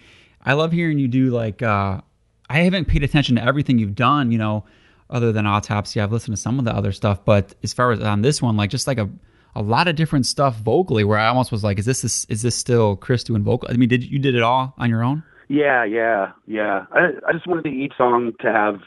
I 0.44 0.54
love 0.54 0.72
hearing 0.72 0.98
you 0.98 1.08
do 1.08 1.30
like. 1.30 1.62
uh 1.62 2.02
I 2.50 2.58
haven't 2.58 2.86
paid 2.86 3.04
attention 3.04 3.36
to 3.36 3.44
everything 3.44 3.78
you've 3.78 3.94
done, 3.94 4.32
you 4.32 4.38
know, 4.38 4.64
other 5.08 5.32
than 5.32 5.46
autopsy. 5.46 6.00
I've 6.00 6.12
listened 6.12 6.36
to 6.36 6.40
some 6.42 6.58
of 6.58 6.64
the 6.64 6.74
other 6.74 6.92
stuff, 6.92 7.24
but 7.24 7.54
as 7.62 7.72
far 7.72 7.92
as 7.92 8.00
on 8.00 8.22
this 8.22 8.42
one, 8.42 8.56
like 8.56 8.70
just 8.70 8.86
like 8.86 8.98
a 8.98 9.08
a 9.56 9.62
lot 9.62 9.88
of 9.88 9.96
different 9.96 10.26
stuff 10.26 10.56
vocally, 10.58 11.02
where 11.02 11.18
I 11.18 11.26
almost 11.26 11.50
was 11.50 11.64
like, 11.64 11.78
is 11.78 11.86
this 11.86 12.04
is, 12.04 12.26
is 12.28 12.42
this 12.42 12.54
still 12.54 12.96
Chris 12.96 13.24
doing 13.24 13.42
vocal? 13.42 13.68
I 13.70 13.74
mean, 13.74 13.88
did 13.88 14.04
you 14.04 14.18
did 14.18 14.34
it 14.34 14.42
all 14.42 14.74
on 14.78 14.90
your 14.90 15.02
own? 15.02 15.22
Yeah, 15.48 15.84
yeah, 15.84 16.32
yeah. 16.46 16.86
I 16.92 17.10
I 17.28 17.32
just 17.32 17.46
wanted 17.46 17.66
each 17.66 17.92
song 17.96 18.32
to 18.40 18.52
have 18.52 18.80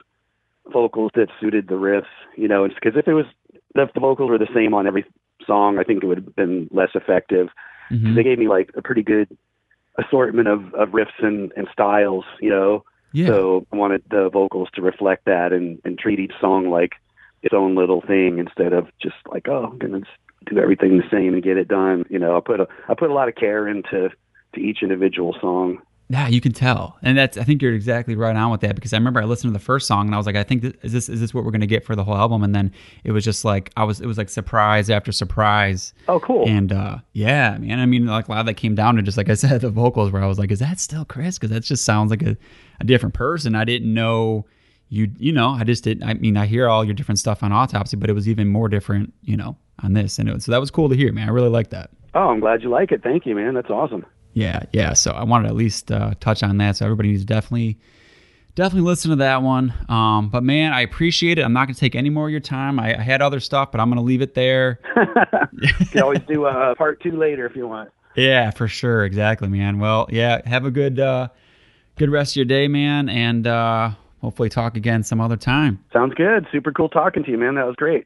vocals 0.72 1.12
that 1.16 1.28
suited 1.40 1.68
the 1.68 1.76
riffs, 1.76 2.06
you 2.38 2.48
know, 2.48 2.68
because 2.68 2.98
if 2.98 3.08
it 3.08 3.14
was 3.14 3.26
if 3.76 3.94
the 3.94 4.00
vocals 4.00 4.30
were 4.30 4.38
the 4.38 4.48
same 4.54 4.74
on 4.74 4.88
every 4.88 5.06
song, 5.46 5.80
I 5.80 5.84
think 5.84 6.04
it 6.04 6.08
would 6.08 6.18
have 6.18 6.36
been 6.36 6.70
less 6.72 6.92
effective. 6.96 7.48
Mhm. 7.92 8.16
They 8.16 8.24
gave 8.24 8.40
me 8.40 8.48
like 8.48 8.72
a 8.76 8.82
pretty 8.82 9.04
good 9.04 9.28
assortment 9.98 10.48
of, 10.48 10.74
of 10.74 10.90
riffs 10.90 11.20
and, 11.22 11.52
and 11.56 11.68
styles, 11.72 12.26
you 12.42 12.50
know. 12.50 12.84
Yeah, 13.14 13.28
So 13.28 13.68
I 13.72 13.76
wanted 13.76 14.04
the 14.10 14.30
vocals 14.30 14.70
to 14.74 14.82
reflect 14.82 15.26
that 15.26 15.54
and, 15.54 15.80
and 15.86 15.98
treat 16.00 16.20
each 16.20 16.34
song 16.42 16.70
like 16.70 16.94
its 17.44 17.54
own 17.54 17.76
little 17.76 18.02
thing 18.02 18.40
instead 18.40 18.74
of 18.74 18.88
just 19.00 19.16
like, 19.32 19.48
oh, 19.48 19.70
I'm 19.72 19.78
gonna 19.78 20.02
do 20.46 20.58
everything 20.58 20.98
the 20.98 21.04
same 21.12 21.36
and 21.36 21.44
get 21.44 21.58
it 21.58 21.68
done. 21.68 22.06
You 22.10 22.18
know, 22.18 22.36
I 22.36 22.40
put 22.40 22.60
a 22.60 22.68
I 22.90 22.96
put 22.96 23.12
a 23.12 23.14
lot 23.14 23.30
of 23.30 23.36
care 23.36 23.68
into 23.68 24.10
to 24.56 24.60
each 24.60 24.82
individual 24.82 25.36
song. 25.40 25.82
Yeah, 26.10 26.28
you 26.28 26.42
can 26.42 26.52
tell, 26.52 26.98
and 27.02 27.18
that's 27.18 27.38
I 27.38 27.44
think 27.44 27.62
you're 27.62 27.74
exactly 27.74 28.16
right 28.16 28.36
on 28.36 28.52
with 28.52 28.62
that 28.62 28.76
because 28.76 28.94
I 28.94 28.98
remember 28.98 29.22
I 29.22 29.26
listened 29.26 29.54
to 29.54 29.58
the 29.58 29.64
first 29.64 29.88
song 29.88 30.06
and 30.06 30.14
I 30.14 30.18
was 30.18 30.26
like, 30.28 30.36
I 30.36 30.44
think 30.44 30.62
this, 30.62 30.74
is 30.84 30.92
this 30.92 31.10
is 31.10 31.20
this 31.22 31.34
what 31.34 31.44
we're 31.46 31.52
gonna 31.52 31.66
get 31.66 31.84
for 31.86 31.96
the 31.96 32.04
whole 32.04 32.16
album? 32.16 32.44
And 32.44 32.54
then 32.54 32.72
it 33.04 33.12
was 33.14 33.24
just 33.24 33.46
like 33.46 33.72
I 33.78 33.84
was 33.84 34.02
it 34.02 34.06
was 34.06 34.18
like 34.18 34.30
surprise 34.30 34.90
after 34.90 35.12
surprise. 35.12 35.94
Oh, 36.08 36.20
cool. 36.20 36.48
And 36.48 36.72
uh, 36.72 36.98
yeah, 37.14 37.58
man. 37.58 37.80
I 37.80 37.86
mean, 37.86 38.06
like 38.06 38.28
a 38.28 38.32
lot 38.32 38.42
of 38.42 38.46
that 38.48 38.56
came 38.56 38.76
down 38.76 38.96
to 38.98 39.02
just 39.02 39.18
like 39.18 39.30
I 39.30 39.34
said, 39.44 39.62
the 39.62 39.70
vocals 39.70 40.12
where 40.12 40.22
I 40.22 40.28
was 40.28 40.38
like, 40.38 40.52
"Is 40.52 40.60
that 40.60 40.80
still 40.80 41.06
Chris?" 41.06 41.40
Because 41.40 41.52
that 41.52 41.64
just 41.64 41.86
sounds 41.86 42.12
like 42.12 42.22
a, 42.22 42.38
a 42.82 42.84
different 42.84 43.16
person. 43.16 43.56
I 43.56 43.64
didn't 43.64 43.92
know 43.94 44.46
you. 44.90 45.10
You 45.18 45.32
know, 45.32 45.50
I 45.50 45.64
just 45.64 45.84
didn't. 45.84 46.04
I 46.04 46.14
mean, 46.16 46.38
I 46.38 46.46
hear 46.46 46.68
all 46.68 46.84
your 46.84 46.94
different 46.94 47.20
stuff 47.20 47.42
on 47.44 47.52
Autopsy, 47.52 47.98
but 47.98 48.10
it 48.10 48.14
was 48.14 48.28
even 48.28 48.50
more 48.50 48.68
different. 48.68 49.14
You 49.24 49.38
know, 49.38 49.56
on 49.82 49.94
this, 49.94 50.20
and 50.20 50.30
it 50.30 50.44
so 50.44 50.52
that 50.52 50.60
was 50.60 50.70
cool 50.70 50.90
to 50.90 50.96
hear, 50.96 51.12
man. 51.14 51.30
I 51.30 51.32
really 51.32 51.50
like 51.50 51.70
that. 51.70 51.90
oh, 52.14 52.30
I'm 52.30 52.42
glad 52.42 52.62
you 52.62 52.70
like 52.70 52.92
it. 52.92 53.02
Thank 53.02 53.26
you, 53.26 53.36
man. 53.36 53.54
That's 53.54 53.70
awesome. 53.70 54.06
Yeah, 54.34 54.64
yeah. 54.72 54.94
So 54.94 55.12
I 55.12 55.24
wanted 55.24 55.44
to 55.44 55.50
at 55.50 55.56
least 55.56 55.92
uh, 55.92 56.14
touch 56.20 56.44
on 56.44 56.58
that. 56.58 56.78
So 56.78 56.86
everybody 56.86 57.10
needs 57.10 57.22
to 57.22 57.28
definitely, 57.28 57.78
definitely 58.56 58.88
listen 58.88 59.12
to 59.12 59.18
that 59.18 59.42
one. 59.42 59.74
Um, 59.90 60.30
but 60.30 60.44
man, 60.44 60.74
I 60.74 60.82
appreciate 60.82 61.38
it. 61.38 61.44
I'm 61.44 61.54
not 61.54 61.66
going 61.66 61.76
to 61.76 61.80
take 61.80 61.96
any 61.96 62.10
more 62.10 62.26
of 62.26 62.32
your 62.32 62.40
time. 62.40 62.80
I, 62.80 62.98
I 62.98 63.02
had 63.02 63.22
other 63.22 63.40
stuff, 63.40 63.72
but 63.72 63.80
I'm 63.80 63.90
going 63.90 63.98
to 63.98 64.04
leave 64.04 64.22
it 64.22 64.34
there. 64.34 64.80
you 65.62 65.86
can 65.92 66.02
always 66.02 66.22
do 66.28 66.46
uh, 66.46 66.76
part 66.76 67.02
two 67.02 67.18
later 67.18 67.46
if 67.46 67.56
you 67.56 67.68
want. 67.68 67.90
Yeah, 68.16 68.52
for 68.52 68.68
sure. 68.68 69.06
Exactly, 69.06 69.48
man. 69.48 69.80
Well, 69.80 70.08
yeah, 70.12 70.48
have 70.48 70.66
a 70.66 70.72
good 70.72 71.00
uh 71.00 71.30
good 71.98 72.10
rest 72.10 72.34
of 72.34 72.36
your 72.38 72.46
day, 72.46 72.68
man, 72.68 73.10
and 73.10 73.48
uh 73.48 73.92
hopefully 74.22 74.50
talk 74.50 74.78
again 74.78 75.04
some 75.04 75.20
other 75.20 75.38
time. 75.38 75.84
Sounds 75.92 76.14
good. 76.14 76.48
Super 76.52 76.72
cool 76.72 76.90
talking 76.90 77.24
to 77.24 77.32
you, 77.32 77.38
man. 77.38 77.56
That 77.56 77.66
was 77.66 77.76
great. 77.76 78.06